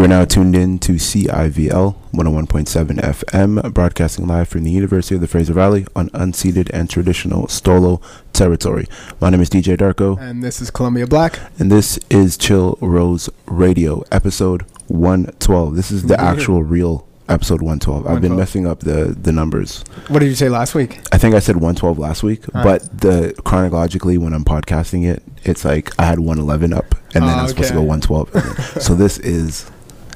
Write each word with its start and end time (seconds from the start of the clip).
You 0.00 0.04
are 0.06 0.08
now 0.08 0.24
tuned 0.24 0.56
in 0.56 0.78
to 0.78 0.92
CIVL 0.92 1.94
101.7 2.14 3.00
FM, 3.02 3.74
broadcasting 3.74 4.26
live 4.26 4.48
from 4.48 4.64
the 4.64 4.70
University 4.70 5.14
of 5.14 5.20
the 5.20 5.26
Fraser 5.28 5.52
Valley 5.52 5.86
on 5.94 6.08
unceded 6.10 6.70
and 6.72 6.88
traditional 6.88 7.48
Stolo 7.48 8.00
territory. 8.32 8.86
My 9.20 9.28
name 9.28 9.42
is 9.42 9.50
DJ 9.50 9.76
Darko, 9.76 10.18
And 10.18 10.42
this 10.42 10.62
is 10.62 10.70
Columbia 10.70 11.06
Black. 11.06 11.38
and 11.58 11.70
this 11.70 11.98
is 12.08 12.38
Chill 12.38 12.78
Rose 12.80 13.28
Radio, 13.44 14.02
episode 14.10 14.62
112. 14.88 15.76
This 15.76 15.90
is 15.90 16.04
the 16.04 16.14
Yeah. 16.14 16.30
actual 16.30 16.62
real 16.62 17.06
episode 17.28 17.60
112. 17.60 18.06
I've 18.06 18.22
been 18.22 18.36
messing 18.36 18.66
up 18.66 18.80
the, 18.80 19.14
the 19.20 19.32
numbers. 19.32 19.84
What 20.08 20.20
did 20.20 20.28
you 20.30 20.34
say 20.34 20.48
last 20.48 20.74
week? 20.74 21.00
I 21.12 21.18
think 21.18 21.34
I 21.34 21.40
said 21.40 21.56
112 21.56 21.98
last 21.98 22.22
week, 22.22 22.44
Ah. 22.54 22.64
but 22.64 23.00
the 23.02 23.34
chronologically 23.44 24.16
when 24.16 24.32
I'm 24.32 24.44
podcasting 24.46 25.06
it, 25.06 25.22
it's 25.44 25.62
like 25.66 25.92
I 25.98 26.04
had 26.06 26.20
111 26.20 26.72
up, 26.72 26.94
and 27.14 27.24
then 27.24 27.34
Ah, 27.38 27.42
I'm 27.42 27.48
supposed 27.48 27.68
to 27.68 27.74
go 27.74 27.82
112. 27.82 28.30
so 28.82 28.94
this 28.94 29.18
is 29.18 29.66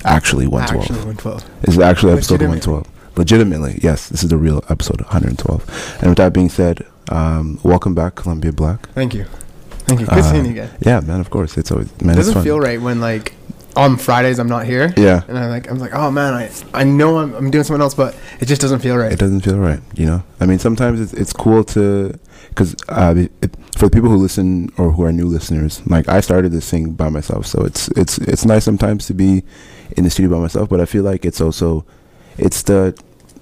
actually 0.04 0.46
112. 0.46 0.82
Actually, 0.82 0.98
112. 0.98 1.62
This 1.62 1.74
is 1.74 1.80
actually 1.80 2.12
episode 2.12 2.40
112. 2.40 2.88
Legitimately, 3.16 3.78
yes, 3.82 4.08
this 4.08 4.24
is 4.24 4.30
the 4.30 4.36
real 4.36 4.64
episode 4.68 5.00
112. 5.02 5.98
And 6.00 6.10
with 6.10 6.18
that 6.18 6.32
being 6.32 6.48
said, 6.48 6.86
um, 7.10 7.60
welcome 7.62 7.94
back, 7.94 8.16
Columbia 8.16 8.52
Black. 8.52 8.88
Thank 8.90 9.14
you. 9.14 9.24
Thank 9.86 10.00
you. 10.00 10.06
Good 10.06 10.18
Uh, 10.18 10.22
seeing 10.22 10.46
you 10.46 10.50
again. 10.52 10.70
Yeah, 10.80 11.00
man, 11.00 11.20
of 11.20 11.30
course. 11.30 11.56
It's 11.56 11.70
always 11.70 11.88
man. 12.00 12.14
It 12.14 12.16
doesn't 12.16 12.42
feel 12.42 12.58
right 12.58 12.80
when 12.80 13.00
like 13.00 13.34
on 13.76 13.96
Fridays 13.96 14.38
I'm 14.38 14.48
not 14.48 14.66
here. 14.66 14.92
Yeah, 14.96 15.22
And 15.28 15.38
I'm 15.38 15.50
like, 15.50 15.70
I'm 15.70 15.78
like, 15.78 15.94
oh 15.94 16.10
man, 16.10 16.32
I 16.34 16.50
I 16.72 16.84
know 16.84 17.18
I'm, 17.18 17.34
I'm 17.34 17.50
doing 17.50 17.64
something 17.64 17.82
else, 17.82 17.94
but 17.94 18.16
it 18.40 18.46
just 18.46 18.60
doesn't 18.60 18.80
feel 18.80 18.96
right. 18.96 19.12
it 19.12 19.18
doesn't 19.18 19.40
feel 19.42 19.58
right. 19.58 19.80
You 19.94 20.06
know, 20.06 20.22
I 20.40 20.46
mean, 20.46 20.58
sometimes 20.58 21.00
it's 21.00 21.12
it's 21.12 21.32
cool 21.32 21.64
to 21.64 22.18
because 22.48 22.74
uh, 22.88 23.14
for 23.76 23.88
the 23.88 23.90
people 23.90 24.08
who 24.08 24.16
listen 24.16 24.70
or 24.78 24.92
who 24.92 25.04
are 25.04 25.12
new 25.12 25.26
listeners, 25.26 25.82
like 25.86 26.08
I 26.08 26.20
started 26.20 26.52
this 26.52 26.68
thing 26.70 26.92
by 26.92 27.08
myself, 27.08 27.46
so 27.46 27.64
it's 27.64 27.88
it's 27.88 28.18
it's 28.18 28.44
nice 28.44 28.64
sometimes 28.64 29.06
to 29.06 29.14
be 29.14 29.42
in 29.96 30.04
the 30.04 30.10
studio 30.10 30.30
by 30.36 30.42
myself. 30.42 30.68
But 30.68 30.80
I 30.80 30.84
feel 30.84 31.02
like 31.02 31.24
it's 31.24 31.40
also 31.40 31.84
it's 32.38 32.62
the 32.62 32.96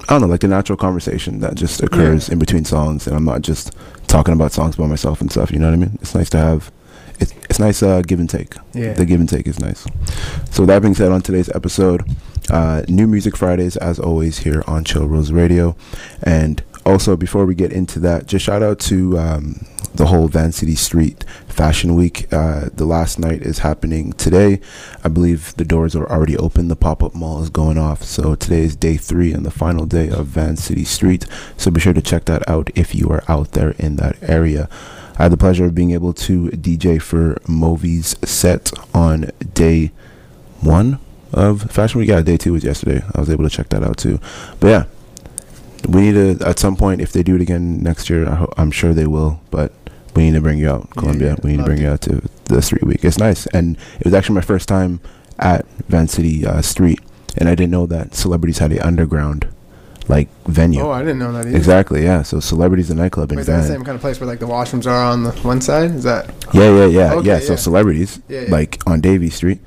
I 0.09 0.15
don't 0.15 0.23
know, 0.23 0.27
like 0.27 0.41
the 0.41 0.49
natural 0.49 0.77
conversation 0.77 1.41
that 1.41 1.55
just 1.55 1.83
occurs 1.83 2.29
in 2.29 2.39
between 2.39 2.65
songs, 2.65 3.07
and 3.07 3.15
I'm 3.17 3.25
not 3.25 3.43
just 3.43 3.73
talking 4.09 4.35
about 4.35 4.53
songs 4.53 4.75
by 4.77 4.87
myself 4.87 5.21
and 5.21 5.31
stuff. 5.31 5.53
You 5.53 5.59
know 5.61 5.67
what 5.67 5.75
I 5.75 5.77
mean? 5.77 5.99
It's 6.03 6.15
nice 6.15 6.29
to 6.31 6.39
have. 6.39 6.73
It's 7.21 7.33
it's 7.49 7.59
nice 7.61 7.83
uh, 7.83 8.03
give 8.03 8.19
and 8.19 8.29
take. 8.29 8.57
Yeah. 8.75 8.95
The 8.95 9.07
give 9.07 9.21
and 9.21 9.29
take 9.29 9.47
is 9.47 9.61
nice. 9.61 9.87
So 10.51 10.67
that 10.67 10.83
being 10.83 10.95
said, 10.95 11.13
on 11.13 11.23
today's 11.23 11.49
episode, 11.51 12.03
uh, 12.51 12.83
new 12.89 13.07
music 13.07 13.37
Fridays 13.37 13.77
as 13.77 14.01
always 14.01 14.39
here 14.39 14.65
on 14.67 14.83
Chill 14.85 15.07
Rose 15.07 15.31
Radio, 15.31 15.77
and 16.23 16.63
also 16.85 17.17
before 17.17 17.47
we 17.47 17.55
get 17.55 17.73
into 17.73 17.99
that, 18.01 18.27
just 18.27 18.45
shout 18.45 18.63
out 18.63 18.79
to 18.81 19.19
um, 19.19 19.67
the 19.95 20.07
whole 20.07 20.29
Van 20.29 20.53
City 20.53 20.75
Street 20.75 21.25
Fashion 21.47 21.95
Week. 21.95 22.33
Uh, 22.33 22.71
the 22.75 22.85
last 22.85 23.19
night 23.19 23.43
is 23.43 23.59
happening 23.61 24.13
today. 24.15 24.61
I 25.05 25.09
believe 25.09 25.55
the 25.57 25.65
doors 25.65 25.95
are 25.95 26.07
already 26.09 26.37
open. 26.37 26.69
The 26.69 26.77
pop 26.77 27.03
up 27.03 27.15
mall 27.15 27.43
is 27.43 27.51
going 27.51 27.79
off. 27.79 28.03
So 28.03 28.35
today 28.35 28.63
is 28.63 28.77
day 28.77 28.97
three 28.97 29.33
and 29.33 29.45
the 29.45 29.51
final 29.51 29.87
day 29.87 30.09
of 30.09 30.27
Van 30.27 30.57
City 30.57 30.85
Street. 30.85 31.27
So 31.57 31.71
be 31.71 31.81
sure 31.81 31.93
to 31.93 32.03
check 32.03 32.25
that 32.27 32.49
out 32.49 32.71
if 32.75 32.95
you 32.95 33.09
are 33.11 33.23
out 33.29 33.53
there 33.53 33.71
in 33.73 33.97
that 33.97 34.17
area. 34.23 34.69
I 35.19 35.25
had 35.25 35.33
the 35.33 35.37
pleasure 35.37 35.67
of 35.67 35.75
being 35.75 35.91
able 35.91 36.15
to 36.15 36.49
DJ 36.51 37.01
for 37.01 37.39
Movies 37.47 38.17
set 38.29 38.73
on 38.95 39.31
day 39.53 39.93
one 40.61 40.99
of 41.33 41.71
Fashion 41.71 42.01
Week. 42.01 42.09
Yeah, 42.09 42.23
day 42.23 42.39
two 42.39 42.55
was 42.55 42.65
yesterday. 42.65 43.05
I 43.15 43.21
was 43.21 43.29
able 43.29 43.45
to 43.45 43.51
check 43.51 43.69
that 43.71 43.83
out 43.83 43.99
too. 43.99 44.19
But 44.59 44.69
yeah, 44.69 44.85
we 45.89 46.11
need 46.11 46.39
to 46.39 46.47
at 46.47 46.59
some 46.59 46.77
point 46.77 47.01
if 47.01 47.13
they 47.13 47.23
do 47.23 47.35
it 47.37 47.41
again 47.43 47.83
next 47.83 48.09
year. 48.11 48.29
I 48.29 48.35
ho- 48.37 48.53
I'm 48.57 48.71
sure 48.71 48.93
they 48.95 49.07
will. 49.07 49.41
But 49.51 49.73
we 50.15 50.25
need 50.25 50.35
to 50.35 50.41
bring 50.41 50.59
you 50.59 50.69
out, 50.71 50.91
Columbia. 50.91 51.31
yeah, 51.31 51.37
we 51.43 51.51
need 51.53 51.59
to 51.59 51.65
bring 51.65 51.79
to. 51.79 51.83
you 51.85 51.91
out 51.91 52.01
to 52.03 52.23
the 52.45 52.61
street 52.63 52.85
week. 52.85 53.05
It's 53.05 53.19
nice, 53.19 53.47
and 53.49 53.77
it 53.99 54.05
was 54.05 54.15
actually 54.15 54.35
my 54.37 54.41
first 54.43 54.69
time 54.69 55.01
at 55.39 55.67
Van 55.89 56.07
City 56.09 56.47
uh, 56.47 56.61
Street, 56.63 57.01
and 57.39 57.49
I 57.49 57.55
didn't 57.55 57.71
know 57.73 57.87
that 57.87 58.15
celebrities 58.15 58.59
had 58.59 58.73
an 58.73 58.81
underground 58.81 59.49
like 60.09 60.29
venue. 60.47 60.81
Oh, 60.83 60.91
I 60.91 61.01
didn't 61.01 61.19
know 61.21 61.33
that 61.33 61.47
either. 61.47 61.57
Exactly, 61.57 62.03
yeah. 62.05 62.23
So 62.23 62.41
celebrities 62.41 62.89
the 62.89 62.95
nightclub 62.95 63.31
in 63.33 63.37
Wait, 63.37 63.41
is 63.43 63.47
that 63.47 63.57
the 63.57 63.63
Van. 63.63 63.69
same 63.79 63.85
kind 63.85 63.95
of 63.95 64.01
place 64.01 64.21
where 64.21 64.27
like 64.27 64.41
the 64.41 64.47
washrooms 64.47 64.87
are 64.87 65.03
on 65.05 65.23
the 65.23 65.31
one 65.43 65.61
side? 65.61 65.93
Is 65.93 66.03
that? 66.05 66.27
Yeah, 66.53 66.75
yeah, 66.77 66.87
yeah, 66.87 67.15
Okay, 67.15 67.27
yeah. 67.29 67.39
So 67.39 67.53
yeah. 67.53 67.57
celebrities, 67.57 68.21
Yeah, 68.29 68.43
yeah. 68.43 68.51
like 68.51 68.83
on 68.87 69.01
Davie 69.01 69.31
Street, 69.31 69.61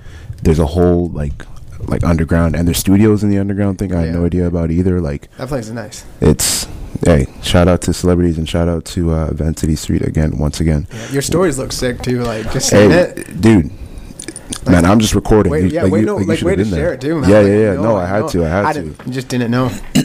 there's 0.44 0.60
a 0.60 0.66
whole 0.66 1.10
like 1.10 1.44
like 1.88 2.04
underground, 2.04 2.56
and 2.56 2.68
there's 2.68 2.78
studios 2.80 3.24
in 3.24 3.30
the 3.30 3.38
underground 3.40 3.78
thing. 3.80 3.94
I 3.94 4.02
had 4.06 4.14
no 4.14 4.26
idea 4.26 4.48
about 4.48 4.72
either. 4.72 5.00
Like 5.02 5.30
That 5.38 5.48
place 5.48 5.68
is 5.68 5.72
nice. 5.74 6.06
it's 6.22 6.68
hey, 7.06 7.28
shout 7.44 7.68
out 7.68 7.82
to 7.84 7.94
celebrities 7.94 8.38
and 8.38 8.48
shout 8.48 8.68
out 8.68 8.86
to 8.86 9.12
uh, 9.12 9.32
Van 9.34 9.56
City 9.56 9.76
Street 9.76 10.02
again, 10.02 10.38
once 10.38 10.60
again. 10.60 10.88
Yeah. 10.92 11.10
Your 11.12 11.22
stories 11.22 11.58
look 11.58 11.72
sick 11.72 12.02
too. 12.02 12.24
Like 12.24 12.52
just 12.52 12.72
Hey, 12.72 12.88
it. 12.92 13.42
dude. 13.42 13.72
Man, 14.68 14.86
I'm 14.86 15.00
just 15.00 15.16
recording. 15.16 15.52
Wait, 15.52 15.64
You- 15.64 15.70
yeah, 15.70 15.84
like, 15.84 15.92
wait, 15.92 16.00
you- 16.02 16.06
no, 16.06 16.16
like, 16.18 16.28
like, 16.28 16.42
way 16.42 16.56
to 16.56 16.64
there. 16.64 16.80
share 16.80 16.94
it 16.94 17.02
too, 17.02 17.20
man. 17.20 17.30
Yeah, 17.30 17.38
Like, 17.40 17.48
yeah, 17.48 17.54
yeah. 17.58 17.74
no, 17.76 17.82
No, 17.84 17.96
I 17.98 18.06
had 18.06 18.20
know. 18.22 18.30
to. 18.30 18.46
I 18.46 18.50
had 18.50 18.74
to. 18.74 18.82
didn't- 18.84 19.12
just 19.12 19.28
didn't 19.28 19.52
know. 19.52 19.70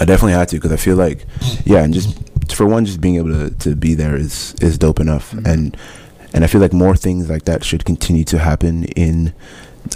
I 0.00 0.04
definitely 0.04 0.32
had 0.32 0.48
to 0.48 0.56
because 0.56 0.72
I 0.72 0.76
feel 0.76 0.96
like, 0.96 1.26
yeah, 1.64 1.82
and 1.82 1.92
just 1.92 2.18
for 2.54 2.66
one, 2.66 2.84
just 2.84 3.00
being 3.00 3.16
able 3.16 3.30
to, 3.30 3.50
to 3.50 3.76
be 3.76 3.94
there 3.94 4.16
is 4.16 4.54
is 4.60 4.78
dope 4.78 5.00
enough, 5.00 5.32
Mhm. 5.32 5.46
and 5.52 5.76
and 6.32 6.44
I 6.44 6.46
feel 6.46 6.60
like 6.60 6.72
more 6.72 6.96
things 6.96 7.28
like 7.28 7.44
that 7.44 7.64
should 7.64 7.84
continue 7.84 8.24
to 8.24 8.38
happen 8.38 8.84
in 8.84 9.32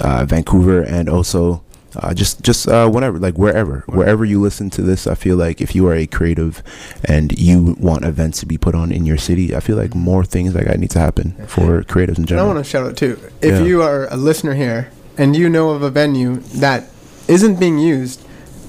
uh, 0.03 0.25
Vancouver 0.25 0.83
and 0.83 1.09
also 1.09 1.63
uh, 1.97 2.13
just 2.13 2.43
just 2.43 2.67
uh, 2.67 2.89
whenever, 2.89 3.19
like 3.21 3.37
wherever, 3.39 3.85
wherever 3.87 4.25
you 4.25 4.41
listen 4.41 4.69
to 4.71 4.83
this. 4.83 5.07
I 5.07 5.15
feel 5.15 5.37
like 5.37 5.61
if 5.61 5.75
you 5.77 5.87
are 5.87 5.95
a 5.95 6.07
creative 6.09 6.61
and 7.05 7.37
you 7.39 7.77
want 7.79 8.05
events 8.05 8.41
to 8.41 8.47
be 8.47 8.59
put 8.59 8.75
on 8.75 8.91
in 8.91 9.07
your 9.07 9.17
city, 9.19 9.55
I 9.55 9.61
feel 9.61 9.77
like 9.77 9.95
more 9.95 10.25
things 10.25 10.55
like 10.55 10.65
that 10.67 10.81
need 10.81 10.91
to 10.91 10.99
happen 10.99 11.33
for 11.47 11.83
creatives 11.85 12.19
in 12.19 12.25
And 12.29 12.41
I 12.41 12.43
want 12.45 12.59
to 12.59 12.65
shout 12.65 12.85
out 12.87 12.97
too. 12.97 13.19
If 13.41 13.61
Yeah. 13.61 13.63
you 13.63 13.83
are 13.83 14.09
a 14.13 14.17
listener 14.17 14.55
here 14.55 14.91
and 15.17 15.37
you 15.37 15.49
know 15.49 15.71
of 15.71 15.83
a 15.83 15.91
venue 15.91 16.37
that 16.59 16.85
isn't 17.29 17.61
being 17.61 17.79
used, 17.79 18.27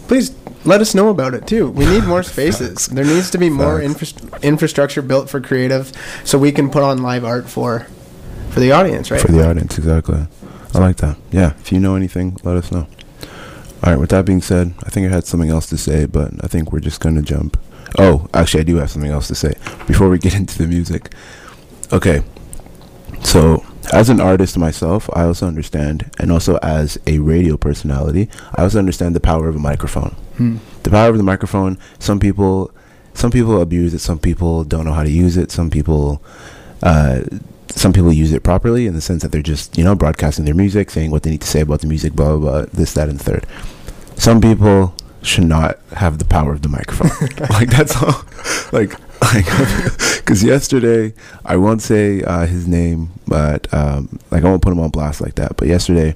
please 0.07 0.31
let 0.63 0.79
us 0.81 0.93
know 0.93 1.09
about 1.09 1.33
it 1.33 1.47
too. 1.47 1.69
We 1.71 1.85
need 1.87 2.03
more 2.03 2.21
spaces. 2.33 2.85
There 2.87 3.05
needs 3.05 3.31
to 3.31 3.39
be 3.39 3.49
more 3.49 3.81
infra- 3.81 4.39
infrastructure 4.43 5.01
built 5.01 5.31
for 5.31 5.41
creative, 5.41 5.91
so 6.23 6.37
we 6.37 6.51
can 6.51 6.69
put 6.69 6.83
on 6.83 7.01
live 7.01 7.25
art 7.25 7.49
for 7.49 7.87
for 8.51 8.59
the 8.59 8.71
audience, 8.71 9.09
right? 9.09 9.19
For 9.19 9.31
the 9.31 9.47
audience, 9.49 9.79
exactly. 9.79 10.27
I 10.75 10.79
like 10.79 10.97
that. 10.97 11.17
Yeah. 11.31 11.53
If 11.59 11.71
you 11.71 11.79
know 11.79 11.95
anything, 11.95 12.37
let 12.43 12.55
us 12.57 12.71
know. 12.71 12.87
All 13.83 13.91
right. 13.91 13.99
With 13.99 14.09
that 14.11 14.25
being 14.25 14.41
said, 14.41 14.73
I 14.83 14.89
think 14.89 15.07
I 15.09 15.13
had 15.13 15.25
something 15.25 15.49
else 15.49 15.67
to 15.67 15.77
say, 15.77 16.05
but 16.05 16.31
I 16.43 16.47
think 16.47 16.71
we're 16.71 16.79
just 16.79 16.99
gonna 16.99 17.21
jump. 17.21 17.57
Oh, 17.97 18.27
actually, 18.33 18.61
I 18.61 18.63
do 18.63 18.75
have 18.77 18.89
something 18.89 19.11
else 19.11 19.27
to 19.29 19.35
say 19.35 19.53
before 19.87 20.09
we 20.09 20.17
get 20.25 20.35
into 20.35 20.57
the 20.57 20.67
music. 20.67 21.13
Okay. 21.93 22.23
So, 23.23 23.63
as 23.93 24.09
an 24.09 24.19
artist 24.19 24.57
myself, 24.57 25.09
I 25.13 25.23
also 25.23 25.47
understand, 25.47 26.09
and 26.19 26.31
also 26.31 26.57
as 26.57 26.97
a 27.07 27.19
radio 27.19 27.57
personality, 27.57 28.29
I 28.55 28.63
also 28.63 28.79
understand 28.79 29.15
the 29.15 29.19
power 29.19 29.47
of 29.47 29.55
a 29.55 29.59
microphone 29.59 30.15
Hmm. 30.37 30.57
the 30.83 30.89
power 30.89 31.09
of 31.09 31.15
the 31.17 31.23
microphone 31.23 31.77
some 31.97 32.19
people 32.19 32.69
some 33.13 33.31
people 33.31 33.61
abuse 33.61 33.93
it 33.93 33.99
some 33.99 34.19
people 34.19 34.65
don't 34.65 34.83
know 34.83 34.91
how 34.91 35.03
to 35.03 35.09
use 35.09 35.37
it 35.37 35.49
some 35.49 35.69
people 35.69 36.21
uh, 36.83 37.21
some 37.75 37.93
people 37.93 38.11
use 38.11 38.31
it 38.31 38.43
properly 38.43 38.87
in 38.87 38.93
the 38.93 39.01
sense 39.01 39.21
that 39.21 39.31
they're 39.31 39.41
just 39.41 39.77
you 39.77 39.83
know 39.83 39.95
broadcasting 39.95 40.45
their 40.45 40.55
music 40.55 40.89
saying 40.89 41.11
what 41.11 41.23
they 41.23 41.31
need 41.31 41.41
to 41.41 41.47
say 41.47 41.61
about 41.61 41.81
the 41.81 41.87
music 41.87 42.13
blah 42.13 42.37
blah 42.37 42.61
blah 42.61 42.65
this 42.73 42.93
that 42.93 43.09
and 43.09 43.19
the 43.19 43.23
third. 43.23 43.45
Some 44.17 44.39
people 44.41 44.95
should 45.21 45.45
not 45.45 45.79
have 45.93 46.19
the 46.19 46.25
power 46.25 46.53
of 46.53 46.61
the 46.61 46.69
microphone. 46.69 47.11
Like 47.49 47.69
that's 47.69 48.01
all. 48.01 48.23
Like 48.71 48.95
like 49.21 49.45
because 50.17 50.43
yesterday 50.43 51.13
i 51.45 51.55
won't 51.55 51.81
say 51.81 52.21
uh, 52.23 52.45
his 52.45 52.67
name 52.67 53.09
but 53.25 53.73
um, 53.73 54.19
like 54.29 54.43
i 54.43 54.45
won't 54.45 54.61
put 54.61 54.73
him 54.73 54.79
on 54.79 54.89
blast 54.89 55.21
like 55.21 55.35
that 55.35 55.55
but 55.55 55.69
yesterday 55.69 56.13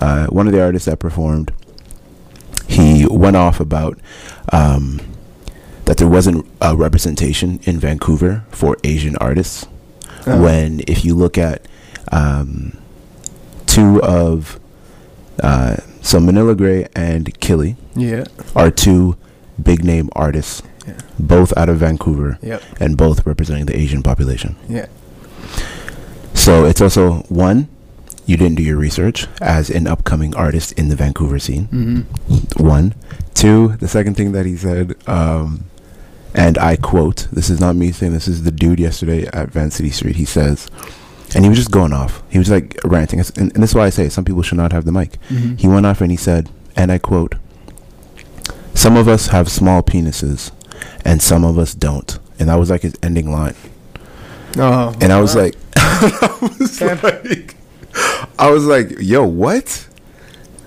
uh, 0.00 0.28
one 0.28 0.46
of 0.46 0.52
the 0.52 0.62
artists 0.62 0.86
that 0.86 1.00
performed 1.00 1.52
he 2.68 3.06
went 3.10 3.36
off 3.36 3.60
about 3.60 3.98
um, 4.52 5.00
that 5.86 5.96
there 5.96 6.08
wasn't 6.08 6.46
a 6.60 6.76
representation 6.76 7.58
in 7.64 7.80
Vancouver 7.80 8.44
for 8.50 8.76
Asian 8.84 9.16
artists. 9.16 9.66
Uh, 10.28 10.38
When, 10.42 10.80
if 10.86 11.04
you 11.04 11.14
look 11.14 11.38
at 11.38 11.62
um, 12.12 12.76
two 13.66 14.02
of, 14.02 14.58
uh, 15.42 15.76
so 16.02 16.20
Manila 16.20 16.54
Grey 16.54 16.86
and 16.94 17.38
Killy 17.40 17.76
yeah, 17.94 18.24
are 18.56 18.70
two 18.70 19.16
big 19.62 19.84
name 19.84 20.08
artists, 20.12 20.62
Yeah. 20.86 20.94
both 21.18 21.52
out 21.56 21.68
of 21.68 21.78
Vancouver 21.78 22.38
yep, 22.42 22.62
and 22.80 22.96
both 22.96 23.26
representing 23.26 23.66
the 23.66 23.76
Asian 23.76 24.02
population. 24.02 24.56
yeah, 24.68 24.86
So 26.34 26.64
it's 26.64 26.80
also 26.80 27.22
one, 27.28 27.68
you 28.26 28.36
didn't 28.36 28.56
do 28.56 28.62
your 28.62 28.76
research 28.78 29.26
as 29.40 29.70
an 29.70 29.86
upcoming 29.86 30.34
artist 30.36 30.72
in 30.72 30.88
the 30.88 30.96
Vancouver 30.96 31.38
scene. 31.38 31.64
hmm 31.66 32.00
one 32.56 32.94
two 33.34 33.76
the 33.78 33.86
second 33.88 34.14
thing 34.16 34.32
that 34.32 34.44
he 34.46 34.56
said 34.56 34.96
um 35.06 35.64
and 36.34 36.58
i 36.58 36.76
quote 36.76 37.26
this 37.32 37.48
is 37.50 37.60
not 37.60 37.74
me 37.76 37.90
saying 37.92 38.12
this 38.12 38.28
is 38.28 38.42
the 38.44 38.50
dude 38.50 38.78
yesterday 38.78 39.26
at 39.32 39.48
van 39.50 39.70
city 39.70 39.90
street 39.90 40.16
he 40.16 40.24
says. 40.24 40.68
And 41.34 41.44
he 41.44 41.50
was 41.50 41.58
just 41.58 41.70
going 41.70 41.92
off. 41.92 42.22
He 42.30 42.38
was 42.38 42.48
like 42.50 42.78
ranting. 42.84 43.20
And, 43.20 43.38
and 43.38 43.62
this 43.62 43.70
is 43.70 43.74
why 43.74 43.84
i 43.84 43.90
say 43.90 44.08
some 44.08 44.24
people 44.24 44.40
should 44.42 44.56
not 44.56 44.72
have 44.72 44.86
the 44.86 44.92
mic. 44.92 45.16
Hmm 45.28 45.56
he 45.56 45.68
went 45.68 45.84
off 45.84 46.00
and 46.00 46.10
he 46.10 46.16
said 46.16 46.48
and 46.74 46.90
i 46.90 46.96
quote 46.98 47.34
some 48.74 48.96
of 48.96 49.08
us 49.08 49.26
have 49.28 49.50
small 49.50 49.82
penises 49.82 50.52
and 51.04 51.20
some 51.20 51.44
of 51.44 51.58
us 51.58 51.74
don't. 51.74 52.18
And 52.38 52.48
that 52.48 52.54
was 52.54 52.70
like 52.70 52.82
his 52.82 52.94
ending 53.02 53.30
line. 53.32 53.56
Oh, 54.56 54.94
and 55.00 55.12
i 55.12 55.20
was 55.20 55.34
wow. 55.34 55.42
like 55.42 55.56
i 55.76 56.38
was 56.58 56.80
Okay. 56.82 57.00
like 57.02 57.54
i 58.38 58.50
was 58.50 58.64
like 58.66 58.92
yo 59.00 59.24
what? 59.26 59.86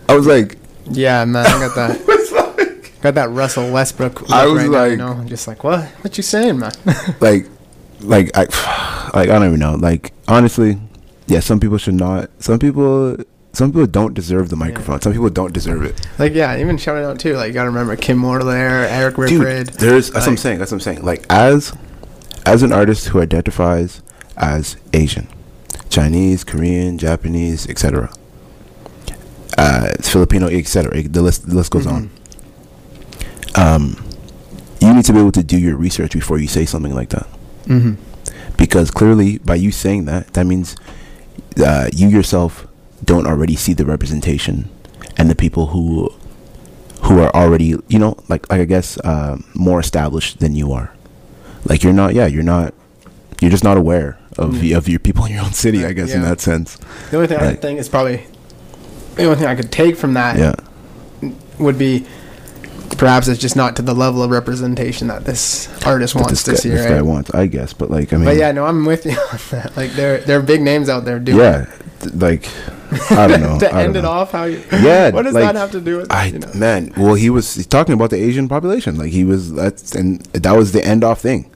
I 0.10 0.16
was 0.16 0.28
like, 0.28 0.58
Yeah, 0.92 1.24
man, 1.26 1.46
I 1.46 1.52
got 1.66 1.76
that. 1.76 1.98
like, 3.04 3.16
Got 3.16 3.16
that 3.16 3.30
Russell 3.32 3.72
Westbrook. 3.72 4.32
I 4.32 4.46
was 4.46 4.64
right 4.64 4.72
now, 4.72 4.84
you 4.86 4.98
like- 4.98 5.18
know, 5.18 5.24
just 5.26 5.48
like 5.48 5.64
what? 5.64 5.86
What 6.04 6.18
you 6.18 6.24
saying, 6.24 6.60
man? 6.60 6.72
like, 7.20 7.48
like 8.02 8.30
I, 8.38 8.42
like 9.14 9.30
I 9.30 9.40
don't 9.40 9.48
even 9.48 9.60
know. 9.60 9.76
Like 9.76 10.14
honestly, 10.28 10.80
yeah, 11.28 11.40
some 11.40 11.60
people 11.60 11.78
should 11.78 11.96
not. 11.96 12.30
Some 12.40 12.60
people, 12.60 13.18
some 13.54 13.72
people 13.72 13.88
don't 13.88 14.14
deserve 14.14 14.50
the 14.50 14.56
microphone. 14.56 15.02
Some 15.02 15.14
people 15.14 15.30
don't 15.30 15.54
deserve 15.54 15.84
it. 15.84 16.00
like 16.20 16.34
yeah, 16.34 16.58
even 16.58 16.78
shouting 16.78 17.04
out 17.04 17.20
too. 17.20 17.36
Like 17.36 17.48
you 17.48 17.54
gotta 17.54 17.70
remember 17.70 17.96
Kim 17.96 18.20
Morlair, 18.22 18.88
Eric 18.90 19.16
Dude, 19.16 19.42
Riffred. 19.42 19.72
there's 19.78 20.12
that's 20.12 20.26
what 20.26 20.32
I'm 20.32 20.38
saying. 20.38 20.60
That's 20.60 20.72
what 20.72 20.78
I'm 20.78 20.82
saying. 20.82 21.04
Like 21.04 21.26
as, 21.30 21.74
as 22.46 22.64
an 22.64 22.72
artist 22.72 23.08
who 23.10 23.22
identifies 23.22 24.02
as 24.38 24.78
Asian, 24.94 25.28
Chinese, 25.90 26.44
Korean, 26.44 26.98
Japanese, 26.98 27.68
etc. 27.70 28.12
Uh, 29.58 29.90
Filipino, 30.02 30.48
etc. 30.48 31.04
The 31.04 31.22
list, 31.22 31.48
the 31.48 31.56
list 31.56 31.72
goes 31.72 31.86
on. 31.86 32.10
Um, 33.56 34.04
you 34.80 34.94
need 34.94 35.06
to 35.06 35.14
be 35.14 35.20
able 35.20 35.32
to 35.34 35.44
do 35.44 35.58
your 35.58 35.76
research 35.78 36.14
before 36.14 36.38
you 36.40 36.48
say 36.48 36.66
something 36.66 36.94
like 36.96 37.10
that. 37.10 37.28
Mm-hmm. 37.66 37.94
because 38.58 38.90
clearly 38.92 39.38
by 39.40 39.54
you 39.56 39.72
saying 39.72 40.06
that 40.06 40.34
that 40.34 40.46
means 40.46 40.76
uh, 41.64 41.88
you 41.94 42.08
yourself 42.10 42.68
don't 43.06 43.28
already 43.28 43.56
see 43.56 43.74
the 43.74 43.86
representation 43.86 44.68
and 45.16 45.30
the 45.30 45.36
people 45.36 45.68
who 45.68 46.10
who 47.04 47.20
are 47.20 47.30
already 47.36 47.76
you 47.88 48.00
know 48.00 48.16
like 48.30 48.50
like 48.52 48.60
i 48.62 48.66
guess 48.66 48.98
uh, 49.00 49.38
more 49.54 49.80
established 49.80 50.40
than 50.40 50.56
you 50.56 50.72
are 50.74 50.92
like 51.66 51.84
you're 51.84 51.94
not 51.94 52.14
yeah 52.16 52.26
you're 52.26 52.44
not 52.44 52.74
you're 53.40 53.52
just 53.52 53.64
not 53.64 53.78
aware 53.78 54.18
of 54.40 54.54
Mm. 54.56 54.76
of 54.78 54.90
your 54.90 55.00
people 55.00 55.26
in 55.26 55.34
your 55.34 55.44
own 55.44 55.54
city 55.54 55.86
i 55.86 55.94
guess 55.94 56.12
in 56.14 56.24
that 56.24 56.42
sense 56.42 56.78
The 57.12 57.18
only 57.18 57.28
thing 57.28 57.38
I 57.38 57.54
think 57.54 57.80
is 57.80 57.88
probably 57.90 58.26
the 59.16 59.26
only 59.26 59.36
thing 59.38 59.46
I 59.48 59.56
could 59.56 59.72
take 59.72 59.96
from 59.98 60.14
that 60.16 60.38
yeah 60.38 60.56
would 61.60 61.78
be 61.78 62.06
perhaps 63.02 63.28
it's 63.28 63.42
just 63.42 63.56
not 63.56 63.76
to 63.76 63.82
the 63.82 63.96
level 63.96 64.22
of 64.22 64.30
representation 64.30 65.08
that 65.08 65.26
this 65.26 65.68
artist 65.88 66.14
wants 66.14 66.30
this, 66.30 66.44
this, 66.44 66.64
guy, 66.64 66.70
year. 66.70 66.78
this 66.78 66.86
guy 66.88 67.02
wants 67.02 67.34
i 67.34 67.48
guess 67.48 67.74
but 67.74 67.90
like 67.90 68.14
i 68.14 68.16
mean 68.16 68.26
But 68.26 68.38
yeah, 68.38 68.52
no, 68.52 68.64
I'm 68.64 68.86
with 68.86 69.08
you 69.08 69.12
on 69.34 69.40
that. 69.50 69.76
Like 69.76 69.92
there, 69.94 70.20
there 70.20 70.38
are 70.38 70.44
big 70.44 70.62
names 70.62 70.88
out 70.88 71.04
there 71.04 71.20
doing. 71.20 71.40
yeah 71.40 71.66
th- 72.02 72.14
like 72.14 72.48
i 73.10 73.26
don't 73.26 73.42
know 73.42 73.58
to 73.64 73.74
I 73.74 73.86
end 73.86 73.96
it 73.96 74.04
know. 74.04 74.10
off, 74.12 74.32
how 74.32 74.44
you? 74.44 74.64
Yeah, 74.72 75.10
What 75.10 75.24
does 75.24 75.34
like, 75.34 75.46
that 75.46 75.56
have 75.56 75.72
to 75.72 75.82
do 75.82 75.98
with? 75.98 76.12
I 76.12 76.26
you 76.28 76.40
know? 76.40 76.52
man, 76.54 76.94
well, 76.96 77.16
he 77.16 77.32
was 77.32 77.66
talking 77.68 77.94
about 77.96 78.12
the 78.12 78.18
Asian 78.22 78.48
population. 78.48 78.98
Like 78.98 79.10
he 79.12 79.24
was 79.24 79.52
that's 79.52 79.96
and 79.96 80.22
that 80.46 80.52
was 80.54 80.72
the 80.72 80.86
end 80.86 81.04
off 81.04 81.22
thing, 81.22 81.50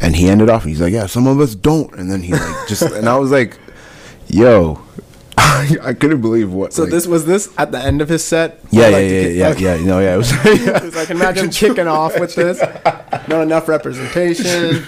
and 0.00 0.16
he 0.16 0.28
ended 0.30 0.48
off. 0.48 0.64
He's 0.64 0.80
like, 0.80 0.92
yeah, 0.94 1.04
some 1.06 1.26
of 1.26 1.38
us 1.40 1.54
don't, 1.54 1.92
and 1.98 2.10
then 2.10 2.22
he 2.22 2.32
like 2.32 2.66
just 2.68 2.80
and 2.82 3.08
I 3.08 3.18
was 3.18 3.30
like, 3.30 3.58
yo, 4.28 4.80
I 5.82 5.94
couldn't 5.98 6.20
believe 6.20 6.52
what. 6.52 6.72
So 6.72 6.82
like- 6.82 6.90
this 6.90 7.06
was 7.06 7.24
this 7.26 7.48
at 7.58 7.70
the 7.70 7.78
end 7.78 8.00
of 8.02 8.08
his 8.08 8.24
set. 8.24 8.58
yeah, 8.70 8.88
yeah, 8.88 8.96
like 8.96 9.08
to 9.08 9.32
yeah, 9.32 9.52
get- 9.52 9.60
yeah, 9.60 9.74
yeah, 9.76 9.84
no, 9.86 10.00
yeah, 10.00 10.14
it 10.14 10.16
was. 10.16 10.32
yeah. 10.44 10.72
Because 10.72 10.96
I 10.96 11.04
can 11.04 11.16
imagine 11.16 11.50
kicking 11.50 11.86
off 11.86 12.18
with 12.18 12.34
this. 12.34 12.60
Not 13.28 13.42
enough 13.42 13.68
representation. 13.68 14.84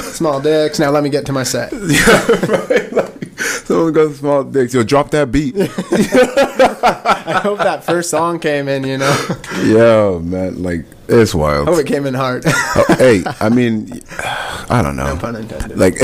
Small 0.00 0.40
dicks. 0.40 0.78
Now 0.78 0.90
let 0.90 1.02
me 1.02 1.10
get 1.10 1.26
to 1.26 1.32
my 1.32 1.42
set. 1.42 1.72
right? 1.72 2.92
Like, 2.92 3.38
someone 3.38 3.92
goes 3.92 4.18
small 4.18 4.44
dicks. 4.44 4.74
Yo, 4.74 4.82
drop 4.82 5.10
that 5.10 5.30
beat. 5.32 5.54
I 5.56 7.40
hope 7.42 7.58
that 7.58 7.84
first 7.84 8.10
song 8.10 8.38
came 8.38 8.68
in. 8.68 8.84
You 8.84 8.98
know, 8.98 9.26
Yo, 9.64 10.20
man, 10.22 10.62
like 10.62 10.84
it's 11.08 11.34
wild. 11.34 11.68
I 11.68 11.72
hope 11.72 11.80
it 11.80 11.86
came 11.86 12.04
in 12.06 12.14
hard. 12.14 12.42
Oh, 12.46 12.84
hey, 12.98 13.22
I 13.40 13.48
mean, 13.48 14.00
I 14.68 14.80
don't 14.82 14.96
know. 14.96 15.14
no 15.14 15.20
pun 15.20 15.36
intended. 15.36 15.78
like 15.78 15.94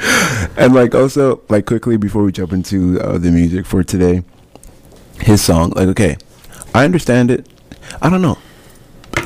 and 0.56 0.74
like 0.74 0.94
also 0.94 1.40
like 1.48 1.66
quickly 1.66 1.96
before 1.96 2.22
we 2.22 2.32
jump 2.32 2.52
into 2.52 3.00
uh, 3.00 3.18
the 3.18 3.30
music 3.30 3.66
for 3.66 3.82
today 3.82 4.22
his 5.20 5.42
song 5.42 5.70
like 5.76 5.88
okay 5.88 6.16
i 6.74 6.84
understand 6.84 7.30
it 7.30 7.46
i 8.00 8.08
don't 8.08 8.22
know 8.22 8.38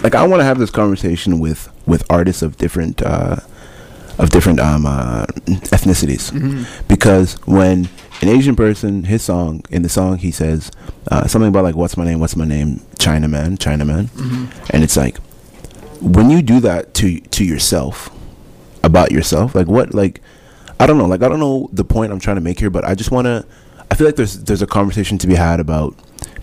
like 0.02 0.14
i 0.14 0.26
want 0.26 0.40
to 0.40 0.44
have 0.44 0.58
this 0.58 0.70
conversation 0.70 1.38
with 1.38 1.68
with 1.86 2.02
artists 2.10 2.42
of 2.42 2.56
different 2.56 3.00
uh 3.02 3.36
of 4.18 4.30
different 4.30 4.58
um 4.60 4.86
uh, 4.86 5.26
ethnicities 5.74 6.30
Mm-hmm. 6.32 6.64
because 6.88 7.34
when 7.46 7.88
an 8.22 8.28
asian 8.28 8.56
person 8.56 9.04
his 9.04 9.22
song 9.22 9.62
in 9.70 9.82
the 9.82 9.88
song 9.88 10.18
he 10.18 10.30
says 10.30 10.70
uh, 11.10 11.26
something 11.26 11.48
about 11.48 11.64
like 11.64 11.74
what's 11.76 11.96
my 11.96 12.04
name 12.04 12.18
what's 12.20 12.36
my 12.36 12.44
name 12.46 12.78
chinaman 12.98 13.56
chinaman 13.58 14.06
Mm-hmm. 14.08 14.66
and 14.70 14.82
it's 14.82 14.96
like 14.96 15.18
when 16.00 16.30
you 16.30 16.42
do 16.42 16.58
that 16.60 16.94
to 16.94 17.20
to 17.20 17.44
yourself 17.44 18.10
about 18.82 19.12
yourself 19.12 19.54
like 19.54 19.66
what 19.68 19.94
like 19.94 20.20
i 20.80 20.86
don't 20.86 20.98
know 20.98 21.06
like 21.06 21.22
i 21.22 21.28
don't 21.28 21.40
know 21.40 21.68
the 21.72 21.84
point 21.84 22.12
i'm 22.12 22.20
trying 22.20 22.36
to 22.36 22.42
make 22.42 22.58
here 22.58 22.70
but 22.70 22.84
i 22.84 22.94
just 22.94 23.10
want 23.10 23.26
to 23.26 23.44
i 23.90 23.94
feel 23.94 24.06
like 24.06 24.16
there's 24.16 24.42
there's 24.44 24.62
a 24.62 24.66
conversation 24.66 25.18
to 25.18 25.26
be 25.26 25.34
had 25.34 25.60
about 25.60 25.94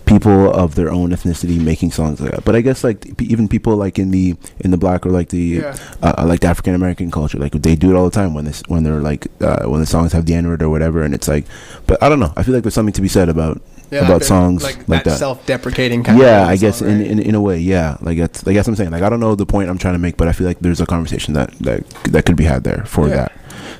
people 0.04 0.50
of 0.52 0.74
their 0.74 0.90
own 0.90 1.10
ethnicity 1.10 1.60
making 1.60 1.90
songs 1.90 2.20
like 2.20 2.32
that 2.32 2.44
but 2.44 2.56
i 2.56 2.60
guess 2.60 2.82
like 2.82 3.20
even 3.22 3.46
people 3.48 3.76
like 3.76 3.98
in 3.98 4.10
the 4.10 4.34
in 4.60 4.70
the 4.70 4.76
black 4.76 5.06
or 5.06 5.10
like 5.10 5.28
the 5.28 5.38
Yeah. 5.62 5.76
uh, 6.02 6.24
like 6.26 6.40
the 6.40 6.48
african 6.48 6.74
american 6.74 7.10
culture 7.10 7.38
like 7.38 7.52
they 7.52 7.76
do 7.76 7.90
it 7.90 7.96
all 7.96 8.04
the 8.04 8.10
time 8.10 8.34
when 8.34 8.44
this 8.44 8.62
when 8.68 8.82
they're 8.82 9.00
like 9.00 9.28
uh, 9.40 9.64
when 9.66 9.80
the 9.80 9.86
songs 9.86 10.12
have 10.12 10.26
the 10.26 10.34
n-word 10.34 10.60
or 10.62 10.68
whatever 10.70 11.02
and 11.02 11.14
it's 11.14 11.28
like 11.28 11.46
but 11.86 12.02
i 12.02 12.08
don't 12.08 12.18
know 12.20 12.32
i 12.36 12.42
feel 12.42 12.52
like 12.54 12.62
there's 12.64 12.74
something 12.74 12.92
to 12.92 13.00
be 13.00 13.08
said 13.08 13.28
about 13.28 13.60
Yeah, 13.92 14.06
about 14.06 14.24
songs 14.24 14.62
like, 14.64 14.76
like, 14.88 15.04
that, 15.04 15.04
that 15.04 15.18
self-deprecating 15.18 16.02
kind 16.02 16.18
of 16.18 16.24
yeah, 16.26 16.46
I 16.48 16.56
guess 16.56 16.78
song, 16.78 16.88
in, 16.88 16.98
right? 16.98 17.10
in 17.10 17.18
in 17.20 17.34
a 17.34 17.42
way, 17.42 17.58
yeah. 17.60 17.98
Like 18.00 18.16
that's 18.16 18.40
like 18.46 18.56
that's 18.56 18.66
what 18.66 18.72
I'm 18.72 18.76
saying. 18.80 18.90
Like 18.90 19.02
I 19.04 19.10
don't 19.12 19.20
know 19.20 19.34
the 19.36 19.44
point 19.44 19.68
I'm 19.68 19.76
trying 19.76 19.92
to 19.92 19.98
make, 20.00 20.16
but 20.16 20.28
I 20.28 20.32
feel 20.32 20.46
like 20.46 20.60
there's 20.64 20.80
a 20.80 20.86
conversation 20.86 21.34
that 21.34 21.52
that 21.60 21.84
that 22.14 22.24
could 22.24 22.36
be 22.40 22.44
had 22.48 22.64
there 22.64 22.86
for 22.88 23.04
Yeah. 23.06 23.16
that. 23.28 23.32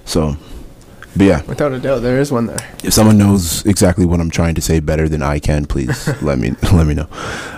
So, 0.05 0.37
but 1.15 1.25
yeah, 1.27 1.43
Without 1.45 1.73
a 1.73 1.79
doubt, 1.79 2.01
there 2.01 2.19
is 2.19 2.33
one 2.33 2.47
there. 2.47 2.71
if 2.83 2.95
someone 2.95 3.19
knows 3.19 3.67
exactly 3.67 4.07
what 4.07 4.19
I'm 4.19 4.31
trying 4.31 4.55
to 4.55 4.63
say 4.63 4.81
better 4.81 5.09
than 5.11 5.23
I 5.23 5.39
can, 5.41 5.67
please 5.67 6.09
let 6.23 6.39
me 6.39 6.53
let 6.73 6.87
me 6.87 6.95
know. 6.95 7.07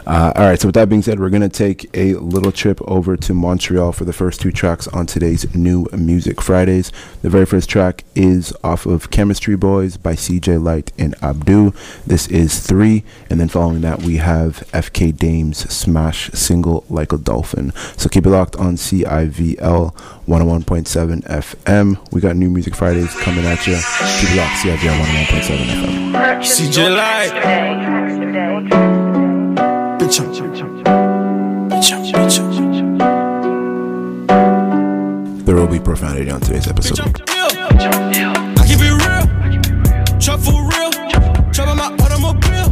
Uh, 0.07 0.33
all 0.37 0.43
right. 0.43 0.61
So 0.61 0.69
with 0.69 0.75
that 0.75 0.89
being 0.89 1.03
said, 1.03 1.19
we're 1.21 1.31
gonna 1.31 1.49
take 1.49 1.89
a 1.97 2.15
little 2.15 2.51
trip 2.53 2.81
over 2.83 3.17
to 3.17 3.33
Montreal 3.33 3.93
for 3.93 4.05
the 4.05 4.13
first 4.13 4.41
two 4.41 4.51
tracks 4.51 4.89
on 4.89 5.07
today's 5.07 5.55
new 5.55 5.87
Music 5.97 6.43
Fridays. 6.43 6.91
The 7.23 7.31
very 7.31 7.47
first 7.47 7.71
track 7.71 8.03
is 8.17 8.53
off 8.65 8.87
of 8.87 9.11
Chemistry 9.13 9.57
Boys 9.57 9.97
by 9.97 10.15
CJ 10.15 10.61
Light 10.63 10.93
and 10.99 11.15
Abdu. 11.23 11.73
This 12.07 12.27
is 12.27 12.59
three, 12.59 13.05
and 13.31 13.39
then 13.41 13.49
following 13.49 13.81
that 13.83 14.03
we 14.03 14.17
have 14.17 14.69
FK 14.73 15.17
Dame's 15.17 15.59
smash 15.73 16.29
single 16.33 16.85
"Like 16.91 17.13
a 17.13 17.19
Dolphin." 17.19 17.73
So 17.97 18.09
keep 18.09 18.27
it 18.27 18.31
locked 18.31 18.57
on 18.57 18.75
CIVL 18.77 19.95
101.7 20.27 21.23
FM. 21.25 22.13
We 22.13 22.21
got 22.21 22.37
new 22.37 22.49
Music 22.51 22.75
Fridays 22.75 23.15
coming 23.21 23.45
at 23.45 23.67
you. 23.67 23.75
Keep 23.75 24.31
it 24.31 24.37
locked, 24.37 24.57
CIVL 24.63 24.97
101.7 24.99 25.67
FM. 25.67 26.13
CJ 26.43 26.97
Light. 26.97 27.33
Bitch. 30.01 30.21
Bitch 31.71 32.13
bitch. 32.13 32.37
There 35.45 35.57
will 35.57 35.67
be 35.67 35.79
profanity 35.79 36.31
on 36.31 36.41
today's 36.41 36.69
episode. 36.69 37.01
I 37.29 38.65
keep 38.67 38.79
it 38.81 38.93
real. 38.93 39.27
Trap 40.19 40.41
for 40.41 40.53
real. 40.53 40.91
Trap 41.53 41.69
on 41.69 41.77
my 41.77 41.93
automobile. 42.03 42.71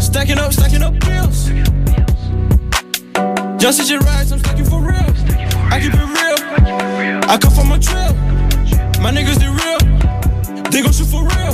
Stacking 0.00 0.38
up, 0.38 0.52
stacking 0.52 0.82
up 0.82 0.92
bills. 1.00 1.48
Just 3.60 3.80
as 3.80 3.90
your 3.90 4.00
rights, 4.00 4.32
I'm 4.32 4.38
stacking 4.38 4.64
for 4.64 4.69
real. 4.69 4.69
I 5.70 5.80
keep 5.80 5.94
it 5.94 5.98
real. 5.98 7.30
I 7.30 7.38
come 7.40 7.52
from 7.52 7.72
a 7.72 7.78
trail. 7.78 8.12
My 9.00 9.10
niggas, 9.12 9.38
they 9.38 9.48
real. 9.48 9.78
They 10.70 10.82
gon' 10.82 10.92
shoot 10.92 11.06
for 11.06 11.22
real. 11.22 11.52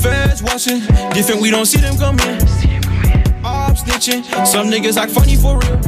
Feds 0.00 0.42
watching. 0.42 0.80
Different, 1.12 1.40
we 1.40 1.50
don't 1.50 1.66
see 1.66 1.80
them 1.80 1.96
coming. 1.96 2.36
Ops 3.44 3.82
snitching. 3.82 4.46
Some 4.46 4.68
niggas 4.70 4.96
act 4.96 5.12
funny 5.12 5.36
for 5.36 5.58
real. 5.58 5.80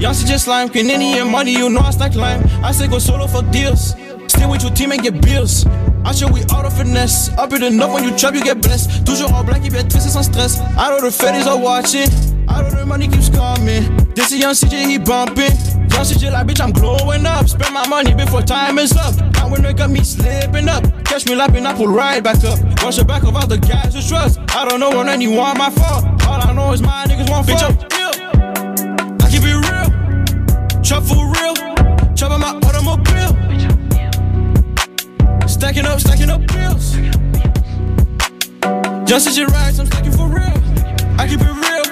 Y'all 0.00 0.14
see 0.14 0.26
just 0.26 0.46
slime, 0.46 0.68
Canini 0.68 1.20
and 1.20 1.30
money, 1.30 1.52
you 1.52 1.68
know 1.68 1.80
I 1.80 1.90
stack 1.90 2.14
lime. 2.14 2.42
I 2.64 2.72
say 2.72 2.88
go 2.88 2.98
solo 2.98 3.26
for 3.26 3.42
deals. 3.52 3.94
Stay 4.32 4.46
with 4.46 4.62
your 4.62 4.72
team 4.72 4.92
and 4.92 5.02
get 5.02 5.20
bills. 5.20 5.66
I 6.06 6.12
show 6.12 6.26
we 6.26 6.40
out 6.54 6.64
of 6.64 6.72
finesse. 6.72 7.28
Up 7.36 7.52
it 7.52 7.62
enough 7.62 7.92
when 7.92 8.02
you 8.02 8.16
trap, 8.16 8.34
you 8.34 8.42
get 8.42 8.62
blessed. 8.62 9.04
Toujours 9.04 9.30
en 9.34 9.44
black, 9.44 9.60
il 9.62 9.76
être 9.76 9.88
triste 9.88 10.08
sans 10.08 10.24
stress. 10.24 10.58
I 10.78 10.88
know 10.88 11.02
the 11.02 11.10
feds 11.10 11.46
are 11.46 11.58
watching. 11.58 12.08
I 12.48 12.62
know 12.62 12.70
the 12.70 12.86
money 12.86 13.08
keeps 13.08 13.28
coming. 13.28 13.84
This 14.14 14.32
is 14.32 14.40
young 14.40 14.54
CJ, 14.54 14.88
he 14.88 14.98
bumping. 14.98 15.52
Young 15.92 16.06
CJ, 16.08 16.32
like 16.32 16.46
bitch, 16.46 16.62
I'm 16.62 16.72
glowing 16.72 17.26
up. 17.26 17.46
Spend 17.46 17.74
my 17.74 17.86
money 17.88 18.14
before 18.14 18.40
time 18.40 18.78
is 18.78 18.96
up. 18.96 19.14
Now 19.34 19.50
when 19.50 19.62
they 19.62 19.74
got 19.74 19.90
me 19.90 20.02
slipping 20.02 20.66
up. 20.66 20.82
Catch 21.04 21.26
me 21.26 21.34
lapping, 21.34 21.66
I 21.66 21.74
pull 21.74 21.88
right 21.88 22.24
back 22.24 22.42
up. 22.42 22.58
Wash 22.82 22.96
the 22.96 23.04
back 23.04 23.24
of 23.24 23.36
all 23.36 23.46
the 23.46 23.58
guys 23.58 23.94
who 23.94 24.00
trust. 24.00 24.40
I 24.56 24.66
don't 24.66 24.80
know 24.80 24.96
when 24.96 25.10
anyone 25.10 25.58
my 25.58 25.68
fault. 25.68 26.06
All 26.26 26.40
I 26.40 26.54
know 26.54 26.72
is 26.72 26.80
my 26.80 27.04
niggas 27.04 27.28
want 27.28 27.46
bitch, 27.46 27.62
I'm 27.62 27.76
ill. 28.00 28.14
I 29.20 29.28
keep 29.30 29.42
it 29.44 29.60
real. 29.60 30.82
Trap 30.82 31.02
for 31.02 31.20
real. 31.36 31.54
Trap 32.16 32.30
on 32.30 32.40
my 32.40 32.56
automobile. 32.66 33.71
Stacking 35.62 35.86
up, 35.86 36.00
stacking 36.00 36.28
up 36.28 36.44
bills. 36.48 36.96
Just 39.08 39.28
as 39.28 39.38
your 39.38 39.46
rights, 39.46 39.78
I'm 39.78 39.86
stacking 39.86 40.10
for 40.10 40.26
real. 40.26 40.58
I 41.20 41.28
keep 41.28 41.38
it 41.40 41.46
real. 41.46 41.86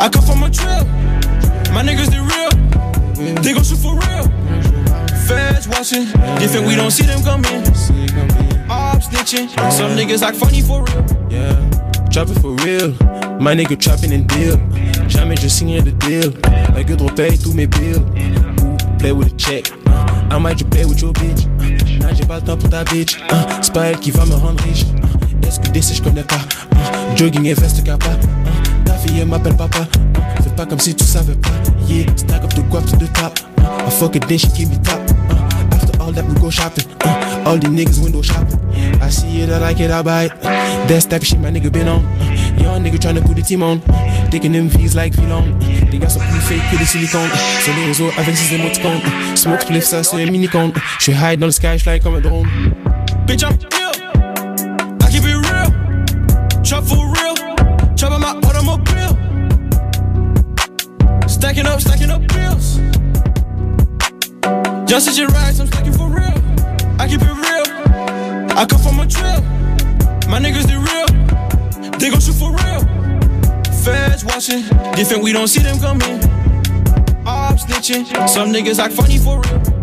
I 0.00 0.08
come 0.08 0.22
from 0.22 0.44
a 0.44 0.48
trail. 0.48 0.84
My 1.74 1.82
niggas, 1.82 2.10
they 2.14 2.20
real. 2.22 3.42
They 3.42 3.54
gon' 3.54 3.64
shoot 3.64 3.78
for 3.78 3.98
real. 3.98 4.28
Feds 5.26 5.66
watching. 5.66 6.06
Different, 6.38 6.68
we 6.68 6.76
don't 6.76 6.92
see 6.92 7.02
them 7.02 7.24
coming. 7.24 7.66
Ops 8.70 9.08
snitching. 9.08 9.48
Some 9.72 9.96
niggas 9.96 10.22
act 10.22 10.36
funny 10.36 10.62
for 10.62 10.84
real. 10.84 11.28
Yeah, 11.28 11.58
trapping 12.12 12.38
for 12.38 12.52
real. 12.64 12.92
My 13.40 13.52
nigga 13.52 13.76
trapping 13.80 14.12
in 14.12 14.28
deal. 14.28 14.58
Jamais 15.08 15.34
je 15.34 15.48
signe 15.48 15.82
de 15.82 15.90
deal. 15.90 16.30
Like 16.72 16.86
good 16.86 17.00
paye 17.16 17.36
tous 17.36 17.52
mes 17.52 17.66
bills. 17.66 17.98
Ooh, 18.62 18.76
play 19.00 19.10
with 19.10 19.32
a 19.32 19.36
check. 19.36 19.72
Uh, 19.88 20.28
I 20.30 20.38
might 20.38 20.58
just 20.58 20.70
play 20.70 20.84
with 20.84 21.02
your 21.02 21.12
bitch. 21.14 21.55
Là 22.00 22.08
j'ai 22.14 22.24
pas 22.24 22.36
le 22.36 22.42
temps 22.42 22.56
pour 22.56 22.68
ta 22.68 22.84
bitch. 22.84 23.16
Uh, 23.16 23.34
c'est 23.60 23.72
pas 23.72 23.86
elle 23.86 23.98
qui 23.98 24.10
va 24.10 24.24
me 24.24 24.34
rendre 24.34 24.62
riche. 24.64 24.84
Est-ce 25.46 25.60
que 25.60 25.68
DC 25.68 25.94
je 25.94 26.02
connais 26.02 26.22
pas? 26.22 26.36
Uh, 26.36 27.16
jogging 27.16 27.46
et 27.46 27.54
veste 27.54 27.82
capa. 27.84 28.10
Uh, 28.10 28.84
ta 28.84 28.94
fille 28.94 29.20
elle 29.20 29.28
m'appelle 29.28 29.56
papa. 29.56 29.80
Uh, 29.80 30.42
fais 30.42 30.50
pas 30.50 30.66
comme 30.66 30.80
si 30.80 30.94
tu 30.94 31.04
savais 31.04 31.34
pas. 31.34 31.48
Yeah, 31.88 32.06
stack 32.16 32.44
up 32.44 32.54
the 32.54 32.62
guap 32.68 32.84
to 32.86 32.96
the 32.96 33.10
top. 33.12 33.38
I 33.58 33.90
fuck 33.90 34.16
it 34.16 34.26
then 34.28 34.38
she 34.38 34.48
keep 34.48 34.68
me 34.68 34.76
top. 34.82 35.00
After 35.72 36.02
all 36.02 36.12
that 36.12 36.24
we 36.24 36.34
go 36.40 36.50
shopping. 36.50 36.84
All 37.46 37.58
the 37.58 37.68
niggas 37.68 38.02
window 38.02 38.22
shopping. 38.22 38.58
I 39.00 39.08
see 39.08 39.42
it, 39.42 39.50
I 39.50 39.58
like 39.58 39.78
it, 39.78 39.92
I 39.92 40.02
buy 40.02 40.24
it. 40.24 40.32
That's 40.88 41.06
type 41.06 41.22
of 41.22 41.28
shit 41.28 41.38
my 41.38 41.48
nigga 41.48 41.70
been 41.70 41.86
on. 41.86 42.02
Young 42.58 42.82
nigga 42.82 42.98
tryna 42.98 43.24
put 43.24 43.36
the 43.36 43.42
team 43.42 43.62
on. 43.62 43.80
Taking 44.32 44.50
them 44.50 44.68
fees 44.68 44.96
like 44.96 45.12
Filon. 45.12 45.54
Uh, 45.54 45.88
they 45.88 45.98
got 45.98 46.10
some 46.10 46.22
plus 46.26 46.48
fake 46.48 46.62
silicones. 46.86 47.30
Uh, 47.30 47.62
sur 47.62 47.74
les 47.74 47.86
réseaux 47.86 48.10
avec 48.18 48.36
ses 48.36 48.56
émoticônes. 48.56 49.00
Smoke 49.36 49.62
spliff, 49.62 49.84
ça 49.84 50.02
c'est 50.02 50.20
un 50.20 50.28
mini-con. 50.28 50.72
Uh, 50.74 50.80
je 50.98 51.02
suis 51.04 51.12
high 51.12 51.38
dans 51.38 51.46
le 51.46 51.52
sky, 51.52 51.78
je 51.78 51.84
fly 51.84 52.00
comme 52.00 52.16
un 52.16 52.20
drone. 52.20 52.48
Bitch, 53.28 53.44
I'm 53.44 53.56
ill. 53.72 53.92
I 55.02 55.08
keep 55.08 55.22
it 55.22 55.36
real. 55.36 55.70
Trap 56.64 56.82
for 56.82 57.06
real. 57.14 57.36
Trap 57.94 58.10
on 58.10 58.20
my 58.20 58.34
automobile. 58.42 59.16
Stacking 61.28 61.66
up, 61.66 61.80
stacking 61.80 62.10
up 62.10 62.26
bills. 62.26 62.80
Just 64.90 65.06
as 65.06 65.16
you 65.16 65.28
rise, 65.28 65.60
I'm 65.60 65.68
stacking 65.68 65.92
for 65.92 66.08
real. 66.08 66.45
I 67.06 67.08
keep 67.08 67.22
it 67.22 67.26
real. 67.26 68.58
I 68.58 68.66
come 68.66 68.80
from 68.80 68.98
a 68.98 69.06
drill. 69.06 69.40
My 70.28 70.40
niggas 70.40 70.66
the 70.66 70.74
real. 70.76 71.98
They 72.00 72.10
gon' 72.10 72.20
shoot 72.20 72.34
for 72.34 72.50
real. 72.50 72.82
Feds 73.84 74.24
watching. 74.24 74.62
Different, 74.96 75.22
we 75.22 75.32
don't 75.32 75.46
see 75.46 75.60
them 75.60 75.78
coming. 75.78 76.18
Ops 77.24 77.64
snitching. 77.64 78.28
Some 78.28 78.52
niggas 78.52 78.80
act 78.80 78.94
funny 78.94 79.18
for 79.18 79.40
real. 79.40 79.75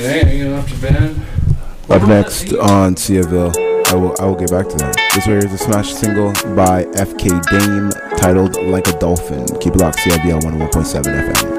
Day. 0.00 0.38
You 0.38 0.54
off 0.54 0.68
to 0.68 0.80
bed. 0.80 1.16
Up 1.90 2.08
next 2.08 2.52
on 2.54 2.94
CIVL, 2.94 3.54
I 3.88 3.94
will 3.94 4.14
I 4.18 4.24
will 4.24 4.36
get 4.36 4.50
back 4.50 4.68
to 4.68 4.76
that. 4.76 4.96
This 5.14 5.26
right 5.26 5.42
here 5.42 5.44
is 5.44 5.52
a 5.52 5.58
smash 5.58 5.92
single 5.92 6.32
by 6.56 6.84
FK 6.94 7.42
Dame 7.50 7.90
titled 8.16 8.56
Like 8.62 8.88
a 8.88 8.98
Dolphin. 8.98 9.46
Keep 9.58 9.74
it 9.74 9.80
locked, 9.80 9.98
CIVL 9.98 10.40
101.7 10.40 11.32
FM. 11.32 11.51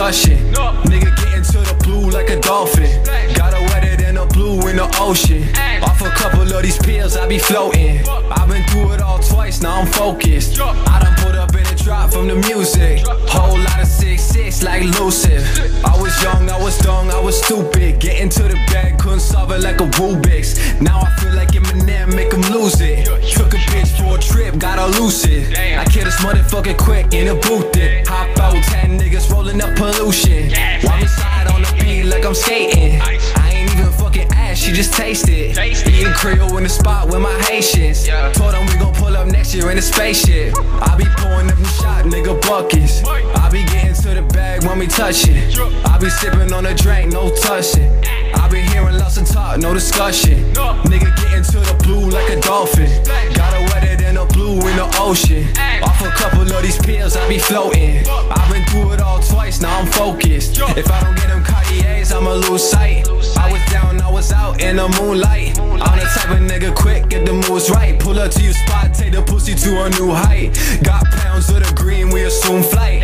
Discussion. 0.00 0.38
Nigga 0.88 1.14
getting 1.16 1.44
to 1.44 1.58
the 1.60 1.76
blue 1.84 2.10
like 2.10 2.30
a 2.30 2.40
dolphin. 2.40 2.88
Gotta 3.34 3.60
wetter 3.68 3.96
than 3.96 4.16
a 4.16 4.26
blue 4.26 4.56
in 4.68 4.76
the 4.76 4.88
ocean. 4.98 5.44
Off 5.82 6.00
a 6.00 6.08
couple 6.10 6.42
of 6.42 6.62
these 6.62 6.78
pills, 6.78 7.16
I 7.16 7.28
be 7.28 7.38
floating. 7.38 8.00
i 8.08 8.46
been 8.46 8.64
through 8.68 8.92
it 8.92 9.02
all 9.02 9.18
twice, 9.18 9.60
now 9.60 9.80
I'm 9.80 9.86
focused. 9.86 10.58
I 10.58 11.00
done 11.02 11.16
put 11.16 11.34
up 11.34 11.54
in 11.54 11.66
a 11.66 11.76
drop 11.76 12.12
from 12.12 12.28
the 12.28 12.36
music. 12.36 13.06
Whole 13.28 13.58
lot 13.58 13.80
of 13.80 13.86
six 13.86 14.22
six 14.22 14.62
like 14.62 14.82
Luciv. 14.96 15.44
I 15.84 16.00
was 16.00 16.14
young, 16.22 16.48
I 16.48 16.58
was 16.58 16.78
dumb, 16.78 17.10
I 17.10 17.20
was 17.20 17.36
stupid. 17.42 18.00
Getting 18.00 18.30
to 18.30 18.44
the 18.44 18.58
bag, 18.72 18.98
couldn't 18.98 19.20
solve 19.20 19.50
it 19.52 19.60
like 19.60 19.80
a 19.80 19.88
Rubik's. 19.98 20.80
Now 20.80 21.00
I 21.00 21.10
feel 21.20 21.34
like 21.34 21.50
Eminem, 21.50 22.14
make 22.14 22.32
him 22.32 22.42
lose 22.52 22.80
it. 22.80 23.06
Took 24.00 24.08
a 24.08 24.08
bitch 24.08 24.08
for 24.08 24.16
a 24.16 24.20
trip, 24.20 24.58
gotta 24.58 25.00
lose 25.00 25.24
it. 25.24 25.56
I 25.58 25.84
kill 25.84 26.04
this 26.04 26.16
motherfucker 26.16 26.76
quick 26.76 27.12
in 27.12 27.28
a 27.28 27.34
booth 27.34 27.76
it. 27.76 28.06
Hop 28.08 28.38
out, 28.38 28.62
10 28.64 28.98
niggas 28.98 29.30
rolling 29.30 29.60
up 29.60 29.76
pollution. 29.76 30.50
While 30.82 31.00
me 31.00 31.06
slide 31.06 31.46
on 31.52 31.62
the 31.62 31.76
beat 31.80 32.04
like 32.04 32.24
I'm 32.24 32.34
skating. 32.34 33.00
I 33.00 33.20
ain't 33.52 33.72
even 33.72 33.92
fucking 33.92 34.28
ass, 34.32 34.58
she 34.58 34.72
just 34.72 34.92
taste 34.94 35.28
it. 35.28 35.58
Eating 35.58 36.12
Creole 36.12 36.56
in 36.56 36.64
the 36.64 36.68
spot 36.68 37.06
with 37.06 37.20
my 37.20 37.32
Haitians. 37.42 38.06
Yeah. 38.06 38.32
Told 38.32 38.54
them 38.54 38.66
we 38.66 38.76
gon' 38.78 38.94
pull 38.94 39.16
up 39.16 39.26
next 39.26 39.54
year 39.54 39.70
in 39.70 39.78
a 39.78 39.82
spaceship. 39.82 40.54
I 40.58 40.96
be 40.96 41.04
pouring 41.18 41.48
up 41.48 41.56
them 41.56 41.64
shot 41.64 42.04
nigga 42.04 42.40
buckets. 42.42 43.04
I 43.04 43.48
be 43.50 43.64
getting 43.64 43.94
to 43.94 44.14
the 44.14 44.22
bag 44.22 44.64
when 44.64 44.78
we 44.78 44.86
touch 44.86 45.28
it. 45.28 45.58
I 45.84 45.98
be 45.98 46.10
sipping 46.10 46.52
on 46.52 46.66
a 46.66 46.74
drink, 46.74 47.12
no 47.12 47.34
touching. 47.36 47.90
I 48.34 48.48
be 48.48 48.60
hearing 48.62 48.96
lots 48.98 49.16
of 49.16 49.26
talk, 49.28 49.58
no 49.58 49.74
discussion. 49.74 50.52
Nigga 50.90 51.14
getting 51.16 51.44
to 51.44 51.60
the 51.60 51.76
blue 51.82 52.10
like 52.10 52.28
a 52.30 52.40
dolphin. 52.40 52.88
Gotta 53.34 53.60
wetter 53.72 53.96
than 53.96 54.16
a 54.16 54.26
blue 54.26 54.54
in 54.54 54.76
the 54.76 54.88
ocean. 54.98 55.46
Off 55.82 56.00
a 56.00 56.10
couple 56.10 56.42
of 56.42 56.62
these 56.62 56.78
pills, 56.78 57.16
I 57.16 57.28
be 57.28 57.38
floating. 57.38 58.06
I've 58.08 58.52
been 58.52 58.64
through 58.66 58.92
it 58.92 59.00
all 59.00 59.20
twice, 59.20 59.60
now 59.60 59.78
I'm 59.78 59.86
focused. 59.86 60.58
If 60.76 60.90
I 60.90 61.00
don't 61.02 61.16
get 61.16 61.28
them 61.28 61.42
Cartiers, 61.44 62.12
I'ma 62.12 62.34
lose 62.34 62.68
sight. 62.68 63.08
I 63.08 63.52
was 63.52 63.64
down, 63.70 64.00
I 64.00 64.10
was 64.10 64.32
out 64.32 64.60
in 64.60 64.76
the 64.76 64.88
moonlight. 65.00 65.58
I'm 65.58 65.98
the 65.98 66.04
type 66.14 66.30
of 66.30 66.40
nigga 66.40 66.74
quick, 66.74 67.08
get 67.08 67.26
the 67.26 67.32
moves 67.32 67.70
right. 67.70 67.98
Pull 67.98 68.18
up 68.18 68.30
to 68.32 68.42
your 68.42 68.52
spot, 68.52 68.94
take 68.94 69.12
the 69.12 69.22
pussy 69.22 69.54
to 69.54 69.84
a 69.84 69.90
new 69.90 70.10
height. 70.10 70.58
Got 70.82 71.04
pounds 71.06 71.48
of 71.48 71.66
the 71.66 71.72
green, 71.74 72.10
we 72.10 72.22
assume 72.24 72.62
flight. 72.62 73.02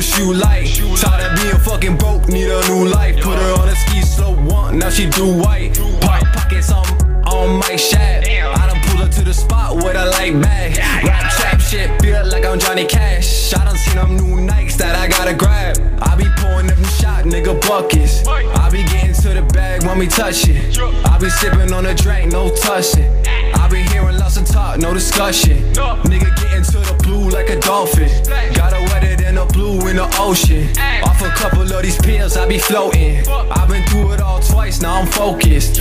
What 0.00 0.18
you 0.18 0.32
like. 0.32 0.66
Tired 0.98 1.30
of 1.30 1.42
being 1.42 1.58
fucking 1.58 1.96
broke, 1.98 2.26
need 2.28 2.48
a 2.48 2.66
new 2.68 2.88
life. 2.88 3.16
Put 3.16 3.38
her 3.38 3.60
on 3.60 3.68
a 3.68 3.76
ski 3.76 4.00
slope 4.00 4.38
one, 4.38 4.78
now 4.78 4.88
she 4.88 5.08
do 5.10 5.26
white. 5.26 5.78
Pipe 6.00 6.24
pockets 6.32 6.72
on 6.72 6.86
on 7.26 7.58
my 7.58 7.76
shaft. 7.76 8.26
I 8.26 8.66
done 8.66 8.80
pull 8.86 9.02
up 9.02 9.10
to 9.12 9.22
the 9.22 9.34
spot 9.34 9.76
with 9.76 9.96
a 9.96 10.06
light 10.06 10.40
bag. 10.40 10.78
Rap 11.04 11.30
trap 11.34 11.60
shit, 11.60 12.00
feel 12.00 12.26
like 12.26 12.46
I'm 12.46 12.58
Johnny 12.58 12.86
Cash. 12.86 13.52
I 13.52 13.64
done 13.64 13.76
seen 13.76 13.96
them 13.96 14.16
new 14.16 14.50
Nikes 14.50 14.76
that 14.78 14.96
I 14.96 15.06
gotta 15.06 15.34
grab. 15.34 15.76
I 16.00 16.16
be 16.16 16.24
pouring 16.38 16.70
up 16.70 16.76
them 16.76 16.84
shot 16.84 17.24
nigga 17.24 17.60
buckets. 17.68 18.26
I 18.26 18.70
be 18.70 18.84
getting 18.84 19.14
to 19.14 19.34
the 19.34 19.42
bag 19.52 19.84
when 19.84 19.98
we 19.98 20.06
touch 20.06 20.48
it. 20.48 20.78
I 21.04 21.18
be 21.18 21.28
sipping 21.28 21.72
on 21.72 21.84
a 21.84 21.94
drink, 21.94 22.32
no 22.32 22.54
touching. 22.54 23.10
I 23.54 23.68
be 23.68 23.82
hearing 23.82 24.16
lots 24.18 24.36
of 24.36 24.46
talk, 24.46 24.78
no 24.78 24.92
discussion. 24.94 25.72
Nigga 26.04 26.34
getting 26.36 26.64
to 26.64 26.78
the 26.78 26.98
blue 27.02 27.30
like 27.30 27.48
a 27.50 27.58
dolphin. 27.60 28.08
Gotta 28.54 28.80
wetter 28.92 29.16
than 29.16 29.38
a 29.38 29.46
blue 29.46 29.88
in 29.88 29.96
the 29.96 30.08
ocean. 30.18 30.68
Off 31.04 31.20
a 31.22 31.28
couple 31.30 31.62
of 31.62 31.82
these 31.82 31.98
pills, 31.98 32.36
I 32.36 32.46
be 32.46 32.58
floating. 32.58 33.26
I've 33.28 33.68
been 33.68 33.84
through 33.86 34.12
it 34.12 34.20
all 34.20 34.40
twice, 34.40 34.80
now 34.80 35.00
I'm 35.00 35.06
focused. 35.06 35.80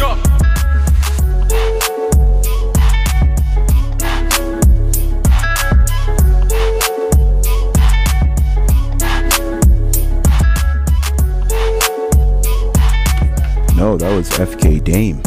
No, 13.75 13.95
that 13.97 14.13
was 14.13 14.29
FK 14.31 14.83
Dame. 14.83 15.21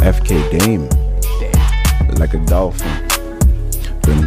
FK 0.00 0.58
Dame. 0.58 1.07
Like 2.18 2.34
a 2.34 2.38
dolphin. 2.46 3.08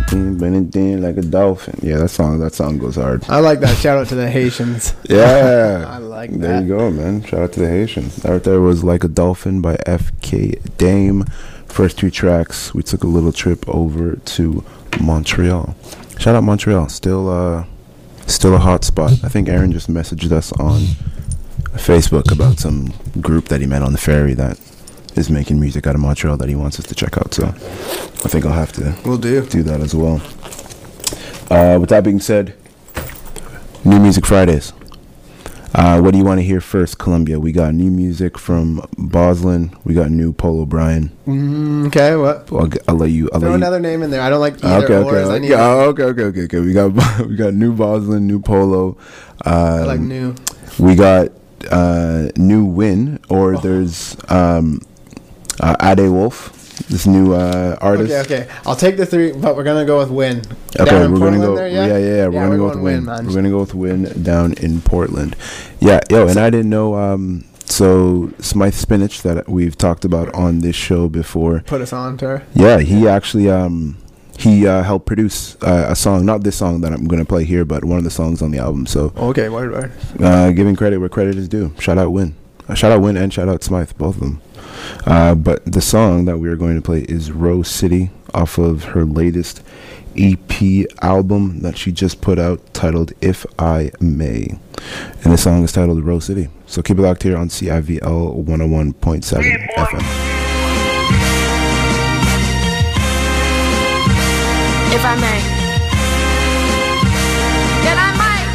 Been- 0.10 0.38
been 0.70 1.02
Like 1.02 1.18
a 1.18 1.22
dolphin. 1.22 1.80
Yeah, 1.82 1.98
that 1.98 2.10
song. 2.10 2.40
That 2.40 2.54
song 2.54 2.78
goes 2.78 2.96
hard. 2.96 3.24
I 3.30 3.40
like 3.40 3.60
that. 3.62 3.78
Shout 3.78 3.98
out 3.98 4.08
to 4.08 4.16
the 4.16 4.30
Haitians. 4.30 4.94
Yeah, 5.10 5.86
I 5.88 5.98
like 5.98 6.32
that. 6.32 6.40
There 6.40 6.62
you 6.62 6.68
go, 6.68 6.90
man. 6.92 7.24
Shout 7.24 7.42
out 7.42 7.52
to 7.54 7.60
the 7.62 7.68
Haitians. 7.70 8.18
That 8.18 8.32
right 8.32 8.44
there 8.44 8.62
was 8.62 8.84
like 8.84 9.04
a 9.04 9.08
dolphin 9.08 9.62
by 9.62 9.76
FK 9.88 10.78
Dame. 10.78 11.26
First 11.68 11.98
two 12.00 12.10
tracks, 12.12 12.74
we 12.74 12.84
took 12.84 13.04
a 13.04 13.08
little 13.08 13.32
trip 13.32 13.68
over 13.68 14.16
to 14.16 14.64
Montreal. 15.02 15.76
Shout 16.20 16.36
out 16.36 16.44
Montreal. 16.44 16.90
Still, 16.90 17.30
uh, 17.30 17.66
still 18.28 18.54
a 18.56 18.60
hot 18.60 18.84
spot. 18.84 19.14
I 19.24 19.30
think 19.30 19.48
Aaron 19.50 19.72
just 19.72 19.90
messaged 19.90 20.32
us 20.32 20.52
on 20.54 20.82
Facebook 21.78 22.32
about 22.32 22.60
some 22.60 22.94
group 23.22 23.46
that 23.48 23.62
he 23.62 23.68
met 23.68 23.82
on 23.84 23.94
the 23.94 23.98
ferry 23.98 24.34
that 24.36 24.60
is 25.15 25.30
making 25.30 25.60
music 25.60 25.88
out 25.88 25.96
of 25.96 26.01
Montreal 26.01 26.38
that 26.38 26.50
he 26.50 26.56
wants 26.56 26.80
us 26.80 26.86
to 26.88 26.96
check 26.96 27.18
out. 27.18 27.34
So 27.34 27.46
I 27.48 28.30
think 28.30 28.46
I'll 28.46 28.53
have 28.53 28.72
to 28.74 28.96
We'll 29.06 29.18
do. 29.18 29.46
do 29.46 29.63
that 29.63 29.82
as 29.82 29.94
well. 29.96 30.22
Uh, 31.50 31.77
with 31.80 31.89
that 31.89 32.03
being 32.03 32.20
said, 32.20 32.56
New 33.84 34.00
Music 34.00 34.25
Fridays. 34.25 34.74
Uh, 35.74 36.01
what 36.01 36.12
do 36.12 36.18
you 36.18 36.25
want 36.25 36.38
to 36.38 36.44
hear 36.44 36.60
first, 36.60 36.98
Columbia? 36.98 37.39
We 37.39 37.53
got 37.53 37.74
new 37.74 37.89
music 37.89 38.38
from 38.38 38.82
Boslen. 38.98 39.74
We 39.86 39.94
got 39.94 40.12
new 40.12 40.34
Polo 40.34 40.63
O'Brien. 40.63 41.12
Mm, 41.25 41.88
okay, 41.88 42.15
what? 42.18 42.51
I'll, 42.51 42.70
I'll 42.89 42.96
let 42.98 43.12
you. 43.12 43.30
I'll 43.34 43.39
Throw 43.39 43.50
let 43.51 43.56
you. 43.56 43.63
another 43.63 43.80
name 43.80 44.03
in 44.03 44.12
there. 44.12 44.22
I 44.22 44.30
don't 44.30 44.41
like 44.41 44.62
either 44.63 44.84
Okay, 44.86 44.96
okay, 44.96 45.24
okay. 45.24 45.39
need, 45.39 45.53
Oh, 45.53 45.89
okay, 45.89 46.03
okay, 46.03 46.24
okay, 46.24 46.44
okay. 46.44 46.60
We 46.60 46.74
got 46.74 46.91
we 47.27 47.36
got 47.38 47.53
new 47.53 47.74
Boslen, 47.74 48.24
new 48.24 48.41
Polo. 48.41 48.98
Um, 49.46 49.53
I 49.53 49.80
like 49.84 50.00
new. 50.01 50.36
We 50.77 50.96
got 50.96 51.30
uh, 51.72 52.30
new 52.36 52.65
Wynne, 52.65 53.20
or 53.30 53.58
there's 53.58 54.18
um, 54.30 54.82
uh, 55.62 55.75
Ade 55.82 56.10
Wolf, 56.12 56.51
this 56.89 57.06
new 57.08 57.34
uh, 57.34 57.77
artist. 57.80 58.12
Okay, 58.12 58.41
okay. 58.44 58.51
I'll 58.65 58.75
take 58.75 58.98
the 58.98 59.06
three, 59.06 59.32
but 59.32 59.56
we're 59.56 59.63
gonna 59.63 59.86
go 59.86 60.00
with 60.00 60.10
Wynne. 60.10 60.41
Okay, 60.80 60.86
Down 60.86 61.03
in 61.03 61.12
we're 61.13 61.20
gonna 61.20 61.38
go. 61.38 61.56
there, 61.56 61.68
yeah, 61.68 61.86
yeah, 61.88 61.98
yeah. 61.98 62.27
We're 62.27 62.44
gonna 62.46 62.58
go 62.58 62.65
with 62.65 62.74
going 62.74 62.84
Wynne. 62.86 63.06
man. 63.06 63.25
We're 63.27 63.34
gonna 63.36 63.50
go 63.50 63.60
with 63.60 63.74
Wynne 63.75 64.24
down 64.24 64.53
in 64.53 64.82
Portland. 64.82 65.36
Yeah, 65.80 66.00
yo, 66.10 66.27
and 66.27 66.38
I 66.39 66.50
didn't 66.50 66.70
know. 66.70 66.96
Um, 66.96 67.46
so 67.65 68.32
Smythe 68.39 68.74
Spinach 68.74 69.22
that 69.22 69.48
we've 69.48 69.77
talked 69.77 70.03
about 70.03 70.34
on 70.34 70.60
this 70.60 70.75
show 70.75 71.08
before. 71.08 71.62
Put 71.62 71.82
us 71.82 71.94
on 71.94 72.18
to 72.18 72.27
her. 72.27 72.44
Yeah, 72.53 72.80
he 72.80 73.08
actually 73.08 73.50
um 73.50 73.98
he 74.38 74.65
uh, 74.68 74.82
helped 74.82 75.06
produce 75.06 75.56
uh, 75.62 75.86
a 75.89 75.96
song, 75.96 76.25
not 76.25 76.44
this 76.44 76.56
song 76.56 76.82
that 76.82 76.91
I'm 76.91 77.06
gonna 77.08 77.25
play 77.25 77.46
here, 77.46 77.63
but 77.63 77.86
one 77.86 77.98
of 78.00 78.03
the 78.03 78.10
songs 78.10 78.41
on 78.41 78.50
the 78.51 78.58
album. 78.58 78.88
So 78.88 79.13
Okay, 79.15 79.50
word, 79.50 79.72
word. 79.72 79.91
uh, 80.20 80.51
giving 80.51 80.75
credit 80.75 80.98
where 81.00 81.10
credit 81.10 81.36
is 81.38 81.48
due. 81.48 81.74
Shout 81.80 81.98
out 82.00 82.12
Wynne, 82.12 82.36
uh, 82.68 82.74
shout 82.74 82.91
out 82.91 83.01
Wynne, 83.01 83.18
and 83.18 83.32
shout 83.32 83.48
out 83.48 83.62
Smythe, 83.63 83.91
both 83.98 84.15
of 84.15 84.22
them. 84.22 84.41
Uh, 85.06 85.36
but 85.36 85.64
the 85.66 85.82
song 85.82 86.26
that 86.26 86.38
we 86.38 86.50
are 86.50 86.56
going 86.56 86.76
to 86.76 86.82
play 86.82 87.02
is 87.02 87.32
Rose 87.32 87.68
City 87.70 88.10
off 88.34 88.58
of 88.58 88.86
her 88.86 89.06
latest 89.06 89.62
EP 90.18 90.86
album 91.02 91.62
that 91.62 91.78
she 91.78 91.92
just 91.92 92.22
put 92.22 92.38
out 92.40 92.74
titled 92.74 93.14
If 93.22 93.46
I 93.58 93.92
May. 94.00 94.60
And 95.24 95.34
the 95.34 95.38
song 95.38 95.64
is 95.64 95.72
titled 95.72 96.04
Rose 96.04 96.26
City. 96.26 96.50
So 96.66 96.82
keep 96.82 96.98
it 96.98 97.02
locked 97.02 97.24
here 97.24 97.38
on 97.38 97.50
CIVL 97.50 98.46
101.7 98.46 99.68
FM. 99.78 100.42
if 104.94 105.06
I 105.06 105.16
may. 105.16 105.40
That 107.86 107.98
I 107.98 108.10
might. 108.22 108.48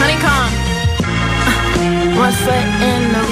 Honeycomb. 0.00 0.52
One 2.22 2.32
foot 2.32 2.75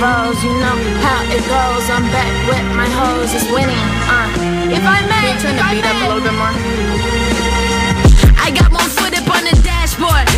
rose, 0.04 0.40
you 0.44 0.52
know 0.60 0.76
how 1.00 1.20
it 1.32 1.44
goes. 1.48 1.84
I'm 1.88 2.04
back 2.12 2.32
with 2.48 2.66
my 2.76 2.88
hoes, 2.98 3.32
it's 3.32 3.48
winning. 3.48 3.84
Uh, 4.04 4.28
if 4.76 4.84
I 4.84 5.00
may, 5.08 5.32
Turn 5.40 5.56
the 5.56 5.64
beat 5.72 5.86
up 5.88 5.96
a 5.96 6.06
little 6.12 6.24
bit 6.28 6.36
more. 6.36 6.54
I 8.44 8.52
got 8.52 8.68
one 8.68 8.90
foot 8.96 9.16
up 9.16 9.28
on 9.32 9.42
the 9.48 9.56
dashboard, 9.64 10.28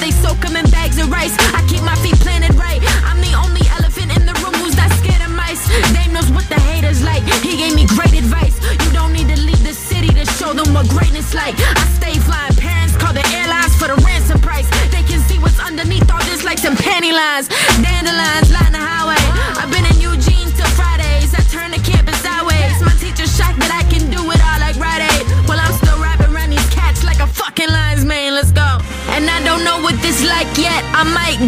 they 0.00 0.10
soak 0.10 0.42
'em 0.46 0.56
in 0.56 0.66
bags 0.70 0.98
of 0.98 1.10
rice. 1.10 1.36
I 1.54 1.60
keep 1.68 1.82
my 1.82 1.94
feet 1.96 2.18
planted 2.20 2.54
right. 2.54 2.80
I'm 3.04 3.20
the 3.20 3.34
only 3.44 3.64
elephant 3.76 4.10
in 4.16 4.24
the 4.24 4.34
room 4.40 4.54
who's 4.54 4.76
not 4.76 4.90
scared 5.00 5.22
of 5.22 5.30
mice. 5.30 5.62
Dame 5.94 6.12
knows 6.14 6.30
what 6.30 6.48
the 6.48 6.60
haters 6.70 7.02
like. 7.02 7.22
He 7.44 7.56
gave 7.62 7.74
me 7.74 7.84
great 7.86 8.14
advice. 8.14 8.56
You 8.84 8.90
don't 8.98 9.12
need 9.12 9.28
to 9.28 9.38
leave 9.48 9.62
the 9.62 9.74
city 9.74 10.08
to 10.08 10.24
show 10.38 10.52
them 10.52 10.72
what 10.74 10.88
greatness 10.88 11.34
like. 11.34 11.54
I 11.82 11.84
stay 12.00 12.14
flying. 12.18 12.54
Parents 12.56 12.96
call 12.96 13.12
the 13.12 13.26
airlines 13.36 13.74
for 13.76 13.88
the 13.92 13.96
ransom 14.06 14.40
price. 14.40 14.68
They 14.90 15.02
can 15.02 15.20
see 15.28 15.38
what's 15.38 15.60
underneath 15.60 16.10
all 16.10 16.24
this 16.30 16.42
like 16.44 16.58
some 16.58 16.76
panty 16.76 17.12
lines. 17.12 17.48
Dandelions 17.84 18.50
line 18.56 18.72
the 18.72 18.84
highway. 18.90 19.19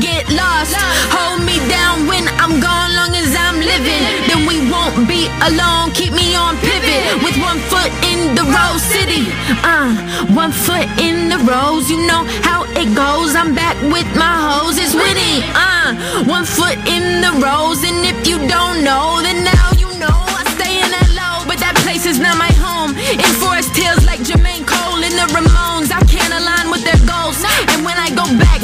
Get 0.00 0.24
lost. 0.32 0.72
Hold 1.12 1.44
me 1.44 1.58
down 1.68 2.06
when 2.06 2.24
I'm 2.40 2.60
gone, 2.60 2.90
long 2.96 3.12
as 3.12 3.34
I'm 3.36 3.60
living. 3.60 4.02
Then 4.28 4.46
we 4.48 4.64
won't 4.70 5.08
be 5.08 5.28
alone. 5.44 5.92
Keep 5.92 6.12
me 6.12 6.34
on 6.34 6.56
pivot 6.64 7.20
with 7.20 7.36
one 7.42 7.60
foot 7.68 7.92
in 8.08 8.34
the 8.34 8.44
rose 8.46 8.80
city. 8.80 9.28
Uh, 9.60 9.92
one 10.32 10.52
foot 10.52 10.88
in 10.96 11.28
the 11.28 11.38
rose. 11.44 11.90
You 11.90 12.06
know 12.06 12.24
how 12.40 12.64
it 12.72 12.94
goes. 12.96 13.34
I'm 13.36 13.54
back 13.54 13.76
with 13.92 14.08
my 14.16 14.32
hoes. 14.32 14.78
It's 14.78 14.94
winning. 14.94 15.44
Uh, 15.52 16.24
one 16.24 16.44
foot 16.44 16.78
in 16.88 17.20
the 17.20 17.32
rose. 17.44 17.84
And 17.84 18.00
if 18.06 18.26
you 18.26 18.38
don't 18.48 18.84
know, 18.84 19.20
then 19.20 19.44
now 19.44 19.68
you 19.76 19.90
know. 20.00 20.16
I 20.40 20.44
stay 20.56 20.80
in 20.80 20.88
that 20.88 21.10
low, 21.12 21.44
but 21.44 21.58
that 21.60 21.76
place 21.84 22.06
is 22.06 22.18
not 22.18 22.38
my 22.38 22.52
home. 22.56 22.96
In 22.96 23.30
Forest 23.42 23.76
Hills, 23.76 24.04
like 24.06 24.20
Jermaine 24.24 24.64
Cole 24.64 25.04
and 25.04 25.12
the 25.12 25.26
Ramones, 25.36 25.92
I 25.92 26.00
can't 26.08 26.32
align 26.32 26.70
with 26.72 26.84
their 26.84 27.00
goals. 27.04 27.44
And 27.68 27.84
when 27.84 27.98
I 27.98 28.08
go 28.14 28.24
back, 28.40 28.62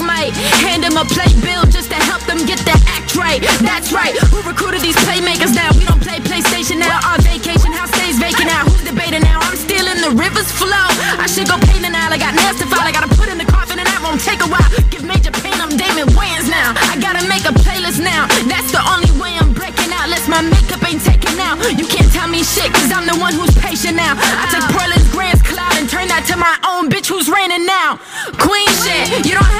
hand 0.62 0.84
them 0.84 0.96
a 0.96 1.04
play 1.04 1.30
bill 1.42 1.64
just 1.68 1.90
to 1.90 1.98
help 1.98 2.22
them 2.24 2.44
get 2.46 2.58
their 2.62 2.78
act 2.94 3.14
right. 3.16 3.42
That's 3.62 3.92
right. 3.92 4.14
Who 4.30 4.42
recruited 4.42 4.80
these 4.80 4.96
playmakers 5.04 5.54
now? 5.54 5.70
We 5.74 5.84
don't 5.84 6.00
play 6.00 6.18
PlayStation 6.22 6.78
now. 6.78 6.98
Our 7.06 7.18
vacation 7.22 7.72
house 7.72 7.90
stays 7.94 8.18
vacant 8.18 8.46
now. 8.46 8.64
Who's 8.64 8.84
debating 8.84 9.22
now? 9.22 9.40
I'm 9.42 9.56
still 9.56 9.86
in 9.88 10.00
the 10.00 10.12
river's 10.14 10.50
flow. 10.52 10.88
I 11.18 11.26
should 11.26 11.48
go 11.48 11.58
painting 11.70 11.92
now. 11.92 12.10
I 12.10 12.18
got 12.18 12.34
nails 12.34 12.58
to 12.62 12.66
file. 12.66 12.86
I 12.86 12.92
gotta 12.92 13.10
put 13.14 13.28
in 13.28 13.38
the 13.38 13.48
coffin, 13.48 13.78
and 13.78 13.86
that 13.86 14.00
won't 14.02 14.22
take 14.22 14.40
a 14.40 14.48
while. 14.48 14.68
Give 14.90 15.04
major 15.04 15.32
pain. 15.32 15.56
I'm 15.58 15.74
Damon 15.74 16.08
Wayans 16.14 16.48
now. 16.48 16.72
I 16.88 16.96
gotta 17.00 17.26
make 17.28 17.44
a 17.44 17.54
playlist 17.64 18.00
now. 18.00 18.30
That's 18.46 18.70
the 18.70 18.80
only 18.80 19.10
way 19.20 19.34
I'm 19.36 19.52
breaking 19.52 19.90
out. 19.92 20.08
Less 20.08 20.28
my 20.28 20.40
makeup 20.40 20.80
ain't 20.86 21.02
taken 21.02 21.36
out. 21.42 21.58
You 21.74 21.86
can't 21.86 22.08
tell 22.12 22.28
me 22.28 22.42
shit, 22.44 22.72
cause 22.72 22.92
I'm 22.94 23.04
the 23.04 23.18
one 23.18 23.34
who's 23.34 23.52
patient 23.58 23.96
now. 23.96 24.14
I 24.16 24.46
took 24.48 24.64
Portland's 24.72 25.08
Grand's 25.10 25.42
cloud 25.42 25.74
and 25.76 25.88
turned 25.90 26.10
that 26.10 26.24
to 26.30 26.36
my 26.36 26.54
own 26.64 26.88
bitch 26.88 27.08
who's 27.10 27.28
reigning 27.28 27.66
now. 27.66 27.98
Queen 28.38 28.68
shit, 28.80 29.26
you 29.26 29.34
don't 29.34 29.57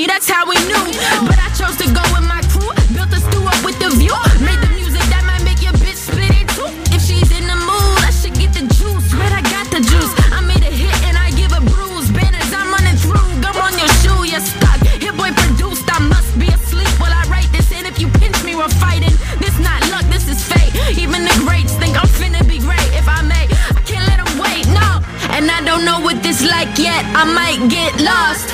me. 0.00 0.06
That's 0.06 0.28
how 0.28 0.48
we 0.48 0.56
knew. 0.64 0.84
But 1.28 1.36
I 1.36 1.48
chose 1.52 1.76
to 1.76 1.86
go 1.92 2.00
with 2.16 2.24
my 2.24 2.40
crew. 2.52 2.72
Built 2.96 3.12
a 3.12 3.20
stew 3.20 3.44
up 3.44 3.60
with 3.64 3.76
the 3.78 3.90
view. 4.00 4.16
Made 4.40 4.60
the 4.64 4.72
music 4.72 5.04
that 5.12 5.24
might 5.28 5.44
make 5.44 5.60
your 5.60 5.76
bitch 5.76 6.00
spit 6.08 6.32
it 6.32 6.48
too. 6.56 6.68
If 6.94 7.04
she's 7.04 7.28
in 7.36 7.44
the 7.44 7.58
mood, 7.68 8.00
I 8.08 8.10
should 8.10 8.34
get 8.34 8.52
the 8.56 8.64
juice. 8.64 9.08
But 9.12 9.32
I 9.32 9.42
got 9.52 9.68
the 9.68 9.80
juice. 9.84 10.12
I 10.32 10.40
made 10.40 10.64
a 10.64 10.72
hit 10.72 10.96
and 11.04 11.16
I 11.20 11.28
give 11.36 11.52
a 11.52 11.60
bruise. 11.60 12.08
Banners 12.16 12.52
I'm 12.52 12.72
running 12.72 12.96
through. 12.96 13.28
Gum 13.44 13.56
on 13.60 13.76
your 13.76 13.92
shoe, 14.00 14.24
you're 14.24 14.44
stuck. 14.44 14.80
Hit 15.04 15.14
boy 15.20 15.32
produced. 15.36 15.84
I 15.92 16.00
must 16.00 16.32
be 16.40 16.48
asleep 16.48 16.92
while 17.00 17.12
I 17.12 17.22
write 17.28 17.50
this. 17.52 17.68
And 17.72 17.84
if 17.86 18.00
you 18.00 18.08
pinch 18.20 18.40
me, 18.44 18.56
we're 18.56 18.72
fighting. 18.80 19.14
This 19.36 19.56
not 19.60 19.80
luck, 19.92 20.06
this 20.08 20.28
is 20.32 20.40
fate. 20.40 20.72
Even 20.96 21.28
the 21.28 21.36
greats 21.44 21.76
think 21.76 22.00
I'm 22.00 22.08
finna 22.08 22.40
be 22.48 22.58
great. 22.58 22.88
If 22.96 23.06
I 23.08 23.20
may, 23.20 23.44
I 23.76 23.80
can't 23.84 24.04
let 24.08 24.18
them 24.24 24.32
wait. 24.40 24.64
No. 24.72 25.04
And 25.36 25.50
I 25.50 25.60
don't 25.62 25.84
know 25.84 26.00
what 26.00 26.22
this 26.24 26.40
like 26.40 26.72
yet. 26.80 27.04
I 27.12 27.24
might 27.28 27.60
get 27.68 27.92
lost. 28.00 28.48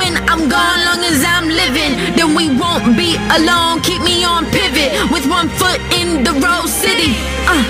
Hold 0.00 0.12
me 0.12 0.16
down 0.16 0.24
when 0.24 0.28
I'm 0.28 0.48
gone, 0.48 0.80
long 0.84 1.04
as 1.04 1.24
I'm 1.24 1.48
living. 1.48 2.16
Then 2.16 2.34
we 2.34 2.48
won't 2.58 2.96
be 2.96 3.16
alone. 3.36 3.80
Keep 3.82 4.02
me 4.02 4.24
on 4.24 4.46
pivot 4.46 4.92
with 5.12 5.26
one 5.28 5.48
foot 5.48 5.80
in 5.92 6.24
the 6.24 6.32
rose 6.32 6.72
city. 6.72 7.16
Uh, 7.46 7.62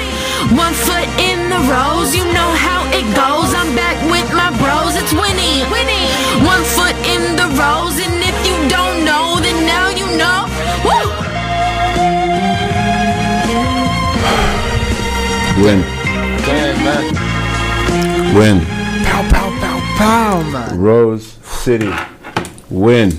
one 0.54 0.74
foot 0.74 1.08
in 1.18 1.50
the 1.50 1.60
rose. 1.66 2.14
You 2.14 2.24
know 2.32 2.50
how 2.54 2.86
it 2.94 3.06
goes. 3.14 3.54
I'm 3.54 3.74
back 3.74 3.98
with 4.10 4.28
my 4.32 4.50
bros. 4.58 4.96
It's 4.96 5.12
Winnie. 5.12 5.66
Winnie. 5.70 6.06
One 6.46 6.62
foot 6.76 6.96
in 7.06 7.36
the 7.36 7.48
rose. 7.58 7.98
And 7.98 8.22
if 8.22 8.36
you 8.46 8.56
don't 8.68 9.04
know, 9.04 9.40
then 9.40 9.66
now 9.66 9.88
you 9.90 10.06
know. 10.16 10.46
Woo! 10.86 11.06
Wynne. 15.62 15.82
Damn, 16.46 16.76
man. 16.84 18.34
Wynne. 18.34 18.60
Pow, 19.04 19.22
pow, 19.28 19.50
pow, 19.60 19.78
pow, 19.96 20.42
man. 20.50 20.78
Rose 20.78 21.36
City. 21.42 21.92
Wynne. 22.70 23.12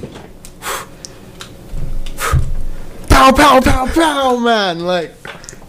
Pow, 3.10 3.32
pow, 3.32 3.60
pow, 3.60 3.88
pow, 3.94 4.38
man. 4.38 4.80
Like, 4.80 5.14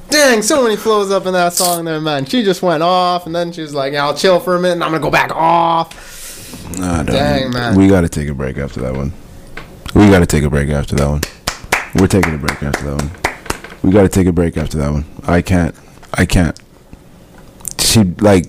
dang, 0.09 0.43
so 0.43 0.63
many 0.63 0.77
flows 0.77 1.11
up 1.11 1.27
in 1.27 1.33
that 1.33 1.53
song 1.53 1.85
there, 1.85 2.01
man. 2.01 2.25
She 2.25 2.45
just 2.45 2.63
went 2.63 2.83
off, 2.83 3.27
and 3.27 3.35
then 3.35 3.53
she 3.53 3.61
was 3.61 3.75
like, 3.75 3.93
yeah, 3.93 4.05
I'll 4.05 4.17
chill 4.17 4.41
for 4.41 4.57
a 4.57 4.61
minute, 4.61 4.75
and 4.75 4.85
I'm 4.85 4.91
gonna 4.93 5.03
go 5.03 5.11
back 5.11 5.31
off. 5.35 6.79
Nah, 6.79 7.03
Dang, 7.03 7.51
man. 7.53 7.77
We 7.77 7.89
got 7.89 8.03
to 8.03 8.09
take 8.09 8.29
a 8.29 8.35
break 8.35 8.57
after 8.57 8.81
that 8.81 8.95
one. 8.95 9.13
We 9.95 10.09
got 10.09 10.21
to 10.21 10.27
take 10.27 10.45
a 10.45 10.51
break 10.51 10.71
after 10.71 10.97
that 10.97 11.09
one. 11.09 11.21
We're 11.97 12.07
taking 12.07 12.35
a 12.35 12.39
break 12.39 12.63
after 12.63 12.85
that 12.85 13.03
one. 13.03 13.11
We 13.83 13.91
got 13.91 14.03
to 14.03 14.09
take 14.09 14.27
a 14.27 14.33
break 14.33 14.57
after 14.57 14.79
that 14.79 14.91
one. 14.91 15.05
I 15.27 15.43
can't. 15.43 15.75
I 16.15 16.25
can't. 16.25 16.59
She 17.79 18.05
like, 18.05 18.47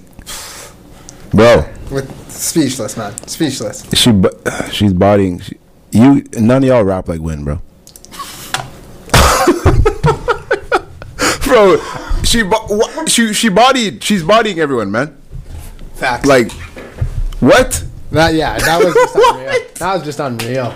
bro. 1.32 1.70
With 1.92 2.23
speechless, 2.34 2.98
man. 2.98 3.16
Speechless. 3.28 3.86
She 3.94 4.12
she's 4.72 4.94
bodying. 4.94 5.40
She, 5.40 5.58
you 5.92 6.24
none 6.34 6.64
of 6.64 6.70
y'all 6.70 6.84
rap 6.84 7.08
like 7.08 7.22
Wynne, 7.22 7.44
bro. 7.44 7.62
bro. 11.44 11.78
She 12.24 12.44
she 13.08 13.34
she 13.34 13.50
bodied. 13.50 14.04
She's 14.04 14.24
bodying 14.24 14.60
everyone, 14.60 14.92
man. 14.92 15.18
Facts. 15.96 16.26
Like, 16.26 16.52
what? 17.40 17.84
that. 18.12 18.34
Yeah, 18.34 18.58
that 18.60 18.84
was 18.84 18.94
just 18.94 19.16
unreal. 19.16 19.54
That 19.76 19.94
was 19.96 20.04
just 20.04 20.20
unreal. 20.20 20.74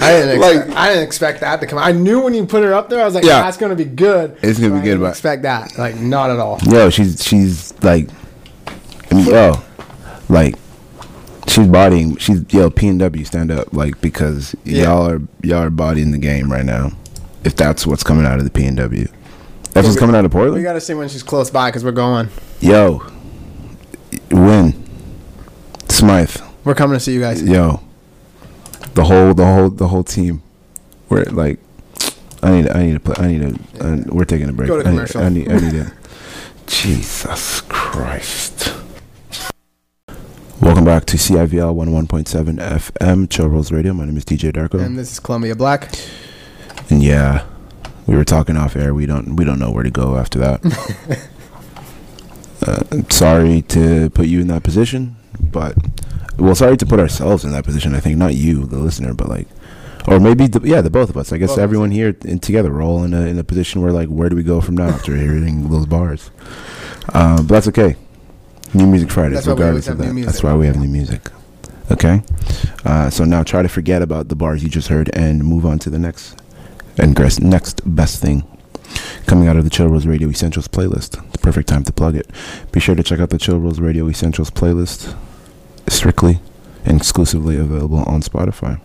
I 0.00 0.12
didn't 0.12 0.36
expect, 0.36 0.68
Like- 0.68 0.76
I 0.76 0.88
didn't 0.90 1.04
expect 1.04 1.40
that 1.40 1.60
to 1.60 1.66
come. 1.66 1.78
I 1.78 1.92
knew 1.92 2.20
when 2.20 2.34
you 2.34 2.46
put 2.46 2.62
her 2.62 2.74
up 2.74 2.88
there, 2.88 3.00
I 3.00 3.04
was 3.04 3.14
like, 3.14 3.24
Yeah. 3.24 3.42
that's 3.42 3.56
gonna 3.56 3.74
be 3.74 3.84
good. 3.84 4.36
It's 4.42 4.58
gonna 4.58 4.74
be 4.74 4.80
I 4.80 4.82
good, 4.82 4.90
didn't 4.90 5.00
but- 5.00 5.10
expect 5.10 5.42
that. 5.42 5.76
Like, 5.78 5.96
not 5.96 6.30
at 6.30 6.38
all. 6.38 6.58
Yo, 6.64 6.90
she's 6.90 7.24
she's 7.24 7.72
like, 7.82 8.08
yo, 9.10 9.54
like, 10.28 10.54
she's 11.46 11.66
bodying. 11.66 12.16
She's 12.16 12.42
yo 12.52 12.70
P 12.70 12.88
and 12.88 12.98
W 12.98 13.24
stand 13.24 13.50
up 13.50 13.72
like 13.72 14.00
because 14.00 14.54
Yeah. 14.64 14.84
y'all 14.84 15.06
are 15.10 15.20
y'all 15.42 15.58
are 15.64 15.70
bodying 15.70 16.10
the 16.12 16.18
game 16.18 16.50
right 16.52 16.64
now. 16.64 16.92
If 17.44 17.56
that's 17.56 17.86
what's 17.86 18.02
coming 18.02 18.26
out 18.26 18.38
of 18.38 18.44
the 18.44 18.50
P 18.50 18.64
and 18.66 18.76
W, 18.76 19.06
that's 19.72 19.86
what's 19.86 19.98
coming 19.98 20.16
out 20.16 20.24
of 20.24 20.30
Portland. 20.32 20.56
We 20.56 20.62
gotta 20.62 20.80
see 20.80 20.94
when 20.94 21.08
she's 21.08 21.22
close 21.22 21.50
by 21.50 21.68
because 21.70 21.84
we're 21.84 21.92
going. 21.92 22.28
Yo, 22.60 23.02
Wynne, 24.30 24.74
Smythe. 25.88 26.36
We're 26.64 26.74
coming 26.74 26.96
to 26.96 27.00
see 27.00 27.14
you 27.14 27.20
guys. 27.20 27.42
Yo, 27.42 27.80
the 28.94 29.04
whole 29.04 29.32
the 29.34 29.46
whole 29.46 29.70
the 29.70 29.88
whole 29.88 30.04
team. 30.04 30.42
We're 31.08 31.24
like, 31.24 31.58
I 32.42 32.50
need 32.50 32.68
I 32.70 32.82
need 32.82 32.92
to 32.94 33.00
put 33.00 33.18
I 33.18 33.28
need 33.28 33.40
to. 33.78 33.82
Uh, 33.86 34.02
we're 34.08 34.24
taking 34.24 34.48
a 34.48 34.52
break. 34.52 34.68
Go 34.68 34.82
to 34.82 34.88
I 34.88 34.92
need- 34.92 35.16
I 35.16 35.28
need 35.28 35.50
I 35.50 35.58
need 35.60 35.72
to. 35.72 35.92
Jesus 36.66 37.62
Christ. 37.62 38.72
Welcome 40.60 40.84
back 40.84 41.04
to 41.06 41.16
CIVL 41.16 41.72
11.7 42.08 42.58
FM, 42.58 43.30
Chill 43.30 43.48
Rose 43.48 43.70
Radio. 43.70 43.92
My 43.92 44.04
name 44.04 44.16
is 44.16 44.24
DJ 44.24 44.52
Darko. 44.52 44.84
And 44.84 44.98
this 44.98 45.12
is 45.12 45.20
Columbia 45.20 45.54
Black. 45.54 45.88
And 46.90 47.00
yeah, 47.00 47.46
we 48.08 48.16
were 48.16 48.24
talking 48.24 48.56
off 48.56 48.74
air. 48.74 48.92
We 48.92 49.06
don't 49.06 49.36
we 49.36 49.44
don't 49.44 49.60
know 49.60 49.70
where 49.70 49.84
to 49.84 49.90
go 49.90 50.16
after 50.16 50.40
that. 50.40 51.30
uh, 52.66 52.82
I'm 52.90 53.08
sorry 53.08 53.62
to 53.62 54.10
put 54.10 54.26
you 54.26 54.40
in 54.40 54.48
that 54.48 54.64
position, 54.64 55.14
but 55.40 55.76
well, 56.38 56.56
sorry 56.56 56.76
to 56.76 56.86
put 56.86 56.98
ourselves 56.98 57.44
in 57.44 57.52
that 57.52 57.64
position. 57.64 57.94
I 57.94 58.00
think 58.00 58.18
not 58.18 58.34
you, 58.34 58.66
the 58.66 58.78
listener, 58.78 59.14
but 59.14 59.28
like, 59.28 59.46
or 60.08 60.18
maybe 60.18 60.48
the, 60.48 60.60
yeah, 60.66 60.80
the 60.80 60.90
both 60.90 61.08
of 61.08 61.16
us. 61.16 61.32
I 61.32 61.38
guess 61.38 61.50
Both 61.50 61.58
everyone 61.60 61.92
here 61.92 62.16
in, 62.24 62.40
together, 62.40 62.72
we're 62.72 62.82
all 62.82 63.04
in 63.04 63.14
a 63.14 63.20
in 63.26 63.38
a 63.38 63.44
position 63.44 63.80
where 63.80 63.92
like, 63.92 64.08
where 64.08 64.28
do 64.28 64.34
we 64.34 64.42
go 64.42 64.60
from 64.60 64.76
now 64.76 64.88
after 64.88 65.14
hearing 65.14 65.70
those 65.70 65.86
bars? 65.86 66.32
Um, 67.14 67.46
but 67.46 67.54
that's 67.54 67.68
okay. 67.68 67.94
New 68.74 68.86
music 68.86 69.10
Fridays, 69.10 69.44
That's 69.44 69.46
why 69.46 69.54
we 69.54 69.58
regardless 69.60 69.88
of 69.88 69.98
that. 69.98 70.12
new 70.12 70.24
That's 70.24 70.42
why 70.42 70.54
we 70.54 70.66
have 70.66 70.76
new 70.76 70.88
music. 70.88 71.30
Okay. 71.90 72.22
Uh, 72.84 73.08
so 73.10 73.24
now 73.24 73.42
try 73.42 73.62
to 73.62 73.68
forget 73.68 74.02
about 74.02 74.28
the 74.28 74.36
bars 74.36 74.62
you 74.62 74.68
just 74.68 74.88
heard 74.88 75.10
and 75.14 75.44
move 75.44 75.64
on 75.64 75.78
to 75.80 75.90
the 75.90 75.98
next 75.98 76.36
and 76.98 77.16
next 77.40 77.80
best 77.96 78.20
thing 78.20 78.44
coming 79.26 79.48
out 79.48 79.56
of 79.56 79.64
the 79.64 79.70
Chill 79.70 79.88
Rose 79.88 80.06
Radio 80.06 80.28
Essentials 80.28 80.68
playlist. 80.68 81.12
The 81.32 81.38
perfect 81.38 81.68
time 81.68 81.84
to 81.84 81.92
plug 81.92 82.14
it. 82.14 82.28
Be 82.72 82.80
sure 82.80 82.94
to 82.94 83.02
check 83.02 83.20
out 83.20 83.30
the 83.30 83.38
Chill 83.38 83.58
Rose 83.58 83.80
Radio 83.80 84.08
Essentials 84.08 84.50
playlist, 84.50 85.16
strictly 85.88 86.40
and 86.84 86.96
exclusively 86.98 87.56
available 87.56 87.98
on 88.00 88.22
Spotify. 88.22 88.80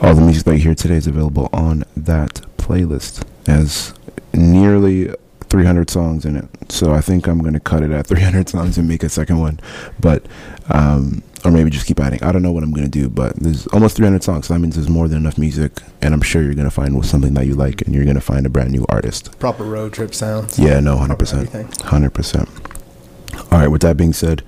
All 0.00 0.14
the 0.14 0.22
music 0.22 0.44
that 0.44 0.56
you 0.56 0.62
hear 0.62 0.74
today 0.74 0.96
is 0.96 1.06
available 1.06 1.48
on 1.52 1.84
that 1.96 2.34
playlist 2.56 3.24
as 3.46 3.94
nearly 4.34 5.14
300 5.52 5.90
songs 5.90 6.24
in 6.24 6.36
it. 6.36 6.46
So 6.72 6.94
I 6.94 7.02
think 7.02 7.28
I'm 7.28 7.38
going 7.38 7.52
to 7.52 7.60
cut 7.60 7.82
it 7.82 7.90
at 7.90 8.06
300 8.06 8.48
songs 8.48 8.78
and 8.78 8.88
make 8.88 9.02
a 9.02 9.08
second 9.10 9.38
one. 9.38 9.60
But, 10.00 10.24
um, 10.70 11.22
or 11.44 11.50
maybe 11.50 11.68
just 11.70 11.84
keep 11.86 12.00
adding. 12.00 12.22
I 12.24 12.32
don't 12.32 12.40
know 12.42 12.52
what 12.52 12.62
I'm 12.62 12.72
going 12.72 12.90
to 12.90 12.90
do, 12.90 13.10
but 13.10 13.36
there's 13.36 13.66
almost 13.68 13.96
300 13.96 14.24
songs. 14.24 14.46
So 14.46 14.54
that 14.54 14.60
means 14.60 14.76
there's 14.76 14.88
more 14.88 15.08
than 15.08 15.18
enough 15.18 15.36
music. 15.36 15.72
And 16.00 16.14
I'm 16.14 16.22
sure 16.22 16.42
you're 16.42 16.54
going 16.54 16.64
to 16.64 16.70
find 16.70 17.04
something 17.04 17.34
that 17.34 17.46
you 17.46 17.54
like 17.54 17.82
and 17.82 17.94
you're 17.94 18.04
going 18.04 18.16
to 18.16 18.22
find 18.22 18.46
a 18.46 18.48
brand 18.48 18.70
new 18.70 18.86
artist. 18.88 19.38
Proper 19.38 19.64
road 19.64 19.92
trip 19.92 20.14
sounds. 20.14 20.58
Yeah, 20.58 20.80
no, 20.80 20.96
100%. 20.96 21.46
100%. 21.46 23.52
All 23.52 23.58
right, 23.58 23.68
with 23.68 23.82
that 23.82 23.98
being 23.98 24.14
said, 24.14 24.40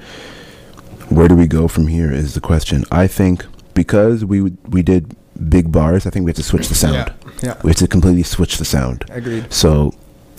where 1.10 1.28
do 1.28 1.36
we 1.36 1.46
go 1.46 1.68
from 1.68 1.88
here 1.88 2.10
is 2.10 2.32
the 2.32 2.40
question. 2.40 2.84
I 2.90 3.06
think 3.06 3.44
because 3.74 4.24
we 4.24 4.40
we 4.68 4.82
did 4.82 5.14
big 5.50 5.70
bars, 5.70 6.06
I 6.06 6.10
think 6.10 6.24
we 6.24 6.30
have 6.30 6.36
to 6.36 6.42
switch 6.42 6.68
the 6.68 6.74
sound. 6.74 6.94
Yeah. 6.94 7.12
Yeah. 7.42 7.60
We 7.62 7.70
have 7.70 7.76
to 7.78 7.88
completely 7.88 8.22
switch 8.22 8.56
the 8.56 8.64
sound. 8.64 9.04
Agreed. 9.10 9.52
So 9.52 9.92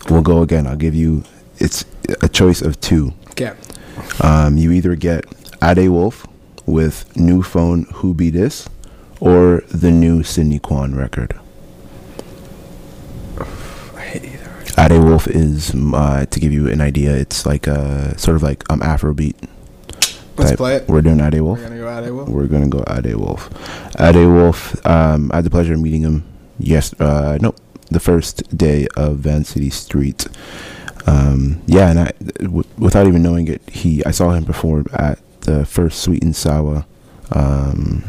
we'll 0.09 0.21
go 0.21 0.41
again. 0.41 0.67
I'll 0.67 0.75
give 0.75 0.95
you 0.95 1.23
it's 1.57 1.85
a 2.21 2.29
choice 2.29 2.61
of 2.61 2.79
two. 2.81 3.13
Okay. 3.31 3.53
Um, 4.21 4.57
you 4.57 4.71
either 4.71 4.95
get 4.95 5.25
Ade 5.63 5.89
Wolf 5.89 6.27
with 6.65 7.15
new 7.15 7.41
phone 7.41 7.83
Who 7.95 8.13
Be 8.13 8.29
This 8.29 8.67
or 9.19 9.63
the 9.69 9.91
new 9.91 10.23
Sidney 10.23 10.59
Kwan 10.59 10.95
record. 10.95 11.37
I 13.39 13.99
hate 13.99 14.23
either. 14.25 14.63
Ade 14.77 15.03
Wolf 15.03 15.27
is 15.27 15.73
uh, 15.73 16.25
to 16.25 16.39
give 16.39 16.51
you 16.51 16.69
an 16.69 16.81
idea. 16.81 17.15
It's 17.15 17.45
like 17.45 17.67
a 17.67 18.17
sort 18.17 18.35
of 18.35 18.43
like 18.43 18.69
um 18.69 18.81
Afrobeat. 18.81 19.35
Let's 20.37 20.51
type. 20.51 20.57
play 20.57 20.75
it. 20.75 20.87
We're 20.89 21.01
doing 21.01 21.21
Ade 21.21 21.41
Wolf. 21.41 21.59
We're 21.59 21.69
gonna 21.69 21.79
go 21.79 22.03
it. 22.03 22.11
Will. 22.11 22.25
We're 22.25 22.47
gonna 22.47 22.67
go 22.67 22.83
Ade 22.89 23.15
Wolf. 23.15 23.49
Ade 23.99 24.27
Wolf. 24.27 24.85
Um, 24.85 25.31
I 25.31 25.37
had 25.37 25.45
the 25.45 25.49
pleasure 25.49 25.73
of 25.73 25.79
meeting 25.79 26.01
him. 26.01 26.25
Yes. 26.59 26.93
Uh, 26.99 27.37
no, 27.41 27.55
the 27.91 27.99
first 27.99 28.57
day 28.57 28.87
of 28.95 29.17
Van 29.19 29.43
City 29.43 29.69
Street. 29.69 30.27
Um, 31.07 31.61
yeah, 31.67 31.89
and 31.89 31.99
I, 31.99 32.11
w- 32.39 32.63
without 32.77 33.07
even 33.07 33.21
knowing 33.21 33.47
it, 33.47 33.61
he 33.69 34.03
I 34.05 34.11
saw 34.11 34.31
him 34.31 34.45
perform 34.45 34.87
at 34.93 35.19
the 35.41 35.65
first 35.65 36.01
Sweet 36.01 36.23
and 36.23 36.35
Sour 36.35 36.85
um, 37.31 38.03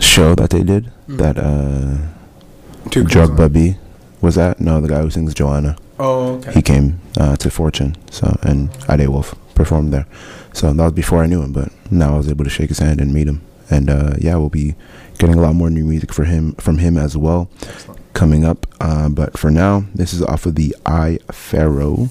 show 0.00 0.34
that 0.34 0.50
they 0.50 0.62
did. 0.62 0.90
Mm. 1.08 1.18
That 1.18 1.38
uh, 1.38 2.90
Two 2.90 3.04
Drug. 3.04 3.36
Bubby 3.36 3.78
was 4.20 4.34
that? 4.34 4.60
No, 4.60 4.80
the 4.80 4.88
guy 4.88 5.00
who 5.00 5.10
sings 5.10 5.34
Joanna. 5.34 5.76
Oh, 5.98 6.34
okay. 6.36 6.52
He 6.52 6.62
came 6.62 7.00
uh, 7.18 7.36
to 7.36 7.50
Fortune, 7.50 7.96
so 8.10 8.38
and 8.42 8.68
Ade 8.88 9.08
Wolf 9.08 9.34
performed 9.54 9.92
there. 9.92 10.06
So 10.52 10.72
that 10.72 10.82
was 10.82 10.92
before 10.92 11.22
I 11.22 11.26
knew 11.26 11.42
him, 11.42 11.52
but 11.52 11.70
now 11.90 12.14
I 12.14 12.16
was 12.18 12.28
able 12.30 12.44
to 12.44 12.50
shake 12.50 12.68
his 12.68 12.78
hand 12.78 13.00
and 13.00 13.12
meet 13.14 13.26
him. 13.28 13.40
And 13.70 13.88
uh, 13.90 14.14
yeah, 14.18 14.36
we'll 14.36 14.48
be 14.50 14.74
getting 15.18 15.36
a 15.36 15.40
lot 15.40 15.54
more 15.54 15.70
new 15.70 15.84
music 15.84 16.12
for 16.12 16.24
him 16.24 16.54
from 16.54 16.78
him 16.78 16.96
as 16.96 17.16
well 17.16 17.48
Excellent. 17.62 18.00
coming 18.14 18.44
up. 18.44 18.66
Uh, 18.80 19.08
but 19.08 19.36
for 19.38 19.50
now, 19.50 19.84
this 19.94 20.12
is 20.12 20.22
off 20.22 20.46
of 20.46 20.54
the 20.54 20.74
I 20.84 21.18
Pharaoh 21.32 22.08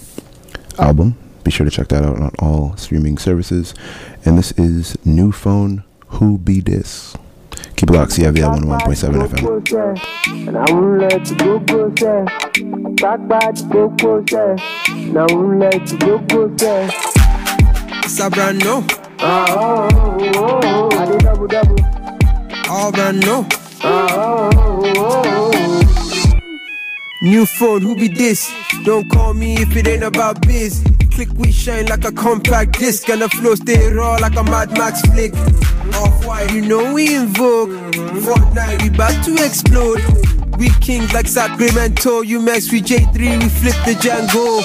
album. 0.80 1.16
Be 1.44 1.52
sure 1.52 1.66
to 1.66 1.72
check 1.72 1.90
that 1.90 2.04
out 2.04 2.20
on 2.20 2.32
all 2.40 2.76
streaming 2.78 3.18
services. 3.18 3.74
And 4.26 4.38
this 4.38 4.52
is 4.54 4.98
New 5.06 5.32
Phone 5.32 5.84
Who 6.08 6.38
Be 6.40 6.60
This. 6.60 7.16
Keep 7.76 7.90
it 7.90 7.94
locked, 7.94 8.12
CIVL 8.14 8.60
101.7 8.62 9.28
FM. 9.28 10.48
And 10.48 10.58
I 10.58 10.72
won't 10.72 11.00
let 11.02 11.30
you 11.30 11.36
go 11.36 11.60
pussy. 11.60 12.96
Talk 12.96 13.20
about 13.20 13.60
you 13.60 13.68
go 13.70 13.90
pussy. 13.90 15.04
And 15.10 15.18
I 15.20 15.26
won't 15.32 15.60
let 15.60 15.92
you 15.92 15.98
go 16.00 16.20
pussy. 16.20 16.96
It's 18.06 18.20
a 18.20 18.30
brand 18.30 18.60
new, 18.60 18.84
Oh, 19.20 19.46
oh, 19.50 19.90
oh, 19.92 20.32
oh, 20.36 20.60
oh. 20.64 20.98
I 20.98 21.06
did 21.06 21.20
double 21.22 21.48
double. 21.48 21.76
All 22.70 22.92
brand 22.92 23.20
new. 23.20 23.46
New 27.22 27.46
phone, 27.46 27.82
who 27.82 27.96
be 27.96 28.08
this? 28.08 28.52
Don't 28.84 29.10
call 29.10 29.34
me 29.34 29.56
if 29.56 29.76
it 29.76 29.88
ain't 29.88 30.04
about 30.04 30.42
biz. 30.46 30.84
Click, 31.12 31.30
we 31.36 31.52
shine 31.52 31.86
like 31.88 32.04
a 32.06 32.12
compact 32.12 32.78
disc, 32.78 33.10
and 33.10 33.22
the 33.22 33.30
flow 33.30 33.56
stay 33.56 33.92
raw 33.92 34.16
like 34.16 34.36
a 34.36 34.44
Mad 34.44 34.72
Max 34.78 35.02
flick. 35.02 35.34
Off 35.96 36.26
white, 36.26 36.52
you 36.54 36.62
know 36.62 36.94
we 36.94 37.16
in 37.16 37.28
vogue. 37.28 37.70
Fortnite, 37.70 38.82
we 38.82 38.90
about 38.90 39.24
to 39.26 39.34
explode. 39.44 40.02
We 40.58 40.70
kings 40.82 41.14
like 41.14 41.28
Sacramento, 41.28 42.22
you 42.22 42.40
max 42.40 42.72
we 42.72 42.82
J3, 42.82 43.44
we 43.44 43.50
flip 43.50 43.76
the 43.86 43.94
Django. 43.94 44.62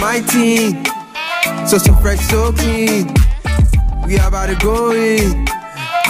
My 0.00 0.20
team, 0.20 0.84
so 1.66 1.78
so 1.78 1.94
fresh, 1.96 2.20
so 2.20 2.52
clean. 2.52 3.12
We 4.06 4.16
about 4.16 4.46
to 4.46 4.56
go 4.56 4.92
in. 4.92 5.51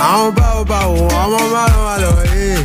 I 0.05 0.17
don't 0.17 0.35
bow 0.35 0.65
bow, 0.65 0.95
I'm 1.15 1.33
on 1.33 1.53
my 1.55 1.71
eh. 2.35 2.59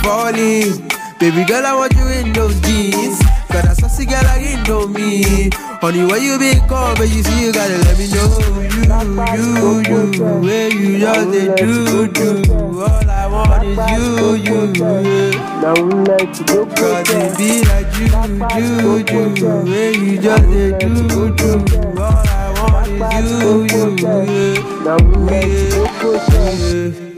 Falling, 0.00 0.86
baby 1.18 1.42
girl, 1.44 1.66
I 1.66 1.74
want 1.74 1.92
you 1.96 2.06
in 2.06 2.32
those 2.32 2.60
jeans. 2.60 3.18
Got 3.50 3.64
a 3.64 3.74
saucy 3.74 4.06
girl, 4.06 4.24
I 4.24 4.38
ain't 4.38 4.68
know 4.68 4.86
me. 4.86 5.50
Honey, 5.82 6.04
where 6.06 6.18
you 6.22 6.38
been 6.38 6.60
called, 6.68 6.98
but 6.98 7.08
you 7.08 7.24
see, 7.24 7.46
you 7.46 7.52
gotta 7.52 7.78
let 7.78 7.98
me 7.98 8.06
know. 8.14 8.38
You, 9.34 9.82
you, 9.82 10.12
you, 10.14 10.24
where 10.38 10.70
you 10.72 11.00
just 11.00 11.30
they 11.32 11.52
do, 11.56 12.06
do. 12.06 12.44
All 12.80 13.10
I 13.10 13.26
want 13.26 13.64
is 13.66 13.76
you, 13.90 14.36
you, 14.38 14.72
Cause 16.78 17.10
it 17.10 17.34
be 17.36 17.64
like 17.66 17.90
you, 17.98 18.06
you, 18.62 19.02
you, 19.10 19.34
where 19.64 19.90
you 19.90 20.14
just 20.22 20.46
they 20.46 20.78
do, 20.78 21.34
do. 21.34 21.58
All 21.98 22.22
I 22.22 22.54
want 22.54 22.86
is 22.86 23.26
you, 23.42 23.66
you, 23.66 23.98
yeah. 23.98 24.54
I 26.54 26.72
go. 26.72 27.14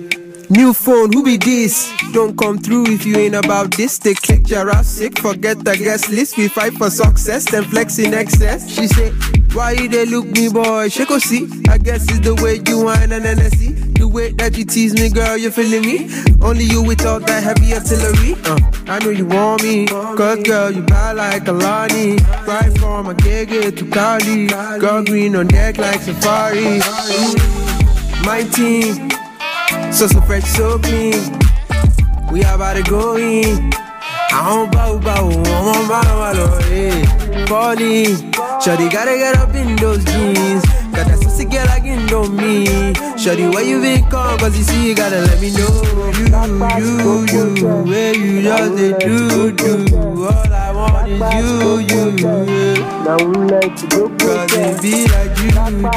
New 0.49 0.72
phone, 0.72 1.12
who 1.12 1.25
be 1.25 1.37
this? 1.37 1.92
Don't 2.12 2.38
come 2.38 2.59
through 2.59 2.87
if 2.87 3.05
you 3.05 3.16
ain't 3.16 3.35
about 3.35 3.72
this. 3.72 3.99
They 3.99 4.14
click 4.14 4.49
your 4.49 4.70
ass 4.70 4.87
sick, 4.87 5.18
forget 5.18 5.64
the 5.64 5.77
guest 5.77 6.09
list. 6.09 6.37
We 6.38 6.46
fight 6.46 6.75
for 6.75 6.88
success, 6.88 7.51
then 7.51 7.64
flex 7.64 7.99
in 7.99 8.14
excess. 8.14 8.70
She 8.70 8.87
say, 8.87 9.11
Why 9.53 9.72
you 9.72 9.88
they 9.88 10.07
look 10.07 10.27
me, 10.27 10.49
boy? 10.49 10.88
Shake 10.88 11.11
or 11.11 11.18
see. 11.18 11.49
I 11.68 11.79
guess 11.79 12.09
it's 12.09 12.20
the 12.20 12.37
way 12.37 12.61
you 12.64 12.85
whine 12.85 13.11
and 13.11 13.25
NSC. 13.25 13.99
The 13.99 14.07
way 14.07 14.31
that 14.33 14.57
you 14.57 14.64
tease 14.64 14.94
me, 14.94 15.11
girl, 15.11 15.37
you 15.37 15.51
feeling 15.51 15.83
me? 15.83 16.09
Only 16.40 16.64
you 16.64 16.81
with 16.81 17.05
all 17.05 17.18
that 17.18 17.42
heavy 17.42 17.75
artillery. 17.75 18.37
Uh, 18.44 18.59
I 18.87 19.01
know 19.01 19.11
you 19.11 19.27
want 19.27 19.64
me. 19.64 19.87
Cause, 19.88 20.42
girl, 20.44 20.70
you 20.70 20.83
bad 20.83 21.16
like 21.16 21.49
a 21.49 21.53
Lonnie. 21.53 22.18
Right 22.46 22.79
from 22.79 23.09
a 23.09 23.14
gig 23.14 23.49
to 23.77 23.90
Cali. 23.90 24.46
Girl, 24.79 25.05
green 25.05 25.35
on 25.35 25.49
deck 25.49 25.79
like 25.79 26.01
safari. 26.03 26.79
My 28.25 28.42
team. 28.53 29.06
So, 29.92 30.07
so 30.07 30.20
fresh, 30.22 30.44
so 30.44 30.79
clean. 30.79 31.14
We 32.31 32.42
about 32.42 32.75
to 32.77 32.83
go 32.83 33.16
in. 33.16 33.72
I 34.33 34.44
don't 34.44 34.70
bow 34.70 34.99
bow, 34.99 35.31
I'm 35.31 35.68
on 35.68 35.88
my 35.88 36.05
malo, 36.05 36.59
eh. 36.70 37.46
Falling, 37.46 38.33
Shawty 38.61 38.92
gotta 38.92 39.16
get 39.16 39.37
up 39.37 39.55
in 39.55 39.77
those 39.77 40.05
jeans. 40.05 40.62
Got 40.92 41.07
that 41.09 41.18
saucy 41.22 41.44
girl 41.46 41.64
like 41.66 41.85
me. 41.85 42.92
Shawty, 43.16 43.53
where 43.55 43.64
you 43.64 43.81
been 43.81 44.05
come? 44.11 44.38
Cause 44.38 44.57
you 44.59 44.64
see, 44.64 44.88
you 44.88 44.94
gotta 44.94 45.20
let 45.20 45.40
me 45.40 45.51
know. 45.53 45.83
You, 46.77 47.25
you, 47.33 47.57
you, 47.57 47.66
where 47.85 48.14
you 48.14 48.42
just 48.42 48.77
they 48.77 48.92
do, 48.99 49.53
do. 49.53 50.27
All 50.27 50.53
I 50.53 50.72
want 50.72 51.09
is 51.09 51.90
you, 51.90 51.96
you, 51.96 52.11
you. 52.20 52.75
Now 53.05 53.16
we 53.16 53.37
like 53.49 53.77
to 53.77 53.87
go 53.87 54.09
Cause 54.18 54.53
it 54.53 54.83
be 54.83 55.07
like 55.09 55.38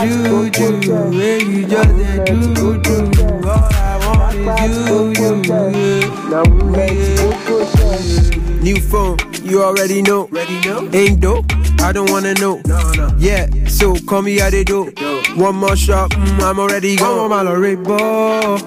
you, 0.06 0.44
you, 0.46 0.80
you. 0.80 0.94
Where 1.18 1.42
you 1.44 1.68
just 1.68 1.98
they 1.98 2.24
do, 2.26 2.80
do. 2.80 3.19
All 3.50 3.58
I 3.74 3.98
want 4.06 4.62
is 4.62 4.78
you, 4.90 5.00
you, 5.18 5.34
you. 5.42 6.30
Now 6.30 6.44
we 6.44 6.62
like 6.70 6.98
to 7.18 8.62
New 8.62 8.80
phone, 8.80 9.18
you 9.44 9.64
already 9.64 10.02
know. 10.04 10.28
Ready 10.28 10.60
know? 10.62 10.88
Ain't 10.94 11.20
dope, 11.20 11.46
I 11.80 11.92
don't 11.92 12.12
wanna 12.12 12.36
know. 12.36 12.62
No, 12.68 12.92
no. 12.92 13.10
Yeah, 13.18 13.48
so 13.68 13.96
call 13.96 14.22
me 14.22 14.38
how 14.38 14.50
they 14.52 14.64
do. 14.64 14.92
One 15.36 15.56
more 15.56 15.76
shot, 15.76 16.12
mm, 16.12 16.40
I'm 16.42 16.60
already 16.60 16.96
gone. 16.96 17.32
I'm 17.32 17.32
on 17.32 17.46
my 17.46 17.54
red 17.56 17.84
ball. 17.84 18.60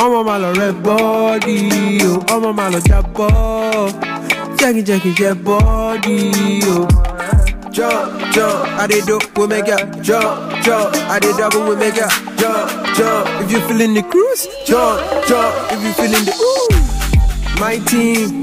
I'm 0.00 0.12
on 0.14 0.26
my 0.26 0.50
red 0.52 0.82
body. 0.82 1.98
Oh. 2.02 2.24
I'm 2.28 2.44
on 2.44 2.56
my 2.56 2.70
jabba. 2.70 4.58
Jackie, 4.58 4.82
Jackie, 4.82 5.14
jet 5.14 5.44
body. 5.44 6.30
Oh. 6.64 7.57
Jump, 7.70 8.32
jump, 8.32 8.68
I 8.78 8.86
did 8.86 9.04
dope, 9.06 9.36
we 9.36 9.46
make 9.46 9.68
it. 9.68 10.02
Jump, 10.02 10.62
jump, 10.64 10.94
I 10.96 11.18
did 11.20 11.36
double, 11.36 11.68
we 11.68 11.76
make 11.76 11.96
it. 11.96 12.10
Jump, 12.38 12.96
jump, 12.96 13.28
if 13.42 13.52
you 13.52 13.60
feeling 13.68 13.94
the 13.94 14.02
cruise. 14.02 14.48
Jump, 14.66 15.00
jump, 15.26 15.54
if 15.72 15.82
you 15.84 15.92
feeling 15.92 16.24
the 16.24 16.34
ooh. 16.34 17.60
My 17.60 17.78
team. 17.84 18.42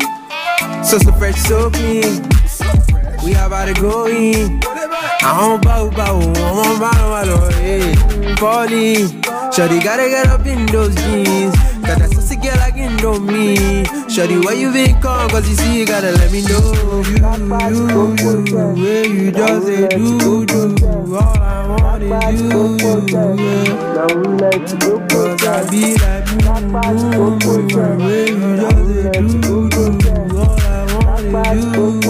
So 0.84 1.00
so 1.00 1.12
fresh, 1.14 1.36
so 1.42 1.70
clean. 1.72 2.22
We 3.24 3.34
about 3.34 3.74
to 3.74 3.82
go 3.82 4.06
in. 4.06 4.62
I 4.64 5.38
don't 5.40 5.64
bow 5.64 5.90
bow, 5.90 6.20
I'm 6.20 6.38
on 6.38 6.80
bow 6.80 6.92
my 6.92 7.26
malo, 7.26 7.50
eh. 7.54 8.36
Falling, 8.36 9.10
Shawty 9.52 9.84
gotta 9.84 10.08
get 10.08 10.28
up 10.28 10.46
in 10.46 10.68
those 10.68 10.94
jeans. 10.96 11.75
Got 11.86 12.00
that 12.00 12.10
saucy 12.14 12.36
girl 12.38 12.58
like 12.58 12.76
know 13.02 13.20
me. 13.20 13.84
Shawty, 14.10 14.44
where 14.44 14.56
you 14.56 14.72
been 14.72 15.00
come? 15.02 15.30
Cause 15.30 15.48
you 15.48 15.56
see, 15.56 15.80
you 15.80 15.86
gotta 15.86 16.12
let 16.12 16.32
me 16.32 16.42
know. 16.42 16.74
You, 16.74 17.86
you, 17.86 18.16
you, 18.18 18.56
where 18.74 19.06
you 19.06 19.32
just 19.32 19.68
say 19.68 19.88
do, 19.90 20.46
do. 20.46 20.76
All 21.16 21.38
I 21.38 21.68
want 21.68 22.04
is 22.04 22.42
you, 22.42 22.50
go 22.50 22.96
Cause 25.08 25.46
I 25.46 25.70
be 25.70 25.96
like 26.02 26.26
you, 26.26 26.40
where 28.02 28.30
you 28.34 28.50
just 28.58 28.90
say 28.90 29.22
do, 29.22 29.70
do. 29.70 29.84
All 30.38 30.58
I 30.60 30.90
want 30.96 31.22
is 31.22 31.66
you. 31.66 32.06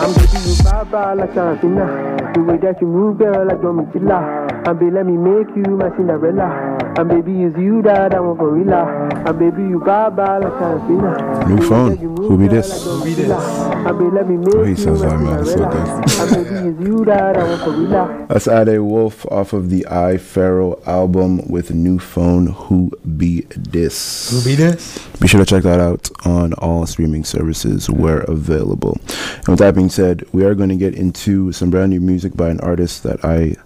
I'm 0.00 0.10
baby 0.12 0.38
you 0.44 0.54
baba 0.62 1.14
like 1.16 1.32
Santina. 1.32 2.19
The 2.34 2.42
way 2.42 2.56
that 2.58 2.80
you 2.80 2.86
move, 2.86 3.18
girl, 3.18 3.46
like 3.46 3.58
Domitilla. 3.58 4.50
And 4.66 4.78
baby, 4.78 4.90
let 4.92 5.06
me 5.06 5.16
make 5.16 5.48
you 5.56 5.76
my 5.76 5.90
Cinderella. 5.96 6.78
And 6.96 7.08
baby, 7.08 7.42
it's 7.42 7.56
you 7.58 7.82
that 7.82 8.14
I 8.14 8.20
want 8.20 8.38
for 8.38 8.52
real. 8.52 8.72
And 8.72 9.38
baby, 9.38 9.62
you 9.62 9.80
baba 9.80 10.38
like 10.38 10.52
Santina. 10.60 11.48
New 11.48 11.68
phone. 11.68 11.96
Who 11.96 12.38
be 12.38 12.46
this? 12.46 12.84
Who 12.84 13.02
be 13.04 13.14
this? 13.14 13.30
And 13.30 13.98
baby, 13.98 14.10
let 14.10 14.28
me 14.28 14.36
oh, 14.36 14.38
make 14.38 14.54
Oh, 14.54 14.64
he 14.64 14.76
sounds 14.76 15.00
like 15.00 15.18
man. 15.18 15.36
That's 15.38 15.52
so 15.52 15.58
good. 15.58 16.36
And 16.36 16.44
baby, 16.44 16.68
it's 16.68 16.88
you 16.88 17.04
that 17.06 17.36
I 17.36 17.42
want 17.42 17.62
for 17.62 17.70
real. 17.72 18.26
That's 18.28 18.46
Ade 18.46 18.80
Wolf 18.80 19.26
off 19.26 19.52
of 19.52 19.70
the 19.70 19.86
I 19.88 20.16
Pharaoh 20.18 20.80
album 20.86 21.40
with 21.48 21.72
new 21.72 21.98
phone. 21.98 22.48
Who 22.48 22.92
be 23.16 23.46
this? 23.56 24.30
Who 24.30 24.50
be 24.50 24.54
this? 24.54 24.98
Be 25.20 25.26
sure 25.26 25.40
to 25.40 25.46
check 25.46 25.62
that 25.64 25.80
out 25.80 26.10
on 26.26 26.52
all 26.54 26.86
streaming 26.86 27.24
services 27.24 27.90
where 27.90 28.20
available. 28.20 28.98
And 29.38 29.48
with 29.48 29.58
that 29.58 29.74
being 29.74 29.88
said, 29.88 30.24
we 30.32 30.44
are 30.44 30.54
going 30.54 30.68
to 30.68 30.76
get 30.76 30.94
into 30.94 31.50
some 31.52 31.70
brand 31.70 31.90
new 31.90 32.00
music 32.00 32.19
by 32.28 32.48
an 32.48 32.60
artist 32.60 33.02
that 33.02 33.24
I 33.24 33.56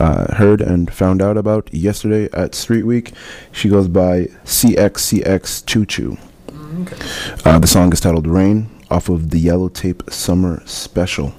uh, 0.00 0.34
heard 0.34 0.60
and 0.60 0.92
found 0.92 1.20
out 1.20 1.36
about 1.36 1.72
yesterday 1.72 2.28
at 2.32 2.54
Street 2.54 2.84
Week. 2.84 3.12
She 3.52 3.68
goes 3.68 3.86
by 3.86 4.24
CXCX 4.44 5.66
Choo 5.66 5.84
Choo. 5.86 6.16
Uh, 7.44 7.58
the 7.58 7.66
song 7.66 7.92
is 7.92 8.00
titled 8.00 8.26
Rain 8.26 8.70
off 8.90 9.08
of 9.08 9.30
the 9.30 9.38
Yellow 9.38 9.68
Tape 9.68 10.02
Summer 10.10 10.62
Special. 10.66 11.34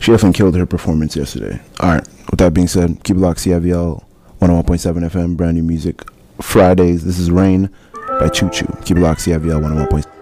She 0.00 0.12
definitely 0.12 0.36
killed 0.36 0.56
her 0.56 0.66
performance 0.66 1.16
yesterday. 1.16 1.60
All 1.80 1.90
right, 1.90 2.06
with 2.30 2.38
that 2.38 2.54
being 2.54 2.68
said, 2.68 3.02
keep 3.04 3.16
it 3.16 3.20
locked, 3.20 3.40
CIVL 3.40 4.04
101.7 4.40 5.10
FM, 5.10 5.36
brand 5.36 5.56
new 5.56 5.62
music. 5.62 6.02
Fridays, 6.40 7.04
this 7.04 7.18
is 7.18 7.30
Rain 7.30 7.70
by 8.20 8.28
Choo 8.28 8.50
Choo. 8.50 8.66
Keep 8.84 8.98
it 8.98 9.00
locked, 9.00 9.20
CIVL 9.20 9.60
101.7. 9.88 10.17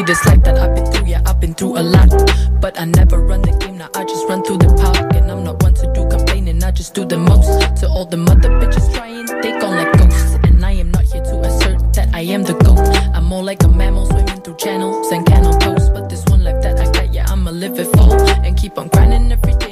See 0.00 0.06
this 0.06 0.24
life 0.24 0.42
that 0.44 0.56
I've 0.56 0.74
been 0.74 0.86
through, 0.86 1.08
yeah, 1.08 1.20
I've 1.26 1.40
been 1.40 1.52
through 1.52 1.76
a 1.76 1.84
lot. 1.84 2.08
But 2.58 2.80
I 2.80 2.86
never 2.86 3.20
run 3.20 3.42
the 3.42 3.52
game, 3.58 3.76
now 3.76 3.90
I 3.94 4.02
just 4.04 4.26
run 4.30 4.42
through 4.42 4.56
the 4.56 4.72
park. 4.80 5.14
And 5.14 5.30
I'm 5.30 5.44
not 5.44 5.62
one 5.62 5.74
to 5.74 5.92
do 5.92 6.08
complaining, 6.08 6.64
I 6.64 6.70
just 6.70 6.94
do 6.94 7.04
the 7.04 7.18
most. 7.18 7.76
To 7.80 7.86
all 7.86 8.06
the 8.06 8.16
mother 8.16 8.48
bitches 8.48 8.90
trying, 8.94 9.26
they 9.42 9.52
gone 9.60 9.76
like 9.76 9.92
ghosts. 9.98 10.38
And 10.44 10.64
I 10.64 10.72
am 10.72 10.90
not 10.90 11.02
here 11.02 11.22
to 11.22 11.40
assert 11.42 11.92
that 11.92 12.14
I 12.14 12.20
am 12.20 12.44
the 12.44 12.54
goat. 12.54 12.80
I'm 13.14 13.24
more 13.24 13.44
like 13.44 13.62
a 13.62 13.68
mammal 13.68 14.06
swimming 14.06 14.40
through 14.40 14.56
channels 14.56 15.12
and 15.12 15.26
canal 15.26 15.58
coast. 15.60 15.92
But 15.92 16.08
this 16.08 16.24
one 16.28 16.44
life 16.44 16.62
that 16.62 16.80
I 16.80 16.90
got, 16.92 17.12
yeah, 17.12 17.26
I'ma 17.28 17.50
live 17.50 17.78
it 17.78 17.88
full. 17.94 18.14
And 18.40 18.56
keep 18.56 18.78
on 18.78 18.88
grinding 18.88 19.30
every 19.30 19.54
day, 19.56 19.69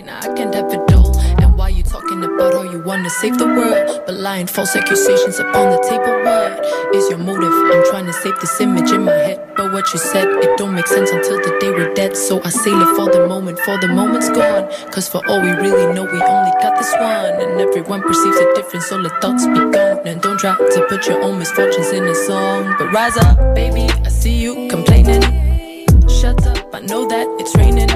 wanna 3.08 3.20
save 3.20 3.38
the 3.38 3.46
world? 3.46 4.02
But 4.06 4.16
lying 4.16 4.46
false 4.46 4.76
accusations 4.76 5.38
upon 5.38 5.70
the 5.70 5.80
table, 5.88 6.14
what 6.24 6.94
is 6.94 7.08
your 7.08 7.18
motive? 7.18 7.52
I'm 7.52 7.84
trying 7.90 8.06
to 8.06 8.12
save 8.12 8.38
this 8.40 8.60
image 8.60 8.90
in 8.90 9.04
my 9.04 9.12
head. 9.12 9.54
But 9.56 9.72
what 9.72 9.92
you 9.92 9.98
said, 9.98 10.28
it 10.28 10.58
don't 10.58 10.74
make 10.74 10.86
sense 10.86 11.10
until 11.10 11.36
the 11.36 11.56
day 11.60 11.70
we're 11.70 11.94
dead. 11.94 12.16
So 12.16 12.42
I 12.44 12.50
sail 12.50 12.80
it 12.80 12.96
for 12.96 13.10
the 13.10 13.26
moment, 13.26 13.58
for 13.60 13.78
the 13.78 13.88
moment's 13.88 14.28
gone. 14.28 14.68
Cause 14.92 15.08
for 15.08 15.26
all 15.28 15.40
we 15.40 15.50
really 15.52 15.92
know, 15.94 16.04
we 16.04 16.20
only 16.20 16.52
got 16.60 16.76
this 16.76 16.92
one. 17.00 17.32
And 17.40 17.60
everyone 17.60 18.02
perceives 18.02 18.36
a 18.36 18.54
different, 18.54 18.84
so 18.84 18.96
let 18.96 19.20
thoughts 19.22 19.46
be 19.46 19.54
gone. 19.54 20.06
And 20.06 20.20
don't 20.20 20.38
try 20.38 20.54
to 20.56 20.86
put 20.88 21.06
your 21.06 21.22
own 21.22 21.38
misfortunes 21.38 21.88
in 21.88 22.04
a 22.04 22.14
song. 22.14 22.74
But 22.78 22.92
rise 22.92 23.16
up, 23.16 23.54
baby, 23.54 23.88
I 24.04 24.08
see 24.08 24.36
you 24.36 24.68
complaining. 24.68 25.22
Shut 26.08 26.46
up, 26.46 26.74
I 26.74 26.80
know 26.80 27.08
that 27.08 27.26
it's 27.40 27.56
raining. 27.56 27.90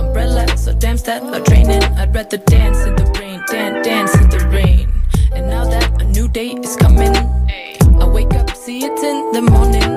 Umbrella, 0.00 0.44
so 0.56 0.72
damn 0.72 0.96
that 1.08 1.22
are 1.22 1.40
draining. 1.40 1.82
I'd 1.98 2.14
rather 2.14 2.38
dance 2.38 2.78
in 2.84 2.96
the 2.96 3.13
dance, 3.48 3.86
dance 3.86 4.14
in 4.16 4.28
the 4.30 4.48
rain. 4.48 4.88
And 5.32 5.48
now 5.48 5.64
that 5.64 6.00
a 6.00 6.04
new 6.04 6.28
day 6.28 6.50
is 6.50 6.76
coming, 6.76 7.14
I 8.00 8.06
wake 8.06 8.32
up, 8.34 8.54
see 8.56 8.84
it 8.84 8.98
in 9.02 9.32
the 9.32 9.42
morning. 9.42 9.96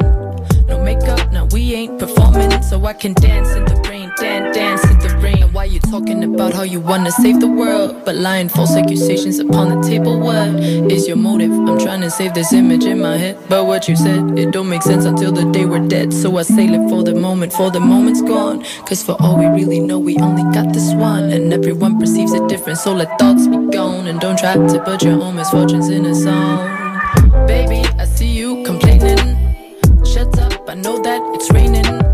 No 0.68 0.84
makeup, 0.84 1.32
now 1.32 1.46
we 1.46 1.74
ain't 1.74 2.00
performing, 2.00 2.62
so 2.62 2.86
I 2.86 2.94
can 2.94 3.14
dance 3.14 3.50
in 3.50 3.66
the 3.66 3.76
rain, 3.90 4.12
dance, 4.18 4.56
dance 4.56 4.97
you 5.68 5.80
talking 5.80 6.24
about 6.24 6.54
how 6.54 6.64
you 6.64 6.80
wanna 6.80 7.12
save 7.12 7.40
the 7.40 7.48
world, 7.48 8.06
but 8.06 8.16
lying 8.16 8.50
false 8.50 8.76
accusations 8.76 9.40
upon 9.40 9.70
the 9.70 9.88
table? 9.88 10.20
What 10.20 10.48
is 10.92 11.08
your 11.08 11.18
motive? 11.18 11.52
I'm 11.52 11.78
trying 11.78 12.02
to 12.02 12.10
save 12.10 12.34
this 12.34 12.54
image 12.54 12.86
in 12.86 13.02
my 13.02 13.18
head, 13.18 13.38
but 13.50 13.66
what 13.66 13.88
you 13.88 13.96
said, 13.96 14.38
it 14.38 14.52
don't 14.52 14.70
make 14.70 14.82
sense 14.82 15.06
until 15.06 15.32
the 15.32 15.46
day 15.52 15.66
we're 15.66 15.88
dead. 15.88 16.14
So 16.14 16.38
I 16.38 16.44
sail 16.44 16.74
it 16.74 16.90
for 16.90 17.04
the 17.04 17.14
moment, 17.14 17.54
for 17.54 17.70
the 17.70 17.80
moment's 17.80 18.22
gone. 18.22 18.64
Cause 18.86 19.04
for 19.04 19.16
all 19.20 19.38
we 19.38 19.46
really 19.46 19.80
know, 19.80 20.00
we 20.00 20.18
only 20.18 20.44
got 20.54 20.74
this 20.74 20.94
one, 20.94 21.32
and 21.32 21.54
everyone 21.54 22.00
perceives 22.00 22.34
it 22.34 22.48
different. 22.48 22.80
So 22.80 22.94
let 22.94 23.20
thoughts 23.20 23.48
be 23.48 23.58
gone, 23.68 24.08
and 24.08 24.20
don't 24.20 24.40
try 24.40 24.54
to 24.54 24.84
put 24.84 25.04
your 25.04 25.22
own 25.22 25.36
misfortunes 25.36 25.90
in 25.90 26.06
a 26.06 26.16
song. 26.16 27.46
Baby, 27.46 27.84
I 28.00 28.06
see 28.06 28.28
you 28.28 28.64
complaining. 28.64 29.18
Shut 30.06 30.38
up, 30.40 30.70
I 30.70 30.76
know 30.76 31.02
that 31.02 31.22
it's 31.36 31.52
raining 31.52 32.07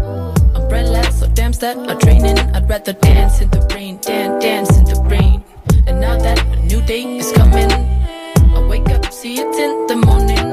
times 1.53 1.59
that 1.59 1.89
I'm 1.89 1.97
draining. 1.99 2.37
I'd 2.55 2.69
rather 2.69 2.93
dance 2.93 3.41
in 3.41 3.49
the 3.49 3.61
rain, 3.73 3.97
dance, 4.01 4.43
dance 4.43 4.77
in 4.77 4.85
the 4.85 5.01
rain. 5.09 5.43
And 5.87 5.99
now 5.99 6.17
that 6.17 6.39
a 6.39 6.55
new 6.65 6.81
day 6.81 7.03
is 7.17 7.31
coming 7.31 7.71
I 7.71 8.67
wake 8.67 8.89
up, 8.89 9.11
see 9.11 9.35
it's 9.39 9.57
in 9.57 9.87
the 9.87 9.95
morning. 10.05 10.51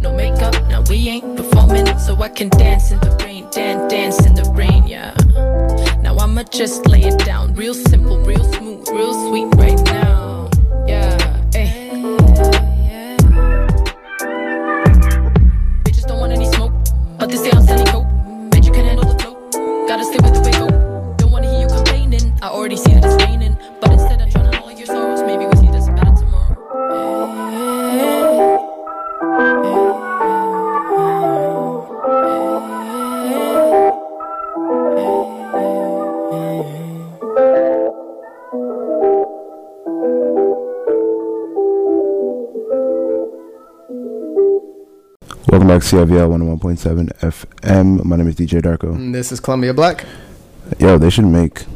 No 0.00 0.12
makeup, 0.14 0.54
now 0.68 0.82
we 0.88 1.08
ain't 1.08 1.36
performing. 1.36 1.86
So 1.98 2.16
I 2.20 2.28
can 2.28 2.48
dance 2.50 2.90
in 2.90 3.00
the 3.00 3.10
rain, 3.24 3.48
dance, 3.50 3.92
dance 3.92 4.26
in 4.26 4.34
the 4.34 4.50
rain, 4.52 4.86
yeah. 4.86 5.14
Now 6.02 6.16
I'ma 6.18 6.42
just 6.44 6.86
lay 6.86 7.02
it 7.02 7.18
down 7.24 7.54
Real 7.54 7.74
simple, 7.74 8.18
real 8.20 8.44
smooth, 8.54 8.88
real 8.90 9.14
sweet 9.28 9.54
right 9.56 9.80
now, 9.84 10.50
yeah. 10.86 11.35
Gotta 19.96 20.12
stay 20.12 20.18
with 20.22 20.35
To 45.76 45.82
CIVL 45.82 46.58
101.7 46.58 47.18
FM. 47.18 48.02
My 48.02 48.16
name 48.16 48.28
is 48.28 48.34
DJ 48.34 48.62
Darko. 48.62 48.94
And 48.94 49.14
this 49.14 49.30
is 49.30 49.40
Columbia 49.40 49.74
Black. 49.74 50.06
Yo, 50.78 50.96
they 50.96 51.10
should 51.10 51.26
make 51.26 51.66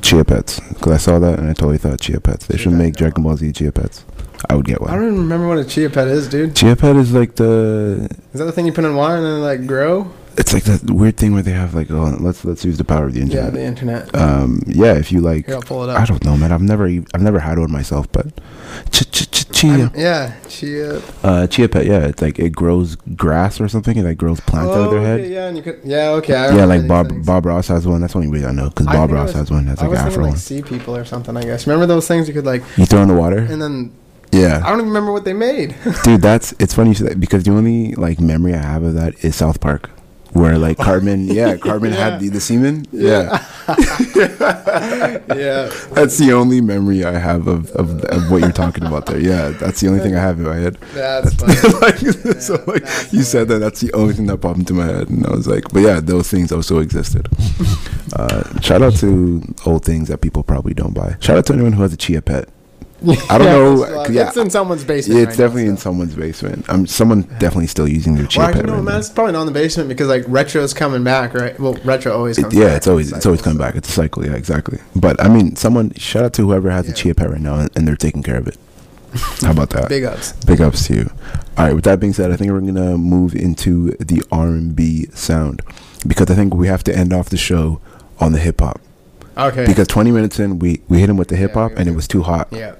Chia 0.00 0.24
Pets. 0.24 0.60
Because 0.60 0.92
I 0.92 0.96
saw 0.96 1.18
that 1.18 1.38
and 1.38 1.50
I 1.50 1.52
totally 1.52 1.76
thought 1.76 2.00
Chia 2.00 2.20
Pets. 2.20 2.46
They 2.46 2.56
should 2.56 2.72
make 2.72 2.96
Dragon 2.96 3.22
Ball 3.22 3.36
Z 3.36 3.52
Chia 3.52 3.70
Pets. 3.70 4.06
I 4.48 4.54
would 4.54 4.64
get 4.64 4.80
one. 4.80 4.88
I 4.88 4.94
don't 4.94 5.08
even 5.08 5.18
remember 5.18 5.46
what 5.46 5.58
a 5.58 5.64
chia 5.66 5.90
pet 5.90 6.08
is, 6.08 6.26
dude. 6.26 6.56
Chia 6.56 6.74
Pet 6.74 6.96
is 6.96 7.12
like 7.12 7.34
the. 7.34 8.08
Is 8.32 8.38
that 8.38 8.46
the 8.46 8.52
thing 8.52 8.64
you 8.64 8.72
put 8.72 8.84
in 8.86 8.96
water 8.96 9.16
and 9.16 9.24
then 9.26 9.42
like 9.42 9.66
grow? 9.66 10.10
It's 10.38 10.54
like 10.54 10.62
that 10.64 10.88
weird 10.88 11.16
thing 11.16 11.34
where 11.34 11.42
they 11.42 11.50
have 11.50 11.74
like, 11.74 11.90
oh, 11.90 12.16
let's 12.20 12.44
let's 12.46 12.64
use 12.64 12.78
the 12.78 12.84
power 12.84 13.06
of 13.06 13.12
the 13.14 13.20
internet. 13.20 13.44
Yeah, 13.46 13.50
the 13.50 13.62
internet. 13.62 14.14
um, 14.14 14.62
yeah, 14.66 14.94
if 14.94 15.10
you 15.10 15.20
like, 15.20 15.46
Here, 15.46 15.56
I'll 15.56 15.62
pull 15.62 15.82
it 15.82 15.90
up. 15.90 16.00
I 16.00 16.04
don't 16.06 16.24
know, 16.24 16.36
man. 16.36 16.52
I've 16.52 16.62
never, 16.62 16.86
I've 16.86 17.20
never 17.20 17.40
had 17.40 17.58
one 17.58 17.72
myself, 17.72 18.10
but 18.12 18.28
ch- 18.92 19.07
chia, 19.60 19.72
I'm- 19.72 19.90
yeah, 19.96 20.32
chia. 20.48 21.02
uh, 21.22 21.46
chia 21.46 21.68
pet. 21.68 21.86
Yeah, 21.86 22.06
it's 22.06 22.22
like 22.22 22.38
it 22.38 22.50
grows 22.50 22.94
grass 22.94 23.60
or 23.60 23.68
something. 23.68 23.96
It 23.96 24.04
like 24.04 24.16
grows 24.18 24.40
plants 24.40 24.70
out 24.70 24.84
of 24.86 24.90
their 24.90 25.00
Oh, 25.00 25.04
head. 25.04 25.20
okay, 25.20 25.32
yeah, 25.32 25.46
and 25.48 25.56
you 25.56 25.62
could. 25.62 25.80
Yeah, 25.84 26.10
okay. 26.18 26.34
I 26.34 26.54
Yeah, 26.56 26.64
like 26.64 26.86
Bob 26.86 27.08
things. 27.08 27.26
Bob 27.26 27.44
Ross 27.46 27.68
has 27.68 27.86
one. 27.86 28.00
That's 28.00 28.12
the 28.14 28.20
only 28.20 28.30
way 28.30 28.44
I 28.46 28.52
know 28.52 28.68
because 28.68 28.86
Bob 28.86 29.10
Ross 29.10 29.28
was- 29.28 29.36
has 29.36 29.50
one. 29.50 29.66
That's 29.66 29.80
like 29.80 29.90
an 29.90 29.96
Afro 29.96 30.22
like 30.22 30.30
one. 30.32 30.38
sea 30.38 30.62
people 30.62 30.96
or 30.96 31.04
something. 31.04 31.36
I 31.36 31.42
guess. 31.42 31.66
Remember 31.66 31.86
those 31.86 32.06
things 32.08 32.28
you 32.28 32.34
could 32.34 32.46
like, 32.46 32.62
You 32.76 32.86
throw 32.86 33.02
in 33.02 33.08
the 33.08 33.14
water. 33.14 33.38
and 33.38 33.60
then 33.60 33.90
Yeah, 34.30 34.60
I 34.64 34.68
don't 34.70 34.78
even 34.80 34.88
remember 34.88 35.12
what 35.12 35.24
they 35.24 35.32
made. 35.32 35.74
dude, 36.04 36.20
that's 36.22 36.54
it's 36.58 36.74
funny 36.74 36.90
you 36.90 36.94
say 36.94 37.04
that 37.08 37.18
because 37.20 37.44
the 37.44 37.50
only 37.52 37.94
like 37.94 38.20
memory 38.20 38.54
I 38.54 38.58
have 38.58 38.82
of 38.82 38.94
that 38.94 39.14
is 39.24 39.34
South 39.36 39.58
Park, 39.60 39.88
where 40.32 40.58
like 40.58 40.78
Cartman, 40.88 41.26
yeah, 41.28 41.56
Cartman 41.56 41.92
Yeah. 41.92 42.10
had 42.10 42.20
the, 42.20 42.28
the 42.28 42.40
semen. 42.40 42.86
Yeah. 42.92 43.44
yeah. 45.34 45.70
that's 45.92 46.18
the 46.18 46.32
only 46.32 46.60
memory 46.60 47.04
I 47.04 47.18
have 47.18 47.46
of, 47.48 47.70
of 47.72 48.02
of 48.04 48.30
what 48.30 48.40
you're 48.42 48.52
talking 48.52 48.84
about 48.84 49.06
there. 49.06 49.18
Yeah, 49.20 49.50
that's 49.50 49.80
the 49.80 49.88
only 49.88 50.00
thing 50.00 50.14
I 50.16 50.20
have 50.20 50.38
in 50.38 50.44
my 50.44 50.56
head. 50.56 50.76
That's 50.94 51.34
funny. 51.38 51.54
like, 51.80 51.98
so 52.40 52.62
like 52.66 52.84
that's 52.84 53.12
you 53.12 53.22
said 53.22 53.48
that 53.48 53.58
that's 53.58 53.80
the 53.80 53.92
only 53.92 54.14
thing 54.14 54.26
that 54.26 54.38
popped 54.38 54.58
into 54.58 54.74
my 54.74 54.84
head 54.84 55.08
and 55.08 55.26
i 55.26 55.30
was 55.30 55.46
like 55.46 55.64
but 55.72 55.80
yeah 55.80 56.00
those 56.00 56.28
things 56.28 56.52
also 56.52 56.78
existed 56.78 57.28
uh, 58.14 58.60
shout 58.60 58.82
out 58.82 58.94
to 58.96 59.42
old 59.66 59.84
things 59.84 60.08
that 60.08 60.20
people 60.20 60.42
probably 60.42 60.74
don't 60.74 60.94
buy 60.94 61.16
shout 61.20 61.36
out 61.38 61.46
to 61.46 61.52
anyone 61.52 61.72
who 61.72 61.82
has 61.82 61.92
a 61.92 61.96
chia 61.96 62.20
pet 62.22 62.48
I 63.30 63.38
don't 63.38 63.46
Yeah, 63.46 63.52
know, 63.52 63.82
it's, 64.02 64.10
yeah. 64.10 64.26
it's 64.28 64.36
in 64.36 64.50
someone's 64.50 64.82
basement. 64.84 65.20
it's 65.20 65.28
right 65.28 65.38
now, 65.38 65.44
definitely 65.46 65.66
in 65.70 65.76
someone's 65.76 66.14
basement 66.16 66.68
um, 66.68 66.86
someone 66.86 67.22
definitely 67.38 67.68
still 67.68 67.86
using 67.88 68.16
their 68.16 68.26
chia 68.26 68.40
Well, 68.40 68.48
pet 68.48 68.56
actually, 68.56 68.70
no, 68.72 68.76
right 68.78 68.84
man, 68.84 68.94
now. 68.94 68.98
it's 68.98 69.10
probably 69.10 69.32
not 69.34 69.40
in 69.42 69.46
the 69.46 69.52
basement 69.52 69.88
because 69.88 70.08
like 70.08 70.24
retro's 70.26 70.74
coming 70.74 71.04
back, 71.04 71.32
right? 71.34 71.58
Well, 71.60 71.74
retro 71.84 72.12
always 72.16 72.38
It- 72.38 72.42
comes. 72.42 72.54
yeah 72.54 72.64
back. 72.66 72.76
it's 72.78 72.86
always 72.88 73.12
it's 73.12 73.24
always 73.26 73.40
coming 73.42 73.58
back 73.58 73.76
it's 73.76 73.88
a 73.88 73.92
cycle 73.92 74.26
yeah 74.26 74.34
exactly 74.34 74.78
but 74.96 75.20
i 75.22 75.28
mean 75.28 75.54
someone 75.56 75.92
shout 75.94 76.24
out 76.24 76.32
to 76.34 76.42
whoever 76.42 76.70
has 76.70 76.88
a 76.88 76.92
chia 76.92 77.14
pet 77.14 77.30
right 77.30 77.40
now 77.40 77.54
and, 77.60 77.70
and 77.76 77.86
they're 77.86 77.96
taking 77.96 78.22
care 78.22 78.36
of 78.36 78.48
it 78.48 78.56
how 79.40 79.52
about 79.52 79.70
that 79.70 79.88
Big 79.96 80.04
ups. 80.04 80.32
Big 80.44 80.60
ups 80.60 80.86
to 80.88 80.94
you. 80.94 81.10
All 81.56 81.64
right. 81.64 81.74
With 81.74 81.84
that 81.84 81.98
being 81.98 82.12
said, 82.12 82.30
I 82.30 82.36
think 82.36 82.52
we're 82.52 82.60
gonna 82.60 82.98
move 82.98 83.34
into 83.34 83.92
the 83.92 84.22
R 84.30 84.48
and 84.48 84.76
B 84.76 85.06
sound 85.14 85.62
because 86.06 86.30
I 86.30 86.34
think 86.34 86.52
we 86.54 86.66
have 86.68 86.84
to 86.84 86.94
end 86.96 87.12
off 87.14 87.30
the 87.30 87.38
show 87.38 87.80
on 88.20 88.32
the 88.32 88.38
hip 88.38 88.60
hop 88.60 88.80
Okay. 89.38 89.66
because 89.66 89.86
20 89.86 90.10
minutes 90.10 90.38
in 90.40 90.58
we 90.58 90.80
we 90.88 90.98
hit 91.00 91.08
him 91.08 91.16
with 91.16 91.28
the 91.28 91.36
hip 91.36 91.54
hop 91.54 91.72
we- 91.72 91.76
and 91.78 91.88
it 91.88 91.92
was 91.94 92.08
too 92.08 92.22
hot. 92.22 92.48
yeah. 92.50 92.74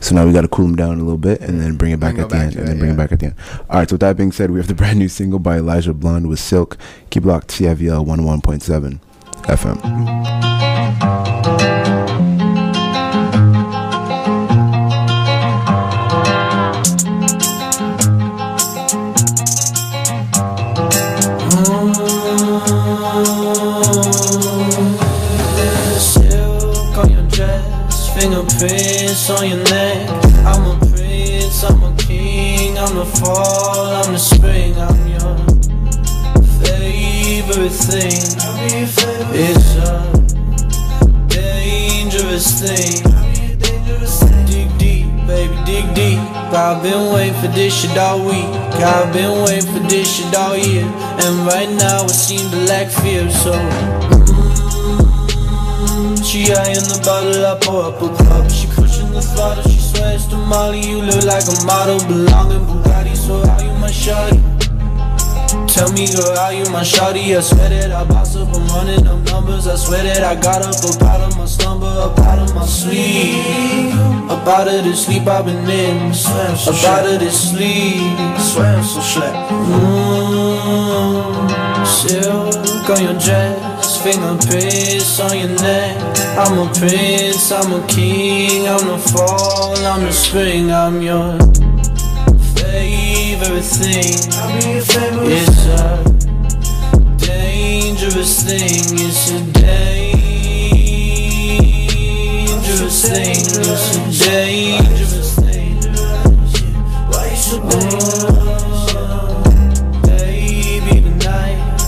So 0.00 0.14
now 0.14 0.26
we 0.26 0.34
got 0.34 0.42
to 0.42 0.48
cool 0.48 0.66
him 0.66 0.76
down 0.76 0.96
a 1.00 1.02
little 1.02 1.16
bit 1.16 1.40
and 1.40 1.58
then 1.62 1.76
bring 1.76 1.92
it 1.92 1.98
back 2.00 2.18
at 2.18 2.28
the 2.28 2.34
back 2.34 2.42
end 2.48 2.56
and 2.56 2.64
it, 2.64 2.66
then 2.66 2.78
bring 2.78 2.90
it 2.90 2.96
back 2.98 3.10
at 3.10 3.20
the 3.20 3.26
end. 3.26 3.34
All 3.70 3.78
right. 3.78 3.88
So 3.88 3.94
with 3.94 4.00
that 4.02 4.18
being 4.18 4.32
said, 4.32 4.50
we 4.50 4.58
have 4.58 4.68
the 4.68 4.74
brand 4.82 4.98
new 4.98 5.08
single 5.08 5.38
by 5.38 5.56
Elijah 5.56 5.94
Blonde 5.94 6.28
with 6.28 6.38
Silk. 6.40 6.76
Keep 7.08 7.24
locked 7.24 7.48
CIVL 7.48 8.04
11.7 8.06 9.00
FM. 9.44 11.23
Fingerprints 29.14 29.30
on 29.30 29.48
your 29.48 29.62
neck. 29.64 30.08
I'm 30.44 30.64
a 30.66 30.78
prince, 30.78 31.64
I'm 31.64 31.82
a 31.82 31.96
king, 31.96 32.78
I'm 32.78 32.96
the 32.96 33.04
fall, 33.04 33.86
I'm 33.86 34.12
the 34.12 34.18
spring, 34.18 34.74
I'm 34.76 35.06
your 35.08 35.36
favorite 36.62 37.70
thing. 37.70 38.20
It's 39.34 39.76
a 39.76 40.02
dangerous 41.28 42.60
thing. 42.60 43.02
Dig 44.46 44.78
deep, 44.78 45.06
baby, 45.26 45.54
dig 45.64 45.94
deep. 45.94 46.18
I've 46.52 46.82
been 46.82 47.12
waiting 47.12 47.40
for 47.40 47.48
this 47.48 47.80
shit 47.80 47.96
all 47.98 48.24
week. 48.24 48.44
I've 48.80 49.12
been 49.12 49.42
waiting 49.44 49.72
for 49.72 49.80
this 49.88 50.16
shit 50.16 50.34
all 50.34 50.56
year. 50.56 50.84
And 50.84 51.46
right 51.46 51.70
now 51.70 52.04
it 52.04 52.10
seems 52.10 52.50
to 52.50 52.56
lack 52.66 52.90
fear, 52.90 53.30
so. 53.30 53.52
Mm, 55.82 56.24
she 56.24 56.44
high 56.44 56.70
in 56.70 56.84
the 56.84 57.00
bottle, 57.04 57.46
I 57.46 57.58
pour 57.60 57.84
up 57.84 58.02
a 58.02 58.24
cup. 58.24 58.63
Pushing 58.94 59.10
the 59.10 59.22
throttle, 59.22 59.64
she 59.64 59.80
swears 59.80 60.24
to 60.28 60.36
Molly. 60.36 60.78
You 60.78 61.02
look 61.02 61.24
like 61.24 61.42
a 61.42 61.64
model, 61.66 61.98
belong 62.06 62.52
in 62.52 62.62
Bugatti. 62.62 63.16
So 63.16 63.44
how 63.44 63.58
you 63.60 63.72
my 63.80 63.90
shawty? 63.90 64.38
Tell 65.66 65.90
me, 65.92 66.06
girl, 66.14 66.36
how 66.36 66.50
you 66.50 66.64
my 66.70 66.82
shawty? 66.82 67.36
I 67.36 67.40
swear 67.40 67.70
that 67.70 67.90
I 67.90 68.04
boss 68.04 68.36
up, 68.36 68.54
I'm 68.54 68.68
running 68.68 69.04
up 69.08 69.18
numbers. 69.32 69.66
I 69.66 69.74
swear 69.74 70.04
that 70.04 70.22
I 70.22 70.36
got 70.40 70.62
up, 70.62 70.76
up 70.76 71.02
out 71.02 71.20
of 71.22 71.36
my 71.36 71.44
slumber, 71.44 71.86
up 71.86 72.16
out 72.20 72.38
of 72.38 72.54
my 72.54 72.64
sleep. 72.66 73.42
Up 74.30 74.46
out 74.46 74.68
of 74.68 74.84
the 74.84 74.94
sleep 74.94 75.26
I've 75.26 75.44
been 75.44 75.68
in. 75.68 76.12
Up 76.12 76.84
out 76.86 77.06
of 77.10 77.18
this 77.18 77.50
sleep. 77.50 78.16
Swear 78.38 78.76
I'm 78.76 78.84
so 78.84 79.00
slack. 79.00 79.50
Mmm, 79.50 81.34
silk 81.84 82.88
on 82.90 83.02
your 83.02 83.18
dress, 83.18 83.58
fingerprints 84.04 85.18
on 85.18 85.38
your 85.38 85.48
neck. 85.48 85.96
I'm 86.36 86.58
a 86.58 86.66
prince, 86.74 87.50
I'm 87.50 87.72
a 87.72 87.86
king, 87.86 88.68
I'm 88.68 88.86
the 88.86 88.98
fall, 88.98 89.78
I'm 89.78 90.04
the 90.04 90.12
spring, 90.12 90.70
I'm 90.70 91.00
your 91.00 91.38
favorite 92.52 93.64
thing. 93.64 94.28
It's 94.76 94.94
a 94.94 96.04
dangerous 97.16 98.42
thing. 98.42 98.82
It's 99.06 99.30
a 99.30 99.40
dangerous 99.62 100.18
thing. 103.08 103.40
It's 103.40 103.96
a 103.96 103.98
dangerous 104.28 105.30
thing. 105.36 105.76
Why 107.08 107.24
you 107.30 107.36
so 107.36 107.56
Baby, 107.62 108.73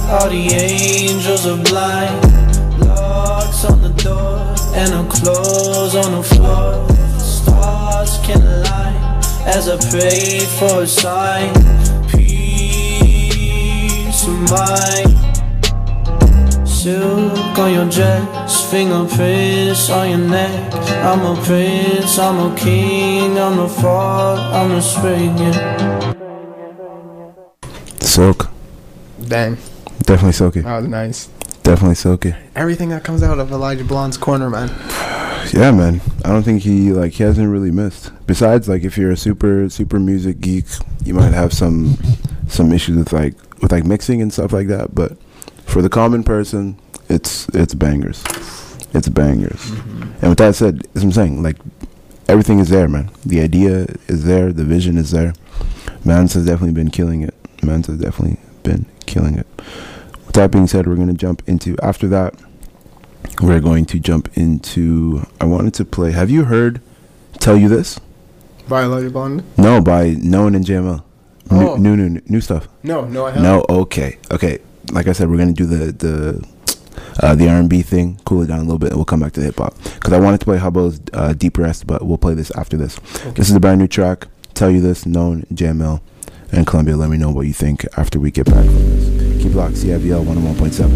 all 0.08 0.28
the 0.28 0.48
angels 0.52 1.46
are 1.46 1.62
blind. 1.62 2.22
Locks 2.80 3.64
on 3.64 3.82
the 3.82 3.90
door 4.02 4.54
and 4.74 4.92
her 4.92 5.06
clothes 5.10 5.94
on 5.94 6.12
the 6.12 6.22
floor. 6.22 6.86
Stars 7.18 8.18
can 8.22 8.40
align 8.42 8.96
as 9.46 9.68
I 9.68 9.76
pray 9.90 10.40
for 10.58 10.82
a 10.82 10.86
sign. 10.86 11.52
Peace 12.08 13.46
of 14.26 14.38
mind. 14.50 15.14
Silk 16.68 17.58
on 17.58 17.72
your 17.72 17.88
dress, 17.90 18.70
fingerprints 18.70 19.90
on 19.90 20.08
your 20.08 20.18
neck. 20.18 20.72
I'm 21.02 21.20
a 21.26 21.34
prince, 21.42 22.16
I'm 22.16 22.52
a 22.52 22.54
king, 22.56 23.36
I'm 23.38 23.56
the 23.56 23.68
fall, 23.68 24.36
I'm 24.36 24.70
the 24.70 24.80
spring. 24.80 25.36
Yeah. 25.36 26.12
Silk. 28.00 28.48
Dang, 29.26 29.56
Definitely 30.06 30.32
silky. 30.32 30.60
that 30.60 30.78
was 30.80 30.88
nice. 30.88 31.26
Definitely 31.62 31.96
silky. 31.96 32.34
Everything 32.54 32.90
that 32.90 33.02
comes 33.02 33.22
out 33.24 33.40
of 33.40 33.50
Elijah 33.50 33.84
Blonde's 33.84 34.16
corner, 34.16 34.48
man. 34.48 34.70
Yeah, 35.52 35.70
man. 35.70 36.00
I 36.24 36.30
don't 36.30 36.42
think 36.42 36.62
he 36.62 36.92
like 36.92 37.12
he 37.12 37.22
hasn't 37.22 37.48
really 37.48 37.70
missed. 37.70 38.10
Besides, 38.26 38.68
like 38.68 38.82
if 38.82 38.98
you're 38.98 39.12
a 39.12 39.16
super 39.16 39.68
super 39.70 40.00
music 40.00 40.40
geek, 40.40 40.64
you 41.04 41.14
might 41.14 41.32
have 41.32 41.52
some 41.52 41.96
some 42.48 42.72
issues 42.72 42.96
with 42.96 43.12
like 43.12 43.34
with 43.62 43.70
like 43.70 43.84
mixing 43.84 44.20
and 44.20 44.32
stuff 44.32 44.52
like 44.52 44.66
that. 44.66 44.92
But 44.92 45.16
for 45.64 45.82
the 45.82 45.88
common 45.88 46.24
person, 46.24 46.76
it's 47.08 47.48
it's 47.54 47.74
bangers. 47.74 48.24
it's 48.92 49.08
bangers. 49.08 49.60
Mm-hmm. 49.60 50.02
And 50.20 50.28
with 50.30 50.38
that 50.38 50.56
said, 50.56 50.88
as 50.96 51.04
I'm 51.04 51.12
saying, 51.12 51.44
like 51.44 51.58
everything 52.28 52.58
is 52.58 52.68
there, 52.68 52.88
man. 52.88 53.10
The 53.24 53.40
idea 53.40 53.86
is 54.08 54.24
there, 54.24 54.52
the 54.52 54.64
vision 54.64 54.98
is 54.98 55.12
there. 55.12 55.32
Mans 56.04 56.34
has 56.34 56.44
definitely 56.46 56.72
been 56.72 56.90
killing 56.90 57.22
it. 57.22 57.34
Mans 57.62 57.86
has 57.86 57.98
definitely 57.98 58.38
been 58.64 58.84
killing 59.06 59.38
it. 59.38 59.46
That 60.36 60.50
being 60.50 60.66
said, 60.66 60.86
we're 60.86 60.96
gonna 60.96 61.14
jump 61.14 61.42
into 61.46 61.76
after 61.82 62.06
that. 62.08 62.34
We're 63.40 63.60
going 63.60 63.86
to 63.86 63.98
jump 63.98 64.28
into. 64.36 65.26
I 65.40 65.46
wanted 65.46 65.72
to 65.74 65.84
play. 65.86 66.12
Have 66.12 66.28
you 66.30 66.44
heard? 66.44 66.82
Tell 67.40 67.56
you 67.56 67.68
this? 67.70 67.98
Violet 68.66 69.12
Bond? 69.14 69.44
No, 69.56 69.80
by 69.80 70.10
Known 70.10 70.54
and 70.54 70.64
JML. 70.64 71.02
New, 71.50 71.68
Oh. 71.68 71.76
new, 71.76 71.96
new, 71.96 72.20
new 72.26 72.40
stuff. 72.42 72.68
No, 72.82 73.06
no, 73.06 73.24
I 73.26 73.30
haven't. 73.30 73.42
No, 73.44 73.64
okay, 73.68 74.18
okay. 74.30 74.58
Like 74.92 75.06
I 75.08 75.12
said, 75.12 75.30
we're 75.30 75.38
gonna 75.38 75.52
do 75.54 75.64
the 75.64 75.90
the 75.92 76.44
uh, 77.20 77.34
the 77.34 77.48
R 77.48 77.56
and 77.56 77.70
B 77.70 77.80
thing, 77.80 78.20
cool 78.26 78.42
it 78.42 78.48
down 78.48 78.58
a 78.58 78.62
little 78.62 78.78
bit, 78.78 78.90
and 78.90 78.96
we'll 78.96 79.04
come 79.06 79.20
back 79.20 79.32
to 79.32 79.40
hip 79.40 79.56
hop. 79.56 79.74
Because 79.94 80.12
I 80.12 80.20
wanted 80.20 80.40
to 80.40 80.44
play 80.44 80.58
Hubbo's 80.58 81.00
uh, 81.14 81.32
Deep 81.32 81.56
Rest, 81.56 81.86
but 81.86 82.04
we'll 82.04 82.18
play 82.18 82.34
this 82.34 82.50
after 82.52 82.76
this. 82.76 82.96
This 83.36 83.48
is 83.48 83.56
a 83.56 83.60
brand 83.60 83.80
new 83.80 83.88
track. 83.88 84.28
Tell 84.52 84.70
you 84.70 84.82
this, 84.82 85.06
known 85.06 85.44
JML 85.54 86.00
and 86.52 86.66
Columbia. 86.66 86.96
Let 86.96 87.08
me 87.08 87.16
know 87.16 87.30
what 87.30 87.46
you 87.46 87.54
think 87.54 87.86
after 87.96 88.18
we 88.20 88.30
get 88.30 88.44
back 88.46 88.64
from 88.66 88.74
this. 88.74 89.25
Keep 89.46 89.54
locked, 89.54 89.74
CIVL 89.74 90.24
101.7. 90.24 90.90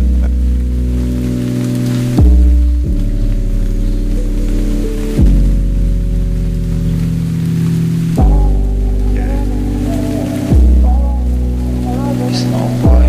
It's 12.28 12.42
no 12.42 12.62
boy. 12.82 13.06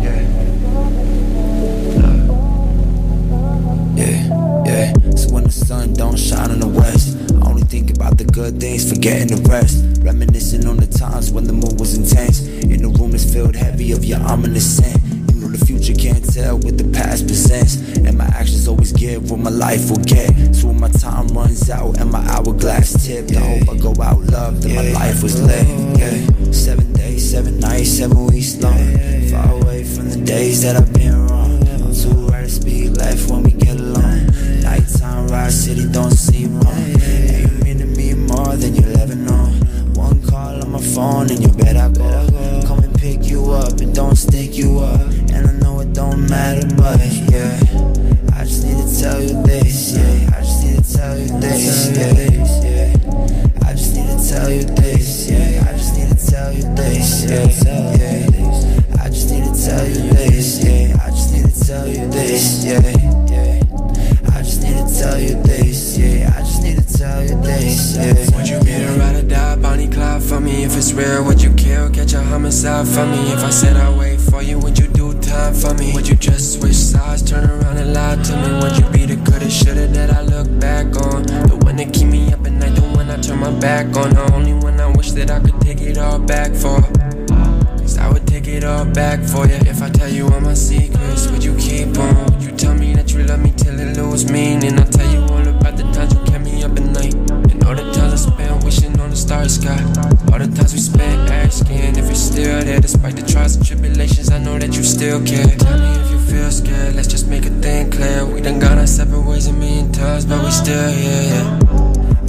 Yeah. 0.00 0.22
Yeah, 3.96 4.18
yeah. 4.64 4.92
So 5.16 5.26
when 5.34 5.42
the 5.42 5.50
sun 5.50 5.94
don't 5.94 6.16
shine 6.16 6.52
in 6.52 6.60
the 6.60 6.68
west, 6.68 7.16
I 7.32 7.48
only 7.48 7.62
think 7.62 7.90
about 7.90 8.16
the 8.16 8.24
good 8.24 8.60
things, 8.60 8.88
forgetting 8.88 9.26
the 9.26 9.42
rest. 9.48 9.91
Reminiscing 10.02 10.66
on 10.66 10.76
the 10.78 10.86
times 10.86 11.30
when 11.32 11.44
the 11.44 11.52
mood 11.52 11.78
was 11.78 11.96
intense. 11.96 12.46
In 12.46 12.82
the 12.82 12.88
room 12.88 13.12
that's 13.12 13.30
filled 13.30 13.54
heavy 13.54 13.92
of 13.92 14.04
your 14.04 14.20
ominous 14.20 14.76
scent. 14.76 15.00
You 15.32 15.40
know 15.40 15.48
the 15.48 15.64
future 15.64 15.94
can't 15.94 16.24
tell 16.32 16.58
what 16.58 16.76
the 16.76 16.88
past 16.92 17.26
presents. 17.26 17.76
And 17.98 18.18
my 18.18 18.24
actions 18.26 18.66
always 18.66 18.92
give 18.92 19.30
what 19.30 19.40
my 19.40 19.50
life 19.50 19.90
will 19.90 20.02
get. 20.04 20.54
So 20.54 20.68
when 20.68 20.80
my 20.80 20.88
time 20.88 21.28
runs 21.28 21.70
out 21.70 22.00
and 22.00 22.10
my 22.10 22.20
hourglass 22.28 23.06
tipped, 23.06 23.32
I 23.36 23.40
hope 23.40 23.68
I 23.70 23.76
go 23.78 23.94
out 24.02 24.20
loved 24.20 24.64
and 24.64 24.74
my 24.74 24.90
life 24.92 25.22
was 25.22 25.40
lit. 25.40 25.66
Yeah. 25.98 26.50
Seven 26.52 26.92
days, 26.92 27.30
seven 27.30 27.60
nights, 27.60 27.90
seven 27.90 28.26
weeks 28.26 28.60
long. 28.60 28.78
Far 29.30 29.52
away 29.62 29.84
from 29.84 30.10
the 30.10 30.20
days 30.24 30.62
that 30.62 30.76
I've 30.76 30.92
been 30.92 31.26
wrong. 31.28 31.60
Too 31.94 32.26
right 32.26 32.44
to 32.44 32.50
speak 32.50 32.96
life 32.96 33.30
when 33.30 33.44
we 33.44 33.52
get 33.52 33.78
along. 33.78 34.26
Nighttime 34.62 35.28
ride 35.28 35.52
city 35.52 35.86
don't 35.92 36.10
seem 36.10 36.58
wrong. 36.60 37.11
Phone 40.94 41.30
and 41.30 41.40
you 41.40 41.48
bet 41.48 41.76
I 41.76 41.88
go. 41.88 42.62
Come 42.66 42.80
and 42.84 42.94
pick 42.98 43.24
you 43.24 43.50
up 43.52 43.80
and 43.80 43.94
don't 43.94 44.16
stick 44.16 44.56
you 44.56 44.80
up. 44.80 45.00
And 45.32 45.46
I 45.46 45.52
know 45.52 45.80
it 45.80 45.92
don't 45.94 46.28
matter, 46.28 46.66
but 46.76 47.00
yeah. 47.32 47.58
I 48.34 48.44
just 48.44 48.64
need 48.64 48.76
to 48.76 49.00
tell 49.00 49.20
you 49.20 49.42
this, 49.42 49.96
yeah. 49.96 50.36
I 50.36 50.40
just 50.40 50.64
need 50.64 50.84
to 50.84 50.92
tell 50.96 51.18
you 51.18 51.40
this, 51.40 51.90
yeah. 51.96 52.12
I 53.66 53.72
just 53.72 53.94
need 53.94 54.06
to 54.06 54.28
tell 54.28 54.50
you 54.50 54.64
this, 54.64 55.30
yeah. 55.30 55.66
I 55.66 55.72
just 55.72 55.96
need 55.96 56.08
to 56.08 56.30
tell 56.30 56.52
you 56.52 56.62
this, 56.74 57.64
yeah. 57.64 57.91
Real, 70.92 71.24
would 71.24 71.42
you 71.42 71.52
kill, 71.54 71.90
catch 71.90 72.12
a 72.12 72.22
homicide 72.22 72.86
for 72.86 73.06
me? 73.06 73.32
If 73.32 73.42
I 73.44 73.50
said 73.50 73.76
I'd 73.76 73.98
wait 73.98 74.20
for 74.20 74.42
you, 74.42 74.58
would 74.58 74.78
you 74.78 74.88
do 74.88 75.12
time 75.20 75.54
for 75.54 75.74
me? 75.74 75.92
Would 75.94 76.08
you 76.08 76.16
just 76.16 76.60
switch 76.60 76.74
sides, 76.74 77.22
turn 77.22 77.48
around 77.48 77.76
and 77.78 77.92
lie 77.92 78.16
to 78.16 78.36
me? 78.36 78.62
Would 78.62 78.76
you 78.78 78.88
be 78.90 79.06
the 79.06 79.16
coulda, 79.30 79.50
shoulda 79.50 79.86
that 79.88 80.10
I 80.10 80.22
look 80.22 80.48
back 80.60 80.86
on? 80.96 81.22
The 81.22 81.58
one 81.62 81.76
that 81.76 81.92
keep 81.92 82.08
me 82.08 82.32
up 82.32 82.46
at 82.46 82.52
night, 82.52 82.74
the 82.74 82.82
one 82.82 83.10
I 83.10 83.16
turn 83.20 83.38
my 83.38 83.50
back 83.60 83.94
on 83.96 84.10
The 84.14 84.32
only 84.32 84.54
one 84.54 84.80
I 84.80 84.86
wish 84.86 85.12
that 85.12 85.30
I 85.30 85.40
could 85.40 85.60
take 85.60 85.80
it 85.80 85.98
all 85.98 86.18
back 86.18 86.54
for 86.54 86.80
Cause 87.78 87.98
I 87.98 88.10
would 88.10 88.26
take 88.26 88.48
it 88.48 88.64
all 88.64 88.84
back 88.84 89.20
for 89.20 89.46
you 89.46 89.56
If 89.72 89.82
I 89.82 89.90
tell 89.90 90.08
you 90.08 90.28
all 90.28 90.40
my 90.40 90.54
secrets, 90.54 91.30
would 91.30 91.44
you 91.44 91.54
keep 91.56 91.98
on? 91.98 92.24
Would 92.32 92.42
you 92.42 92.52
tell 92.52 92.74
me 92.74 92.94
that 92.94 93.12
you 93.12 93.24
love 93.24 93.40
me 93.40 93.52
till 93.56 93.78
it 93.78 93.96
lose 93.96 94.30
meaning? 94.30 94.78
I'll 94.78 94.86
starry 99.32 99.48
sky 99.48 99.80
All 100.30 100.38
the 100.38 100.50
times 100.56 100.72
we 100.74 100.80
spent 100.80 101.30
asking 101.30 101.96
if 101.96 102.04
you're 102.04 102.14
still 102.14 102.60
there 102.64 102.80
Despite 102.80 103.16
the 103.16 103.22
trials 103.22 103.56
and 103.56 103.64
tribulations, 103.64 104.30
I 104.30 104.38
know 104.38 104.58
that 104.58 104.76
you 104.76 104.82
still 104.82 105.24
care 105.24 105.46
Tell 105.56 105.78
me 105.78 105.90
if 106.02 106.10
you 106.10 106.18
feel 106.18 106.50
scared, 106.50 106.94
let's 106.96 107.08
just 107.08 107.28
make 107.28 107.46
a 107.46 107.50
thing 107.64 107.90
clear 107.90 108.26
We 108.26 108.40
done 108.40 108.58
gone 108.58 108.78
our 108.78 108.86
separate 108.86 109.22
ways 109.22 109.46
a 109.46 109.52
million 109.52 109.90
times, 109.92 110.26
but 110.26 110.44
we 110.44 110.50
still 110.50 110.90
here, 110.90 111.22
yeah 111.32 111.58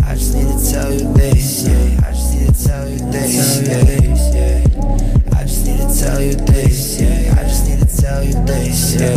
I 0.05 0.15
just 0.15 0.35
need 0.35 0.47
to 0.47 0.71
tell 0.71 0.91
you 0.93 1.13
this, 1.13 1.67
yeah. 1.67 2.07
I 2.07 2.11
just 2.11 2.33
need 2.35 2.53
to 2.53 2.67
tell 2.67 2.87
you 2.87 2.99
this, 3.11 3.33
yeah. 3.65 3.81
yeah. 3.81 5.39
I 5.39 5.43
just 5.43 5.65
need 5.65 5.79
to 5.79 5.87
tell 5.99 6.21
you 6.21 6.35
this, 6.35 7.01
yeah. 7.01 7.35
I 7.39 7.43
just 7.43 7.65
need 7.67 7.79
to 7.79 8.01
tell 8.01 8.23
you 8.23 8.33
this, 8.45 8.95
yeah. 8.95 9.09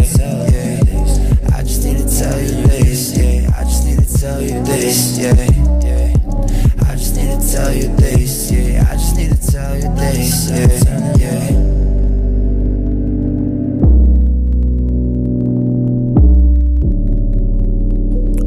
yeah. 0.55 1.57
I 1.57 1.63
just 1.63 1.85
need 1.85 1.99
to 1.99 2.07
tell 2.19 2.41
you 2.41 2.67
this, 2.67 3.19
yeah. 3.19 3.59
I 3.59 3.65
just 3.65 3.85
need 3.85 3.99
to 3.99 4.19
tell 4.19 4.41
you 4.41 4.65
this, 4.65 5.19
yeah. 5.19 5.35
yeah. 5.35 5.96
I 7.07 7.09
just 7.09 7.21
need 7.21 7.41
to 7.41 7.53
tell 7.53 7.73
you 7.73 7.97
this, 7.99 8.51
yeah. 8.51 8.89
I 8.91 8.95
just 8.95 9.17
need 9.17 9.31
to 9.31 9.53
tell 9.53 9.77
you 9.77 9.95
this, 9.95 10.51
yeah. 10.51 11.15
yeah. 11.17 11.47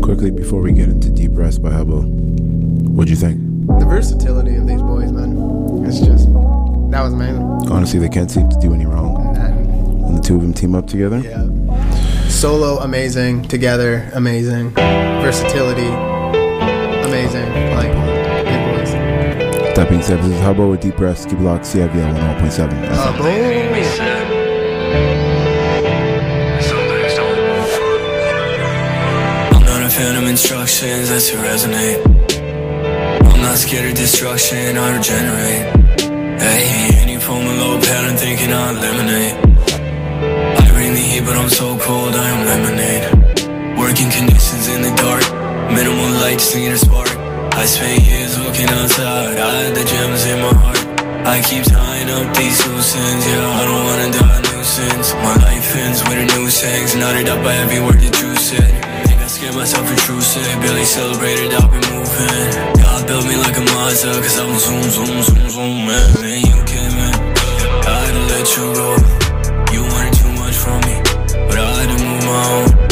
Quickly 0.01 0.32
before 0.32 0.60
we 0.60 0.74
get 0.74 0.89
into 0.89 1.10
Deep 1.10 1.32
Rest 1.34 1.64
by 1.64 1.70
Hubbo, 1.70 2.03
what'd 2.89 3.10
you 3.10 3.16
think? 3.16 3.39
The 3.80 3.86
versatility 3.86 4.57
of 4.57 4.68
these 4.68 4.82
boys, 4.82 5.14
man. 5.14 5.86
It's 5.86 6.01
just 6.01 6.26
that 6.91 7.01
was 7.01 7.14
amazing. 7.14 7.43
Honestly, 7.72 7.99
they 7.99 8.10
can't 8.10 8.30
seem 8.30 8.49
to 8.49 8.60
do 8.60 8.74
any 8.74 8.86
wrong 8.86 9.14
when 10.03 10.16
the 10.16 10.22
two 10.22 10.36
of 10.36 10.41
them 10.41 10.53
team 10.53 10.76
up 10.76 10.86
together. 10.86 11.20
Yeah. 11.20 11.47
Solo 12.28 12.80
amazing, 12.80 13.43
together 13.43 14.12
amazing, 14.14 14.72
versatility 14.72 16.18
That 19.80 19.88
being 19.88 20.02
said, 20.02 20.20
this 20.20 20.28
is 20.36 20.42
Hubbo 20.42 20.70
with 20.70 20.82
Deep. 20.82 21.00
Keep 21.00 21.40
it 21.40 21.40
locked, 21.40 21.64
CIVL 21.64 21.88
101.7. 21.88 22.68
Uh, 22.92 23.16
boom. 23.16 23.24
I'm 29.56 29.64
not 29.64 29.82
a 29.82 29.90
fan 29.90 30.22
of 30.22 30.28
instructions 30.28 31.08
that 31.08 31.22
to 31.32 31.38
resonate. 31.40 32.04
I'm 33.24 33.42
not 33.42 33.58
scared 33.58 33.90
of 33.92 33.96
destruction, 33.96 34.76
I 34.76 34.98
regenerate. 34.98 35.72
Hey, 36.44 37.00
and 37.00 37.10
you 37.10 37.20
pull 37.20 37.40
my 37.40 37.56
low 37.56 37.80
pattern 37.80 38.18
thinking 38.18 38.52
I 38.52 38.72
eliminate. 38.76 39.36
I 40.60 40.72
bring 40.76 40.92
the 40.92 41.00
heat, 41.00 41.24
but 41.24 41.38
I'm 41.38 41.48
so 41.48 41.80
cold, 41.80 42.16
I 42.16 42.28
am 42.28 42.46
lemonade. 42.52 43.80
Working 43.80 44.12
conditions 44.12 44.68
in 44.68 44.82
the 44.82 44.92
dark, 45.00 45.24
minimal 45.72 46.12
light, 46.20 46.44
need 46.54 46.74
a 46.74 46.78
spark. 46.78 47.18
I 47.60 47.66
spent 47.66 48.07
years 48.07 48.39
looking 48.39 48.70
outside, 48.72 49.36
I 49.36 49.51
had 49.68 49.76
the 49.76 49.84
gems 49.84 50.24
in 50.32 50.39
my 50.39 50.53
heart. 50.64 50.80
I 51.28 51.43
keep 51.43 51.68
tying 51.68 52.07
up 52.07 52.32
these 52.32 52.55
loose 52.64 52.95
yeah, 52.95 53.60
I 53.60 53.68
don't 53.68 53.84
wanna 53.84 54.10
die 54.16 54.39
nuisance. 54.47 55.12
My 55.20 55.36
life 55.43 55.76
ends 55.76 55.99
with 56.07 56.24
a 56.24 56.26
noose 56.39 56.64
hangs, 56.64 56.95
knotted 56.95 57.28
up 57.28 57.43
by 57.43 57.51
every 57.60 57.84
word 57.84 57.99
that 57.99 58.16
you 58.16 58.32
said. 58.39 58.72
Think 59.12 59.20
I 59.20 59.28
scared 59.28 59.55
myself 59.60 59.91
intrusive, 59.91 60.47
barely 60.64 60.88
celebrated, 60.88 61.51
I've 61.51 61.68
been 61.68 61.84
moving. 61.91 62.47
God 62.80 63.01
built 63.03 63.28
me 63.28 63.36
like 63.36 63.57
a 63.60 63.66
Mazda, 63.76 64.24
cause 64.24 64.39
I'm 64.39 64.55
zoom, 64.55 64.84
zoom, 64.95 65.20
zoom, 65.20 65.49
zoom, 65.51 65.76
man. 65.84 66.07
And 66.16 66.39
you 66.39 66.60
came 66.64 66.95
in, 66.95 67.14
I 67.84 68.07
had 68.07 68.14
to 68.16 68.24
let 68.32 68.47
you 68.55 68.66
go. 68.72 68.89
You 69.76 69.82
wanted 69.84 70.16
too 70.16 70.32
much 70.39 70.55
from 70.55 70.80
me, 70.88 70.95
but 71.43 71.60
I 71.60 71.68
had 71.76 71.91
to 71.91 71.97
move 72.07 72.24
my 72.24 72.39
own. 72.55 72.89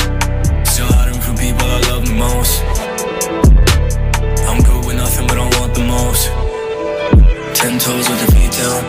Ten 7.68 7.80
toes 7.80 8.10
with 8.10 8.26
the 8.26 8.32
feet 8.32 8.52
down. 8.60 8.82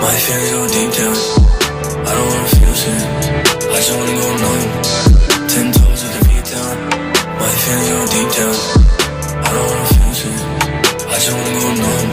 My 0.00 0.14
feelings 0.14 0.50
go 0.54 0.62
deep 0.68 0.90
down. 0.94 1.16
I 2.06 2.10
don't 2.14 2.28
wanna 2.30 2.54
feel 2.54 2.74
shit. 2.82 3.02
I 3.66 3.78
just 3.82 3.96
wanna 3.98 4.14
go 4.22 4.28
numb. 4.42 4.62
Ten 5.50 5.72
toes 5.72 6.00
with 6.04 6.14
the 6.14 6.22
feet 6.28 6.44
down. 6.54 6.76
My 7.42 7.50
feelings 7.62 7.90
go 7.90 8.00
deep 8.14 8.30
down. 8.38 8.56
I 9.42 9.48
don't 9.52 9.66
wanna 9.70 9.86
feel 9.94 10.12
shit. 10.20 10.40
I 11.08 11.16
just 11.18 11.32
wanna 11.34 11.60
go 11.62 11.68
numb. 11.82 12.10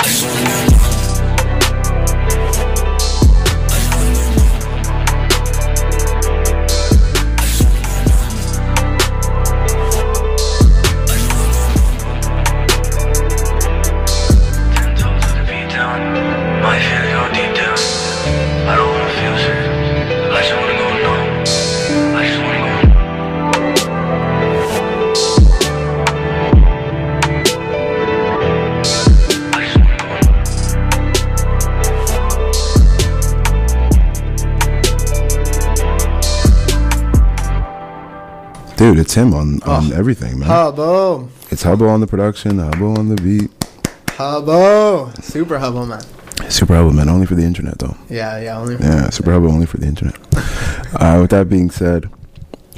I 0.00 0.06
just 0.10 0.24
wanna 0.26 0.42
go 0.42 0.64
numb. 0.64 0.69
It's 39.00 39.14
him 39.14 39.34
on, 39.34 39.62
on 39.62 39.92
everything, 39.92 40.38
man. 40.38 40.48
Hubbo. 40.48 41.28
It's 41.50 41.64
Hubbo 41.64 41.88
on 41.88 42.00
the 42.00 42.06
production, 42.06 42.58
Hubbo 42.58 42.96
on 42.96 43.08
the 43.08 43.16
beat. 43.16 43.50
Hubbo. 44.06 45.22
Super 45.22 45.58
Hubbo, 45.58 45.88
man. 45.88 46.02
Super 46.50 46.74
Hubbo, 46.74 46.94
man. 46.94 47.08
Only 47.08 47.26
for 47.26 47.34
the 47.34 47.42
internet, 47.42 47.78
though. 47.78 47.96
Yeah, 48.08 48.38
yeah. 48.38 48.58
Only 48.58 48.76
Yeah, 48.76 49.10
Super 49.10 49.30
Hubbo 49.32 49.50
only 49.50 49.66
for 49.66 49.78
the 49.78 49.86
internet. 49.86 50.14
uh, 50.94 51.18
with 51.20 51.30
that 51.30 51.48
being 51.48 51.70
said, 51.70 52.10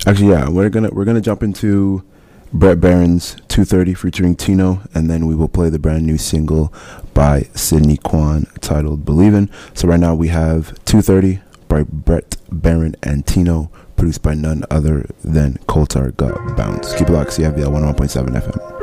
actually, 0.07 0.31
yeah, 0.31 0.49
we're 0.49 0.71
gonna 0.71 0.91
we're 0.93 1.05
gonna 1.05 1.21
jump 1.21 1.43
into 1.43 2.05
Brett 2.53 2.81
Barron's 2.81 3.35
230 3.49 3.95
featuring 3.95 4.37
Tino, 4.37 4.83
and 4.95 5.11
then 5.11 5.27
we 5.27 5.35
will 5.35 5.49
play 5.49 5.71
the 5.71 5.79
brand 5.79 6.07
new 6.07 6.19
single 6.19 6.73
by 7.15 7.49
Sydney 7.55 7.97
Kwan 7.97 8.47
titled 8.61 9.05
"Believin'." 9.05 9.51
So 9.75 9.89
right 9.89 10.01
now 10.01 10.15
we 10.15 10.29
have 10.29 10.69
230 10.85 11.41
by 11.69 11.83
Brett 11.85 12.37
Barron 12.51 12.95
and 13.03 13.27
Tino, 13.27 13.71
produced 14.03 14.21
by 14.21 14.35
none 14.35 14.65
other 14.69 15.07
than 15.23 15.55
Coltar 15.69 16.11
Got 16.17 16.57
Bounce. 16.57 16.93
Keep 16.95 17.09
it 17.09 17.13
locked, 17.13 17.31
CIVL 17.31 17.71
101.7 17.71 18.31
FM. 18.35 18.82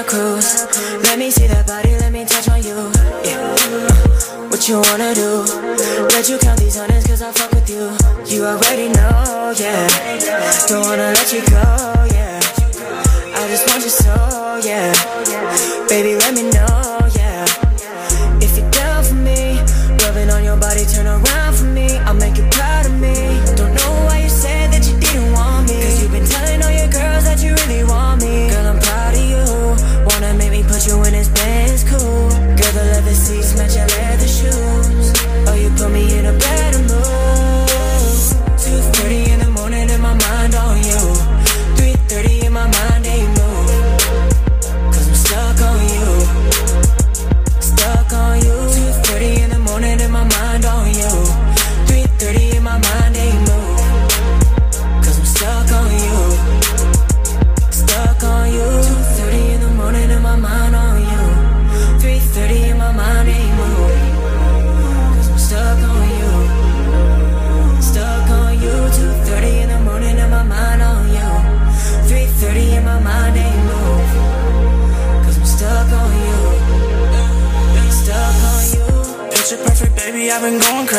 Cruise. 0.00 0.64
Let 1.04 1.18
me 1.18 1.30
see 1.30 1.46
that 1.48 1.66
body, 1.66 1.92
let 2.00 2.12
me 2.12 2.24
touch 2.24 2.48
on 2.48 2.62
you. 2.64 2.88
Yeah. 3.28 4.48
What 4.48 4.66
you 4.66 4.80
wanna 4.80 5.12
do? 5.12 5.44
Let 6.16 6.28
you 6.30 6.38
count 6.38 6.58
these 6.60 6.76
hundreds 6.76 7.06
cause 7.06 7.20
I 7.20 7.30
fuck 7.32 7.52
with 7.52 7.68
you. 7.68 7.92
You 8.24 8.46
already 8.46 8.88
know, 8.88 9.52
yeah. 9.52 9.84
Don't 10.68 10.86
wanna 10.88 11.12
let 11.12 11.28
you 11.32 11.42
go, 11.44 11.64
yeah. 12.08 12.40
I 13.36 13.42
just 13.52 13.68
want 13.68 13.84
your 13.84 13.92
soul, 13.92 14.64
yeah. 14.64 14.96
Baby, 15.88 16.16
let 16.16 16.32
me 16.32 16.48
know, 16.48 16.71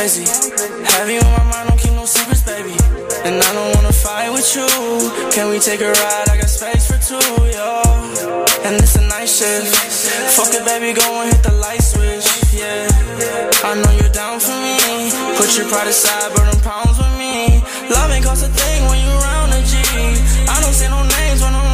crazy. 0.03 0.27
On 0.27 1.31
my 1.31 1.43
mind, 1.51 1.69
don't 1.69 1.79
keep 1.79 1.93
no 1.93 2.05
secrets, 2.05 2.43
baby. 2.43 2.75
And 3.23 3.39
I 3.39 3.49
don't 3.55 3.71
wanna 3.75 3.93
fight 3.93 4.29
with 4.35 4.47
you. 4.55 4.67
Can 5.31 5.49
we 5.49 5.59
take 5.59 5.79
a 5.79 5.91
ride? 5.91 6.27
I 6.29 6.35
got 6.35 6.49
space 6.49 6.91
for 6.91 6.99
two, 6.99 7.27
yo. 7.55 7.81
And 8.67 8.75
it's 8.83 8.95
a 8.95 9.03
night 9.07 9.29
shift. 9.29 9.71
Fuck 10.35 10.51
it, 10.53 10.65
baby, 10.65 10.91
go 10.91 11.07
and 11.21 11.31
hit 11.31 11.41
the 11.43 11.53
light 11.53 11.81
switch, 11.81 12.27
yeah. 12.51 12.87
I 13.63 13.79
know 13.79 13.91
you're 13.99 14.11
down 14.11 14.39
for 14.39 14.55
me. 14.65 14.75
Put 15.39 15.55
your 15.55 15.67
pride 15.71 15.87
aside, 15.87 16.35
burn 16.35 16.51
them 16.51 16.59
pounds 16.59 16.97
with 16.99 17.15
me. 17.17 17.63
Love 17.89 18.11
ain't 18.11 18.25
cost 18.25 18.43
a 18.43 18.51
thing 18.51 18.79
when 18.89 18.99
you 18.99 19.11
round 19.27 19.53
the 19.53 19.61
G. 19.63 19.75
I 20.51 20.59
don't 20.63 20.75
say 20.75 20.89
no 20.89 20.99
names 21.03 21.39
when 21.41 21.53
I'm 21.55 21.72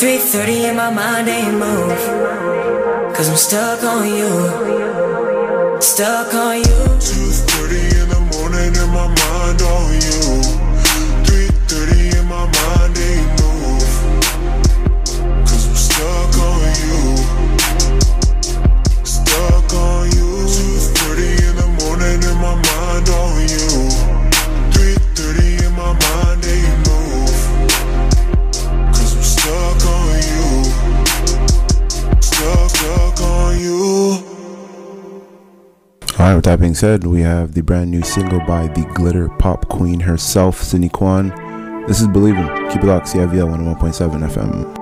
3.30 0.00 0.70
in 0.70 0.76
my 0.76 0.88
mind 0.88 1.28
ain't 1.28 1.58
move. 1.58 3.14
Cause 3.14 3.28
I'm 3.28 3.36
stuck 3.36 3.84
on 3.84 4.08
you. 4.08 5.78
Stuck 5.78 6.32
on 6.32 6.56
you 6.56 7.29
that 36.50 36.58
being 36.58 36.74
said, 36.74 37.04
we 37.04 37.20
have 37.20 37.54
the 37.54 37.62
brand 37.62 37.92
new 37.92 38.02
single 38.02 38.40
by 38.40 38.66
the 38.66 38.84
glitter 38.94 39.28
pop 39.28 39.68
queen 39.68 40.00
herself, 40.00 40.60
Sydney 40.60 40.88
Kwan. 40.88 41.28
This 41.86 42.00
is 42.00 42.08
Believing. 42.08 42.48
Keep 42.70 42.82
it 42.82 42.86
locked, 42.86 43.06
CIVL 43.06 43.78
101.7 43.78 44.28
FM. 44.28 44.79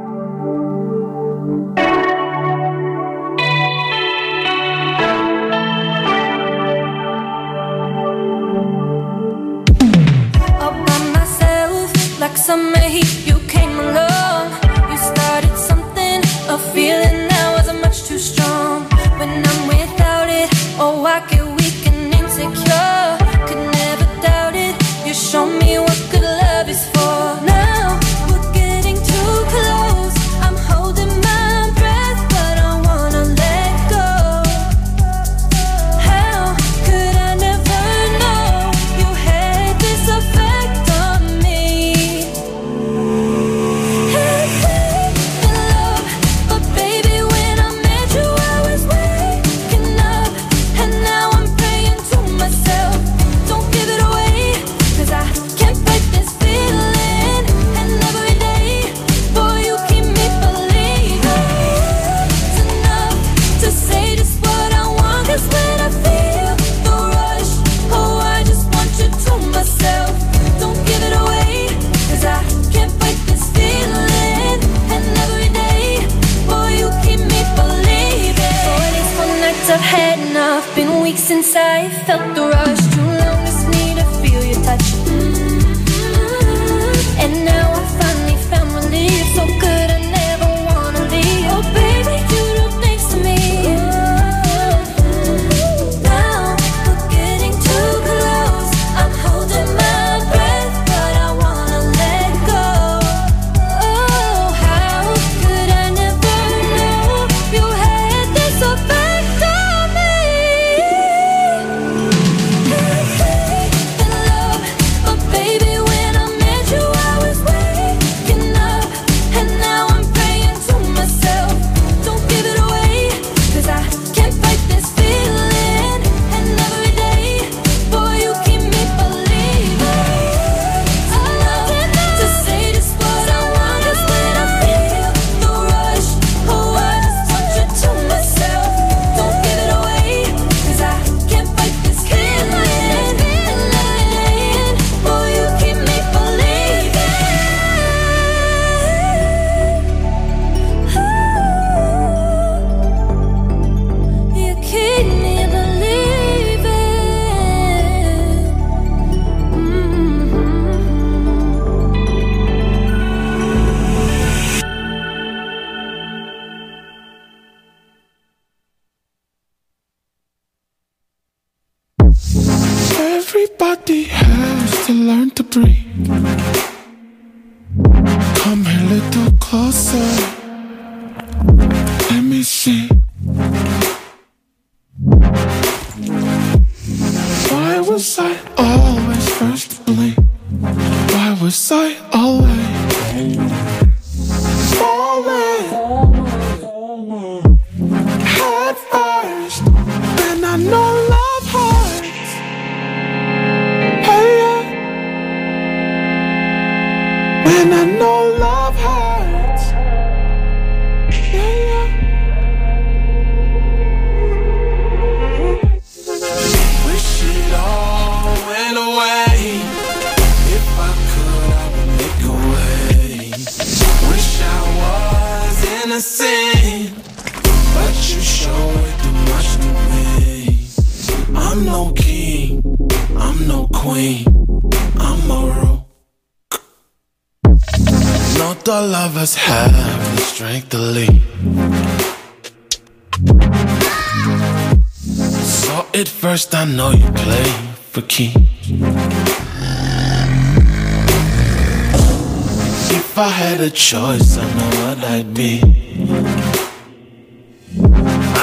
Choice, 253.88 254.36
I 254.36 254.44
know 254.58 254.72
what 254.82 254.98
I'd 255.02 255.32
be. 255.32 255.62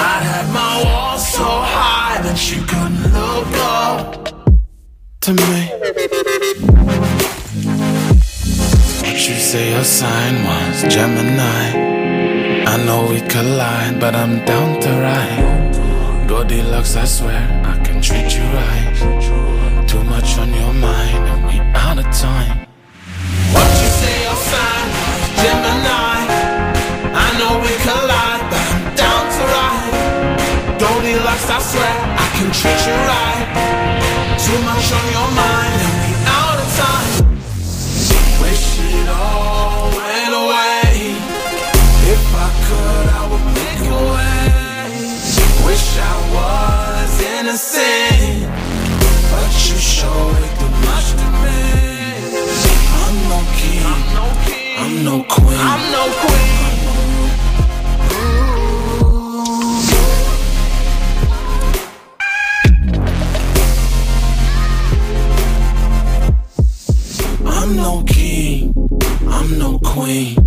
I'd 0.09 0.23
have 0.31 0.49
my 0.51 0.73
walls 0.83 1.23
so 1.37 1.45
high 1.45 2.19
that 2.23 2.39
you 2.49 2.63
couldn't 2.71 3.03
look 3.13 3.51
up 3.83 4.05
to 5.21 5.33
me. 5.33 5.61
You 9.25 9.35
say 9.51 9.69
your 9.75 9.83
sign 9.83 10.35
was 10.49 10.91
Gemini. 10.91 11.65
I 12.65 12.83
know 12.83 13.05
we 13.11 13.21
collide, 13.29 13.99
but 13.99 14.15
I'm 14.15 14.43
down 14.45 14.81
to 14.81 14.89
ride. 14.89 16.27
Goldilocks, 16.27 16.95
I 16.95 17.05
swear 17.05 17.45
I 17.63 17.77
can 17.85 18.01
treat 18.01 18.35
you 18.35 18.45
right. 18.59 19.87
Too 19.87 20.03
much 20.05 20.39
on 20.39 20.51
your 20.51 20.73
mind, 20.73 21.23
and 21.31 21.45
we 21.45 21.59
out 21.75 21.99
of 21.99 22.05
time. 22.17 22.64
Goldilocks, 31.35 31.49
I 31.49 31.59
swear 31.59 31.95
I 32.15 32.27
can 32.37 32.49
treat 32.51 32.79
you 32.87 32.95
right. 33.11 33.47
Too 34.39 34.59
much 34.63 34.87
on 34.91 35.05
your 35.11 35.29
mind, 35.35 35.81
and 35.83 35.95
we 36.01 36.11
out 36.31 36.59
of 36.63 36.69
time. 36.79 37.27
Wish 38.41 38.79
it 38.79 39.09
all 39.09 39.91
went 39.91 40.33
away. 40.33 41.19
If 42.07 42.23
I 42.35 42.49
could, 42.65 43.07
I 43.09 43.23
would 43.29 43.45
make 43.59 43.83
a 43.83 44.01
way. 44.15 44.47
Wish 45.65 45.97
I 45.99 46.15
was 46.35 47.11
innocent, 47.21 48.47
but 49.31 49.51
you 49.67 49.77
show 49.77 50.19
it 50.39 50.51
too 50.59 50.71
much 50.87 51.07
to 51.19 51.27
me. 51.43 51.59
I'm 53.03 53.17
no 53.29 53.39
king, 53.59 53.83
I'm 53.83 55.03
no 55.03 55.15
queen, 55.27 56.64
queen, 69.95 70.44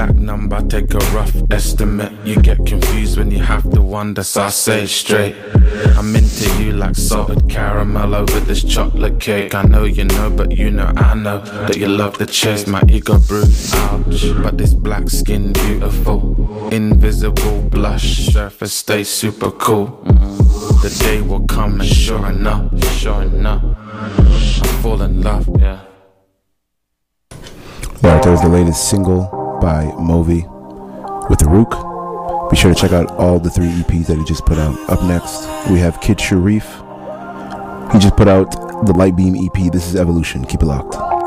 exact 0.00 0.18
number, 0.18 0.62
take 0.62 0.94
a 0.94 0.98
rough 1.14 1.34
estimate. 1.50 2.12
You 2.24 2.36
get 2.36 2.64
confused 2.64 3.18
when 3.18 3.30
you 3.30 3.42
have 3.42 3.70
to 3.72 3.82
wonder, 3.82 4.22
so 4.22 4.44
I 4.44 4.48
say 4.48 4.86
straight. 4.86 5.36
I'm 5.96 6.16
into 6.16 6.48
you 6.62 6.72
like 6.72 6.94
salted 6.96 7.50
caramel 7.50 8.14
over 8.14 8.40
this 8.40 8.64
chocolate 8.64 9.20
cake. 9.20 9.54
I 9.54 9.62
know 9.62 9.84
you 9.84 10.04
know, 10.04 10.30
but 10.30 10.56
you 10.56 10.70
know 10.70 10.90
I 10.96 11.14
know 11.14 11.40
that 11.66 11.76
you 11.76 11.88
love 11.88 12.16
the 12.16 12.24
chase. 12.24 12.66
My 12.66 12.82
ego 12.88 13.18
bruised, 13.18 13.74
ouch. 13.74 14.24
But 14.42 14.56
this 14.56 14.72
black 14.72 15.10
skin 15.10 15.52
beautiful, 15.52 16.68
invisible 16.72 17.60
blush, 17.68 18.32
surface 18.32 18.72
stay 18.72 19.04
super 19.04 19.50
cool. 19.50 19.86
The 20.82 20.96
day 21.04 21.20
will 21.20 21.46
come 21.46 21.80
and 21.80 21.88
sure 21.88 22.26
enough, 22.26 22.82
sure 22.94 23.22
enough, 23.22 23.62
I 23.92 24.78
fall 24.80 25.02
in 25.02 25.20
love, 25.20 25.46
yeah. 25.58 25.80
Alright, 28.02 28.22
that 28.22 28.30
was 28.30 28.40
the 28.40 28.48
latest 28.48 28.88
single 28.88 29.39
by 29.60 29.84
Movi 29.98 30.48
with 31.28 31.38
the 31.38 31.48
Rook. 31.48 31.70
Be 32.50 32.56
sure 32.56 32.74
to 32.74 32.80
check 32.80 32.92
out 32.92 33.10
all 33.12 33.38
the 33.38 33.50
three 33.50 33.68
EPs 33.68 34.06
that 34.06 34.18
he 34.18 34.24
just 34.24 34.44
put 34.44 34.58
out. 34.58 34.74
Up 34.90 35.02
next, 35.04 35.46
we 35.70 35.78
have 35.78 36.00
Kid 36.00 36.20
Sharif. 36.20 36.66
He 37.92 37.98
just 37.98 38.16
put 38.16 38.28
out 38.28 38.50
the 38.86 38.92
Light 38.92 39.16
Beam 39.16 39.36
EP. 39.36 39.72
This 39.72 39.86
is 39.86 39.96
Evolution. 39.96 40.44
Keep 40.44 40.62
it 40.62 40.66
locked. 40.66 41.19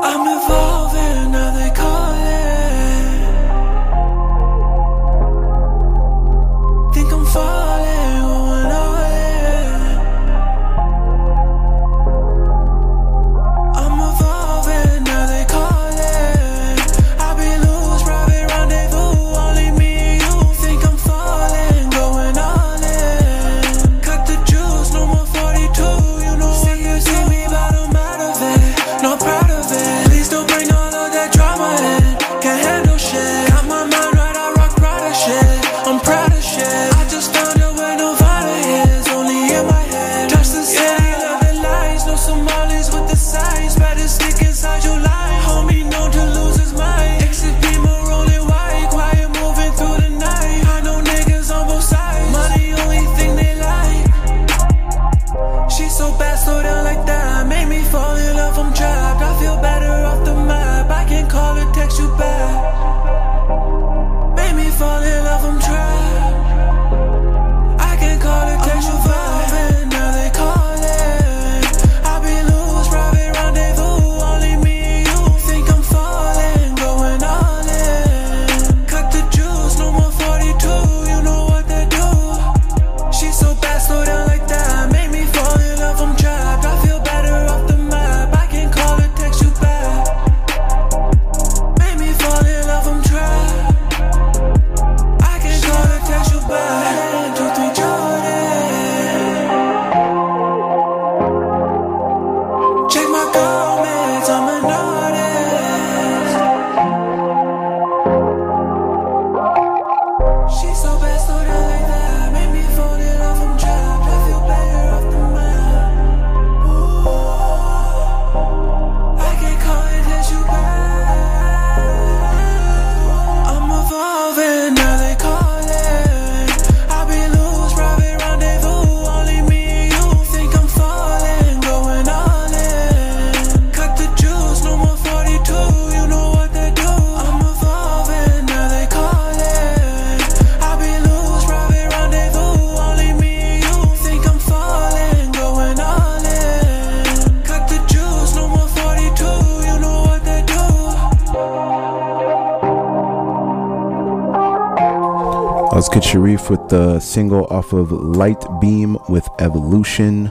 Sharif 156.44 156.50
with 156.50 156.68
the 156.68 157.00
single 157.00 157.46
off 157.46 157.72
of 157.72 157.90
Light 157.92 158.42
Beam 158.60 158.96
with 159.08 159.26
Evolution. 159.38 160.24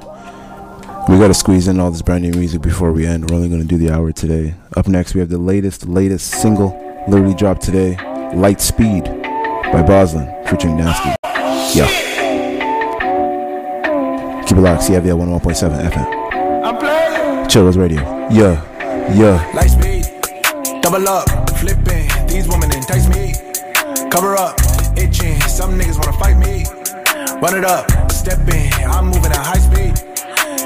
We 1.09 1.18
got 1.18 1.28
to 1.28 1.34
squeeze 1.34 1.68
in 1.68 1.80
all 1.80 1.91
this 1.91 2.01
brand 2.01 2.24
new 2.24 2.32
music 2.32 2.61
before 2.61 2.91
we 2.91 3.05
end. 3.05 3.30
We're 3.30 3.36
only 3.38 3.49
to 3.49 3.64
do 3.64 3.78
the 3.78 3.91
hour 3.91 4.11
today. 4.11 4.55
Up 4.76 4.88
next, 4.88 5.14
we 5.14 5.20
have 5.20 5.30
the 5.30 5.38
latest, 5.38 5.88
latest 5.88 6.32
single, 6.32 6.72
literally 7.07 7.36
dropped 7.36 7.61
today 7.61 7.97
Light 8.36 8.61
Speed 8.61 9.05
by 9.05 9.82
Boslen 9.84 10.28
featuring 10.49 10.78
Nasty. 10.78 11.09
Yeah. 11.78 11.88
Keep 14.47 14.57
it 14.57 14.61
locked, 14.61 14.84
CIVL 14.84 15.18
101.7 15.18 15.89
FM. 15.89 16.64
I'm 16.64 16.78
playing. 16.78 17.49
Chill 17.49 17.66
Rose 17.66 17.78
Radio. 17.78 18.01
Yeah. 18.30 18.61
Yeah. 19.14 19.51
Light 19.53 19.70
speed, 19.70 20.05
double 20.82 21.07
up, 21.07 21.28
flipping. 21.59 22.07
These 22.28 22.47
women 22.47 22.72
entice 22.74 23.07
me. 23.09 23.34
Cover 24.09 24.36
up, 24.36 24.62
Some 25.47 25.80
niggas 25.80 25.97
wanna 25.97 26.17
fight 26.17 26.38
me. 26.38 26.65
Run 27.41 27.55
it 27.55 27.65
up, 27.65 28.11
step 28.11 28.39
in. 28.49 28.71
I'm 28.84 29.05
moving 29.05 29.32
at 29.32 29.38
high 29.38 29.59
speed. 29.59 29.93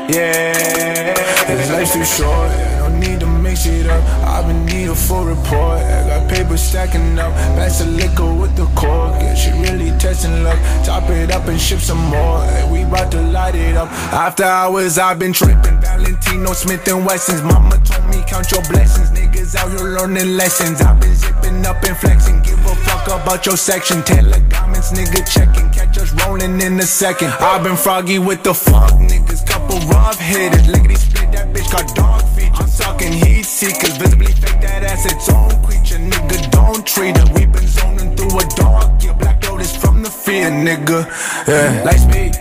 Yeah, 0.10 1.14
this 1.48 1.70
life's 1.70 1.94
too 1.94 2.06
short. 2.06 2.50
No 2.80 2.88
need 2.98 3.20
to 3.20 3.26
mix 3.26 3.66
it 3.66 3.88
up. 3.88 4.04
I've 4.26 4.48
been 4.48 4.66
needed 4.66 4.96
full 4.96 5.26
report. 5.26 5.80
I 5.82 6.08
got 6.08 6.30
paper 6.30 6.56
stacking 6.56 7.20
up. 7.20 7.34
Pass 7.58 7.80
the 7.80 7.86
liquor 7.86 8.34
with 8.34 8.56
the 8.56 8.66
cork. 8.68 9.20
Yeah, 9.20 9.36
she 9.36 9.52
really 9.52 9.92
testing 10.00 10.44
luck. 10.44 10.58
Top 10.86 11.10
it 11.10 11.32
up 11.32 11.48
and 11.48 11.60
ship 11.60 11.80
some 11.80 11.98
more. 11.98 12.40
We 12.72 12.84
about 12.84 13.12
to 13.12 13.22
light 13.22 13.56
it 13.56 13.76
up. 13.76 13.90
After 14.14 14.46
hours, 14.46 14.98
I've 14.98 15.20
been 15.20 15.34
tripping. 15.34 15.78
Valentino 15.82 16.54
Smith 16.54 16.88
and 16.88 17.06
Wessons. 17.06 17.44
Mama 17.44 17.78
told 17.84 18.06
me 18.08 18.24
count 18.26 18.50
your 18.52 18.64
blessings. 18.70 19.12
Niggas 19.12 19.56
out 19.56 19.70
here 19.72 19.90
learning 19.98 20.38
lessons. 20.38 20.82
I've 20.82 21.00
been 21.02 21.16
zipping 21.16 21.66
up 21.66 21.84
and 21.84 21.98
flexing. 21.98 22.42
Give 22.44 22.60
a 22.66 22.76
fuck 23.08 23.24
about 23.24 23.46
your 23.46 23.58
section. 23.58 24.04
Taylor 24.04 24.40
garments, 24.50 24.92
nigga 24.92 25.26
checking. 25.28 25.70
Catch 25.72 25.98
us 25.98 26.12
rolling 26.26 26.60
in 26.62 26.80
a 26.80 26.84
second. 26.84 27.30
I've 27.40 27.64
been 27.64 27.76
froggy 27.76 28.20
with 28.20 28.44
the 28.44 28.54
fuck 28.54 28.92
niggas. 28.94 29.46
Couple 29.46 29.80
rough 29.88 30.20
hitters. 30.20 30.68
Lickety 30.68 30.96
split 30.96 31.32
that 31.32 31.54
bitch 31.54 31.72
got 31.72 31.96
dog 31.96 32.24
feet. 32.36 32.52
I'm 32.54 32.70
talking 32.70 33.14
heat 33.14 33.44
seekers. 33.44 33.98
Visibly 33.98 34.28
fake 34.28 34.62
that 34.62 34.84
ass 34.84 35.06
its 35.06 35.30
own 35.30 35.52
creature. 35.64 35.98
Nigga, 35.98 36.52
don't 36.52 36.86
treat 36.86 37.18
her. 37.18 37.26
We 37.34 37.46
been 37.46 37.68
zoning 37.68 38.16
through 38.16 38.40
a 38.40 38.46
dark. 38.56 39.04
Yeah, 39.04 39.14
black 39.14 39.42
notice 39.44 39.76
from 39.76 40.04
the 40.04 40.10
fear, 40.10 40.50
nigga. 40.50 41.08
Yeah, 41.48 41.84
light 41.84 42.02
speed. 42.02 42.36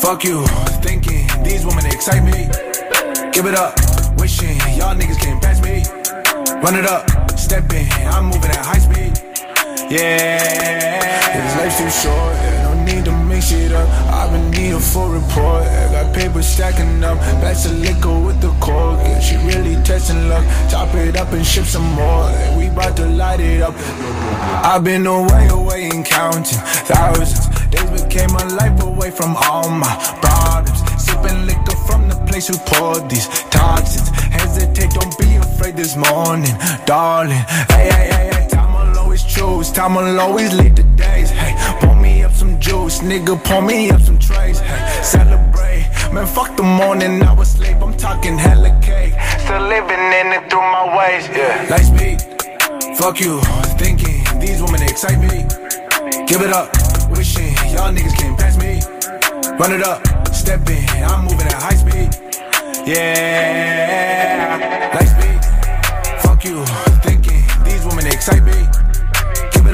Fuck 0.00 0.24
you. 0.24 0.44
Thinking 0.82 1.26
these 1.42 1.64
women 1.64 1.86
excite 1.86 2.24
me. 2.24 2.48
Give 3.32 3.46
it 3.46 3.54
up. 3.54 3.74
Wishing 4.18 4.56
y'all 4.76 4.94
niggas 4.94 5.20
came 5.20 5.38
past 5.40 5.62
me. 5.62 5.84
Run 6.62 6.76
it 6.76 6.86
up. 6.86 7.08
Step 7.38 7.72
in. 7.72 7.86
I'm 8.08 8.26
moving 8.26 8.50
at 8.50 8.64
high 8.64 8.78
speed. 8.78 9.35
Yeah. 9.88 11.16
This 11.32 11.56
life's 11.56 11.78
too 11.78 12.08
short. 12.08 12.34
No 12.62 12.84
need 12.84 13.04
to 13.04 13.12
mix 13.12 13.52
it 13.52 13.72
up. 13.72 13.88
I've 14.12 14.32
been 14.32 14.50
needed 14.50 14.82
full 14.82 15.10
report. 15.10 15.62
I 15.62 15.92
got 15.92 16.14
paper 16.14 16.42
stacking 16.42 17.04
up. 17.04 17.18
Pass 17.40 17.64
the 17.64 17.72
liquor 17.74 18.18
with 18.18 18.40
the 18.40 18.50
cork. 18.58 18.98
Yeah, 18.98 19.20
she 19.20 19.36
really 19.46 19.80
testing 19.84 20.28
luck. 20.28 20.44
Top 20.70 20.92
it 20.94 21.16
up 21.16 21.32
and 21.32 21.46
ship 21.46 21.66
some 21.66 21.84
more. 21.94 22.30
Yeah, 22.30 22.58
we 22.58 22.66
to 22.96 23.06
light 23.06 23.40
it 23.40 23.62
up. 23.62 23.74
I've 24.64 24.82
been 24.82 25.06
away, 25.06 25.48
away 25.50 25.88
and 25.88 26.04
counting 26.04 26.58
thousands. 26.90 27.46
Days 27.70 28.02
became 28.02 28.30
a 28.30 28.44
life 28.54 28.82
away 28.82 29.10
from 29.10 29.36
all 29.36 29.68
my 29.70 29.94
problems. 30.20 30.80
Sipping 31.02 31.46
liquor 31.46 31.76
from 31.86 32.08
the 32.08 32.16
place 32.26 32.48
who 32.48 32.56
poured 32.58 33.08
these 33.08 33.28
toxins. 33.50 34.08
Hesitate, 34.34 34.90
don't 34.90 35.16
be 35.18 35.36
afraid 35.36 35.76
this 35.76 35.96
morning, 35.96 36.54
darling. 36.86 37.44
Hey, 37.70 37.90
hey, 37.90 38.08
hey, 38.10 38.30
hey, 38.32 38.45
always 39.16 39.34
choose. 39.34 39.72
Time 39.72 39.94
will 39.94 40.20
always 40.20 40.52
lead 40.54 40.76
the 40.76 40.82
days. 40.96 41.30
Hey, 41.30 41.54
pour 41.80 41.94
me 41.96 42.22
up 42.22 42.32
some 42.32 42.60
juice, 42.60 43.00
nigga. 43.00 43.42
Pour 43.44 43.62
me 43.62 43.90
up 43.90 44.00
some 44.00 44.18
trays. 44.18 44.60
Hey, 44.60 45.02
celebrate. 45.02 45.86
Man, 46.12 46.26
fuck 46.26 46.56
the 46.56 46.62
morning, 46.62 47.22
I 47.22 47.32
was 47.32 47.50
sleep. 47.52 47.76
I'm 47.76 47.96
talking 47.96 48.36
hella 48.38 48.78
cake. 48.82 49.14
Still 49.40 49.62
living 49.62 50.04
in 50.20 50.32
it 50.36 50.50
through 50.50 50.60
my 50.60 50.84
ways. 50.96 51.28
Yeah, 51.28 51.66
light 51.70 51.86
speed. 51.86 52.20
Fuck 52.96 53.20
you, 53.20 53.40
thinking 53.78 54.24
these 54.40 54.60
women 54.62 54.82
excite 54.82 55.18
me. 55.18 55.46
Give 56.26 56.42
it 56.42 56.52
up, 56.52 56.68
wishing 57.10 57.54
y'all 57.72 57.92
niggas 57.92 58.16
came 58.16 58.36
past 58.36 58.58
me. 58.58 58.80
Run 59.58 59.72
it 59.72 59.82
up, 59.82 60.00
step 60.34 60.68
in, 60.68 60.84
I'm 61.04 61.24
moving 61.24 61.46
at 61.46 61.54
high 61.54 61.76
speed. 61.76 62.10
Yeah, 62.86 64.56
light 64.94 65.10
speed. 65.14 65.40
Fuck 66.22 66.44
you, 66.44 66.64
thinking 67.02 67.44
these 67.64 67.84
women 67.84 68.06
excite 68.06 68.42
me. 68.42 68.75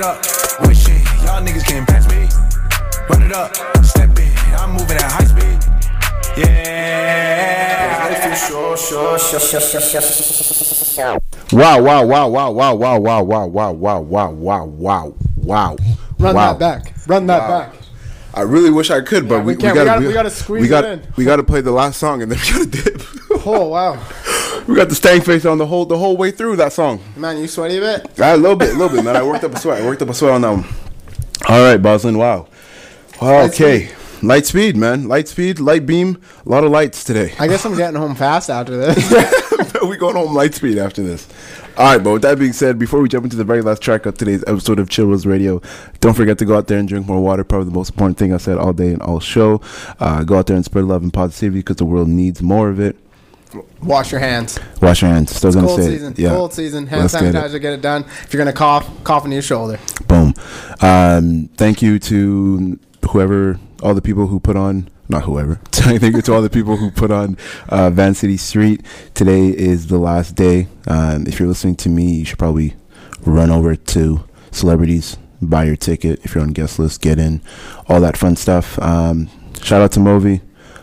Give 0.03 0.11
it 0.11 0.17
up, 0.17 0.67
wishing 0.67 0.99
y'all 1.25 1.41
niggas 1.41 1.65
can't 1.65 1.87
pass 1.87 2.11
me. 2.11 2.27
Run 3.09 3.23
it 3.23 3.33
up, 3.33 3.55
step 3.85 4.11
in, 4.19 4.33
I'm 4.59 4.73
moving 4.73 4.97
at 4.97 5.03
high 5.03 5.23
speed. 5.23 5.63
Yeah. 6.37 6.83
Wow, 11.53 11.81
wow, 11.83 12.05
wow, 12.05 12.29
wow, 12.29 12.51
wow, 12.51 12.75
wow, 12.75 12.99
wow, 12.99 13.23
wow, 13.23 13.45
wow, 13.45 13.73
wow, 13.73 14.01
wow, 14.01 14.31
wow, 14.33 14.65
wow, 14.65 15.15
wow. 15.37 15.77
Run 16.19 16.35
wow. 16.35 16.53
that 16.55 16.59
back. 16.59 16.95
Run 17.07 17.27
that 17.27 17.49
Wow. 17.49 17.61
back. 17.61 17.75
I 18.35 18.41
really 18.41 18.71
wish 18.71 18.91
I 18.91 19.03
could, 19.03 19.29
but 19.29 19.37
Yeah, 19.37 19.43
we, 19.43 19.55
we 19.55 19.61
can't. 19.63 19.79
We 19.79 19.85
gotta- 19.85 20.07
we 20.09 20.13
gotta 20.13 20.31
squeeze 20.31 20.63
we 20.63 20.69
gotta, 20.69 20.89
it 20.89 20.93
in. 20.95 21.13
We 21.17 21.25
got 21.25 21.37
to 21.37 21.45
play 21.45 21.61
the 21.61 21.71
last 21.71 22.01
song 22.01 22.23
and 22.23 22.33
then 22.33 22.41
we 22.41 22.51
got 22.51 22.73
to 22.73 22.83
dip. 22.91 23.03
Oh 23.47 23.69
wow, 23.69 23.95
we 24.67 24.75
got 24.75 24.89
the 24.89 24.95
stank 24.95 25.25
face 25.25 25.45
on 25.45 25.59
the 25.59 25.67
whole 25.67 25.85
the 25.85 25.99
whole 25.99 26.17
way 26.17 26.31
through 26.31 26.57
that 26.57 26.73
song. 26.73 27.01
man, 27.17 27.39
you 27.39 27.49
sweaty 27.49 27.79
a 27.79 27.81
bit? 27.81 28.19
A 28.19 28.37
little 28.37 28.57
bit, 28.57 28.71
a 28.71 28.79
little 28.79 28.95
bit, 28.95 29.05
man. 29.05 29.17
I 29.17 29.23
worked 29.23 29.45
up 29.45 29.53
a 29.53 29.59
sweat. 29.59 29.83
I 29.83 29.87
worked 29.87 30.03
up 30.03 30.09
a 30.09 30.15
sweat 30.15 30.33
on 30.33 30.41
that 30.43 30.51
one. 30.51 30.65
All 31.49 31.63
right, 31.63 31.81
Boslen. 31.81 32.17
Wow. 32.17 32.49
Wow, 33.21 33.43
okay. 33.47 33.91
Light 34.23 34.47
speed, 34.47 34.77
man. 34.77 35.09
Light 35.09 35.27
speed, 35.27 35.59
light 35.59 35.85
beam. 35.85 36.21
A 36.47 36.49
lot 36.49 36.63
of 36.63 36.71
lights 36.71 37.03
today. 37.03 37.35
I 37.41 37.49
guess 37.49 37.65
I'm 37.65 37.77
getting 37.77 38.01
home 38.01 38.15
fast 38.15 38.51
after 38.51 38.77
this. 38.77 39.13
we 39.83 39.97
going 39.97 40.15
home 40.15 40.35
light 40.35 40.55
speed 40.55 40.79
after 40.79 41.03
this. 41.03 41.29
All 41.77 41.87
right, 41.87 42.03
but 42.03 42.13
with 42.13 42.23
that 42.23 42.39
being 42.39 42.53
said, 42.53 42.79
before 42.79 43.01
we 43.01 43.09
jump 43.09 43.25
into 43.25 43.37
the 43.37 43.45
very 43.45 43.63
last 43.63 43.83
track 43.83 44.07
of 44.07 44.17
today's 44.17 44.45
episode 44.47 44.79
of 44.79 44.89
Chill 44.89 45.07
Rose 45.07 45.27
Radio, 45.27 45.61
don't 46.01 46.15
forget 46.15 46.39
to 46.39 46.45
go 46.45 46.57
out 46.57 46.69
there 46.69 46.79
and 46.79 46.89
drink 46.89 47.07
more 47.07 47.21
water. 47.21 47.45
Probably 47.45 47.67
the 47.67 47.75
most 47.75 47.91
important 47.91 48.19
thing 48.19 48.33
I 48.33 48.37
said 48.37 48.59
all 48.59 48.73
day 48.73 48.93
and 48.93 49.03
all 49.03 49.21
show. 49.21 49.61
Uh, 49.99 50.23
go 50.23 50.39
out 50.39 50.47
there 50.47 50.57
and 50.57 50.65
spread 50.65 50.85
love 50.85 51.03
and 51.03 51.13
positivity 51.13 51.61
because 51.61 51.77
the 51.77 51.85
world 51.85 52.09
needs 52.09 52.43
more 52.43 52.69
of 52.69 52.79
it. 52.79 52.97
Wash 53.83 54.11
your 54.13 54.21
hands. 54.21 54.59
Wash 54.81 55.03
your 55.03 55.11
hands. 55.11 55.35
Still 55.35 55.53
gonna 55.53 55.67
Cold 55.67 55.81
say 55.81 55.87
season. 55.91 56.13
it. 56.13 56.19
Yeah. 56.19 56.31
Cold 56.31 56.53
season. 56.53 56.87
Hand 56.87 57.03
Let's 57.03 57.15
get 57.15 57.25
it. 57.25 57.35
sanitizer. 57.35 57.61
Get 57.61 57.73
it 57.75 57.83
done. 57.83 58.05
If 58.25 58.33
you're 58.33 58.41
gonna 58.41 58.53
cough, 58.53 58.89
cough 59.05 59.25
into 59.25 59.35
your 59.35 59.43
shoulder. 59.43 59.79
Boom. 60.09 60.35
Um, 60.81 61.49
thank 61.57 61.83
you 61.83 61.99
to 62.01 62.79
whoever, 63.11 63.59
all 63.83 63.95
the 63.95 64.03
people 64.03 64.27
who 64.27 64.41
put 64.41 64.57
on, 64.57 64.89
not 65.09 65.25
whoever. 65.25 65.57
thank 65.73 66.03
you 66.03 66.23
to 66.23 66.33
all 66.35 66.43
the 66.43 66.51
people 66.51 66.77
who 66.77 66.91
put 66.91 67.11
on 67.11 67.37
uh, 67.69 67.91
Van 67.91 68.15
City 68.15 68.37
Street. 68.37 68.85
Today 69.15 69.49
is 69.49 69.89
the 69.89 69.99
last 69.99 70.35
day. 70.35 70.69
Um, 70.87 71.27
if 71.27 71.39
you're 71.39 71.49
listening 71.49 71.77
to 71.77 71.89
me, 71.89 72.15
you 72.17 72.25
should 72.25 72.39
probably 72.39 72.75
run 73.27 73.51
over 73.51 73.75
to 73.77 74.25
celebrities, 74.51 75.17
buy 75.41 75.65
your 75.65 75.77
ticket. 75.77 76.21
If 76.25 76.35
you're 76.35 76.43
on 76.45 76.53
guest 76.53 76.79
list, 76.79 77.01
get 77.01 77.19
in. 77.19 77.43
All 77.89 78.01
that 78.01 78.17
fun 78.17 78.37
stuff. 78.37 78.79
Um, 78.81 79.29
shout 79.63 79.83
out 79.83 79.93
to 79.93 80.01
Movi. 80.01 80.41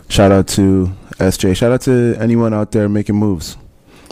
Shout 0.09 0.32
out 0.32 0.47
to 0.49 0.91
SJ. 1.20 1.55
Shout 1.55 1.72
out 1.72 1.82
to 1.82 2.15
anyone 2.20 2.53
out 2.53 2.72
there 2.72 2.89
making 2.89 3.15
moves. 3.15 3.57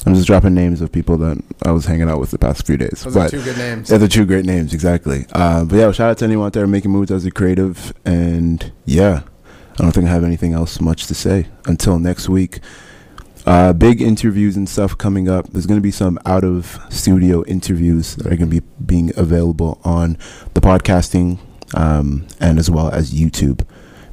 I'm 0.06 0.14
just 0.14 0.28
dropping 0.28 0.54
names 0.54 0.82
of 0.82 0.92
people 0.92 1.18
that 1.18 1.44
I 1.64 1.72
was 1.72 1.86
hanging 1.86 2.10
out 2.10 2.20
with 2.20 2.32
the 2.32 2.38
past 2.38 2.66
few 2.66 2.78
days. 2.78 3.04
Those 3.04 3.18
are 3.18 3.30
two 3.30 3.42
good 3.44 3.58
names. 3.58 3.90
Yeah, 3.90 3.98
they're 3.98 4.08
two 4.08 4.26
great 4.26 4.46
names, 4.46 4.74
exactly. 4.74 5.26
Uh, 5.34 5.66
but 5.66 5.76
yeah, 5.78 5.92
shout 5.92 6.12
out 6.12 6.18
to 6.20 6.26
anyone 6.26 6.48
out 6.48 6.54
there 6.54 6.68
making 6.68 6.92
moves 6.92 7.12
as 7.12 7.26
a 7.26 7.32
creative. 7.32 7.94
And 8.06 8.72
yeah, 8.86 9.24
I 9.80 9.84
don't 9.84 9.92
think 9.92 10.06
I 10.06 10.10
have 10.10 10.24
anything 10.24 10.54
else 10.54 10.80
much 10.80 11.08
to 11.08 11.16
say 11.16 11.48
until 11.66 12.00
next 12.00 12.30
week. 12.30 12.60
Uh, 13.46 13.74
big 13.74 14.02
interviews 14.02 14.56
and 14.56 14.68
stuff 14.68 14.98
coming 14.98 15.30
up. 15.30 15.48
There's 15.48 15.66
going 15.66 15.80
to 15.80 15.84
be 15.84 15.92
some 15.92 16.20
out 16.26 16.44
of 16.44 16.80
studio 16.90 17.44
interviews 17.46 18.16
that 18.18 18.28
are 18.28 18.36
going 18.36 18.50
to 18.50 18.62
be 18.62 18.68
being 18.86 19.12
available 19.18 19.80
on 19.84 20.18
the 20.54 20.62
podcasting 20.62 21.40
um, 21.74 22.28
and 22.40 22.60
as 22.60 22.70
well 22.70 22.90
as 22.90 23.14
YouTube. 23.14 23.66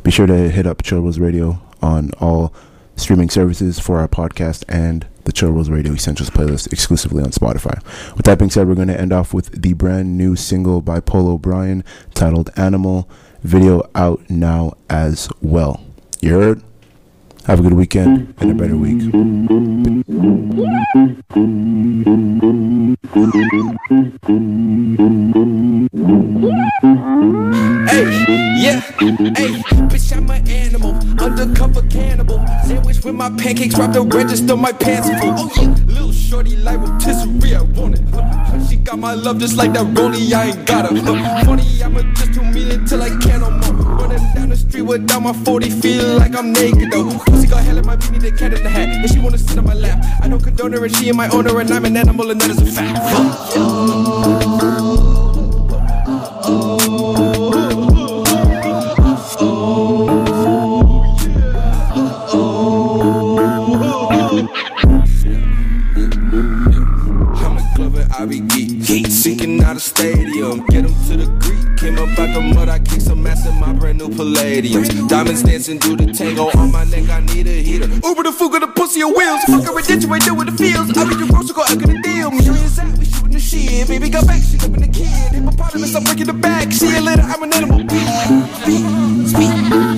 Be 0.03 0.11
sure 0.11 0.27
to 0.27 0.51
hit 0.51 0.67
up 0.67 0.83
Chill 0.83 1.03
Radio 1.03 1.61
on 1.83 2.11
all 2.21 2.55
streaming 2.97 3.31
services 3.31 3.79
for 3.79 3.99
our 3.99 4.09
podcast 4.09 4.65
and 4.69 5.07
the 5.25 5.33
Chill 5.33 5.51
Rose 5.51 5.71
Radio 5.71 5.93
Essentials 5.93 6.31
playlist 6.31 6.73
exclusively 6.73 7.23
on 7.23 7.31
Spotify. 7.31 7.83
With 8.17 8.27
that 8.27 8.39
being 8.39 8.51
said, 8.51 8.69
we're 8.69 8.75
going 8.75 8.89
to 8.89 9.01
end 9.01 9.13
off 9.13 9.33
with 9.35 9.63
the 9.63 9.73
brand 9.73 10.17
new 10.17 10.37
single 10.37 10.81
by 10.81 11.01
Polo 11.01 11.39
Bryan 11.39 11.85
titled 12.15 12.51
Animal. 12.57 13.09
Video 13.43 13.89
out 13.95 14.29
now 14.31 14.75
as 14.89 15.29
well. 15.41 15.85
You 16.21 16.39
heard? 16.39 16.63
Have 17.47 17.61
a 17.61 17.63
good 17.63 17.75
weekend 17.75 18.35
and 18.39 18.51
a 18.51 18.55
better 18.55 18.77
week. 18.77 19.03
Hey, 26.85 28.05
yeah, 28.61 28.81
hey, 28.81 29.57
bitch, 29.89 30.15
I'm 30.15 30.31
an 30.31 30.47
animal, 30.47 30.95
undercover 31.19 31.81
cannibal. 31.89 32.47
Sandwich 32.67 33.03
with 33.03 33.15
my 33.15 33.31
pancakes, 33.31 33.75
drop 33.75 33.95
the 33.95 34.03
register, 34.03 34.55
my 34.55 34.71
pants 34.71 35.09
full. 35.09 35.33
Oh 35.35 35.51
yeah, 35.57 35.75
little 35.87 36.13
shorty 36.13 36.57
like 36.57 36.79
rotisserie, 36.81 37.57
I 37.57 37.63
want 37.63 37.95
it. 37.95 38.69
She 38.69 38.77
got 38.77 38.99
my 38.99 39.15
love 39.15 39.39
just 39.39 39.57
like 39.57 39.73
that 39.73 39.87
rollie, 39.95 40.31
I 40.35 40.49
ain't 40.49 40.67
got 40.67 40.85
her. 40.85 40.95
Huh, 41.01 41.45
Funny, 41.47 41.83
I'ma 41.83 42.03
just 42.17 42.35
two 42.35 42.43
million 42.43 42.85
till 42.85 43.03
I 43.03 43.09
can't 43.09 43.41
no 43.41 43.51
more. 43.51 43.97
Running 43.97 44.19
down 44.35 44.51
the 44.51 44.57
street 44.57 44.83
without 44.83 45.23
my 45.23 45.33
40, 45.33 45.71
feel 45.71 46.19
like 46.19 46.37
I'm 46.37 46.53
naked 46.53 46.91
though. 46.93 47.19
Pussy 47.21 47.47
got 47.47 47.65
hell 47.65 47.79
in 47.79 47.87
my 47.87 47.97
beanie, 47.97 48.21
the 48.21 48.31
cat 48.31 48.53
in 48.53 48.63
the 48.63 48.69
hat, 48.69 48.91
and 48.91 49.11
she 49.11 49.21
wanna 49.21 49.39
sit 49.39 49.57
on 49.57 49.65
my 49.65 49.73
lap. 49.73 50.05
I 50.21 50.29
don't 50.29 50.45
condone 50.45 50.75
her, 50.75 50.85
and 50.85 50.95
she 50.95 51.07
ain't 51.09 51.17
my 51.17 51.29
owner, 51.29 51.59
and 51.59 51.71
I'm 51.71 51.87
an 51.87 51.97
animal, 51.97 52.31
and 52.31 52.39
that 52.43 52.51
is 52.51 52.61
a 52.61 52.67
fact. 52.67 52.99
I 68.25 68.27
be 68.27 69.05
sinking 69.11 69.63
out 69.63 69.77
of 69.77 69.83
stadium. 69.83 70.65
Get 70.69 70.87
'em 70.87 70.95
to 71.09 71.17
the 71.19 71.27
Greek. 71.45 71.77
Came 71.77 71.99
up 71.99 72.19
out 72.19 72.33
the 72.33 72.41
mud, 72.41 72.71
I 72.71 72.79
kicked 72.79 73.03
some 73.03 73.27
ass 73.27 73.45
in 73.45 73.61
my 73.61 73.71
brand 73.75 73.99
new 73.99 74.09
Palladium. 74.09 75.09
Diamonds 75.09 75.43
dancing 75.43 75.79
through 75.79 75.97
the 75.97 76.07
tango. 76.11 76.49
On 76.57 76.73
my 76.73 76.85
neck, 76.85 77.11
I 77.11 77.21
need 77.21 77.47
a 77.47 77.63
heater. 77.63 77.87
Uber 78.03 78.23
the 78.23 78.33
fuga, 78.33 78.61
the 78.61 78.69
pussy 78.69 79.03
on 79.03 79.13
wheels. 79.13 79.45
Fuck 79.45 79.69
a 79.69 79.75
redemption 79.75 80.09
right 80.09 80.25
there 80.25 80.33
with 80.33 80.47
the 80.47 80.57
fields. 80.57 80.97
I 80.97 81.05
be 81.05 81.17
the 81.17 81.27
roast, 81.35 81.55
go 81.55 81.65
out 81.65 81.79
the 81.79 82.01
deal. 82.01 82.31
Millions 82.31 82.79
out, 82.79 82.97
we 82.97 83.05
shooting 83.05 83.33
the 83.33 83.39
shit. 83.39 83.89
Baby, 83.89 84.09
got 84.09 84.27
back, 84.27 84.41
she 84.41 84.57
living 84.57 84.81
the 84.81 84.89
kid. 84.89 85.07
Hippopotamus, 85.37 85.95
I'm 85.95 86.05
breaking 86.05 86.25
the 86.25 86.33
back. 86.33 86.73
See 86.73 86.89
you 86.89 87.03
later, 87.03 87.29
I'm 87.29 87.43
an 87.43 87.53
animal. 87.53 87.81
Speed, 87.85 88.09
speed, 88.63 88.85
speed, 89.29 89.94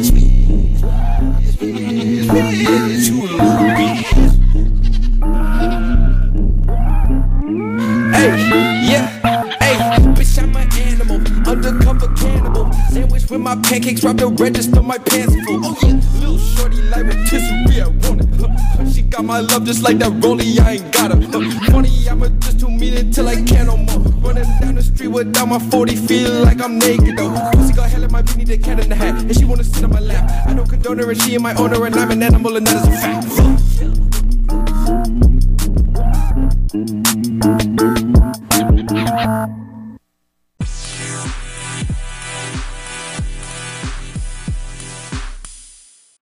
my 13.46 13.54
pancakes, 13.62 14.00
drop 14.00 14.16
the 14.16 14.26
register, 14.26 14.82
my 14.82 14.98
pants 14.98 15.32
full. 15.46 15.64
Oh 15.64 15.78
yeah, 15.80 16.00
little 16.18 16.36
shorty 16.36 16.82
like 16.90 17.06
rotisserie, 17.06 17.80
I 17.80 17.86
want 17.86 18.20
it. 18.20 18.92
She 18.92 19.02
got 19.02 19.24
my 19.24 19.38
love 19.38 19.64
just 19.64 19.84
like 19.84 19.98
that 19.98 20.10
rollie, 20.14 20.58
I 20.58 20.72
ain't 20.72 20.92
got 20.92 21.12
her. 21.12 21.22
Funny, 21.70 22.08
I'ma 22.10 22.26
just 22.40 22.58
two 22.58 22.68
million 22.68 23.12
till 23.12 23.28
I 23.28 23.36
can't 23.36 23.68
no 23.68 23.76
more. 23.76 24.00
Running 24.18 24.50
down 24.60 24.74
the 24.74 24.82
street 24.82 25.12
without 25.14 25.46
my 25.46 25.60
40, 25.60 25.94
feel 25.94 26.42
like 26.42 26.60
I'm 26.60 26.76
naked 26.80 27.18
though. 27.18 27.30
Pussy 27.52 27.72
got 27.72 27.88
hell 27.88 28.02
in 28.02 28.10
my 28.10 28.22
beanie, 28.22 28.46
the 28.46 28.58
cat 28.58 28.80
in 28.80 28.88
the 28.88 28.96
hat, 28.96 29.14
and 29.14 29.36
she 29.36 29.44
wanna 29.44 29.62
sit 29.62 29.84
on 29.84 29.90
my 29.90 30.00
lap. 30.00 30.28
I 30.48 30.52
don't 30.52 30.68
condone 30.68 30.98
her, 30.98 31.08
and 31.08 31.22
she 31.22 31.34
ain't 31.34 31.42
my 31.42 31.54
owner, 31.54 31.86
and 31.86 31.94
I'm 31.94 32.10
an 32.10 32.24
animal, 32.24 32.56
and 32.56 32.66
that 32.66 32.74
is 32.74 32.88
a 32.88 32.96
fact. 33.00 34.05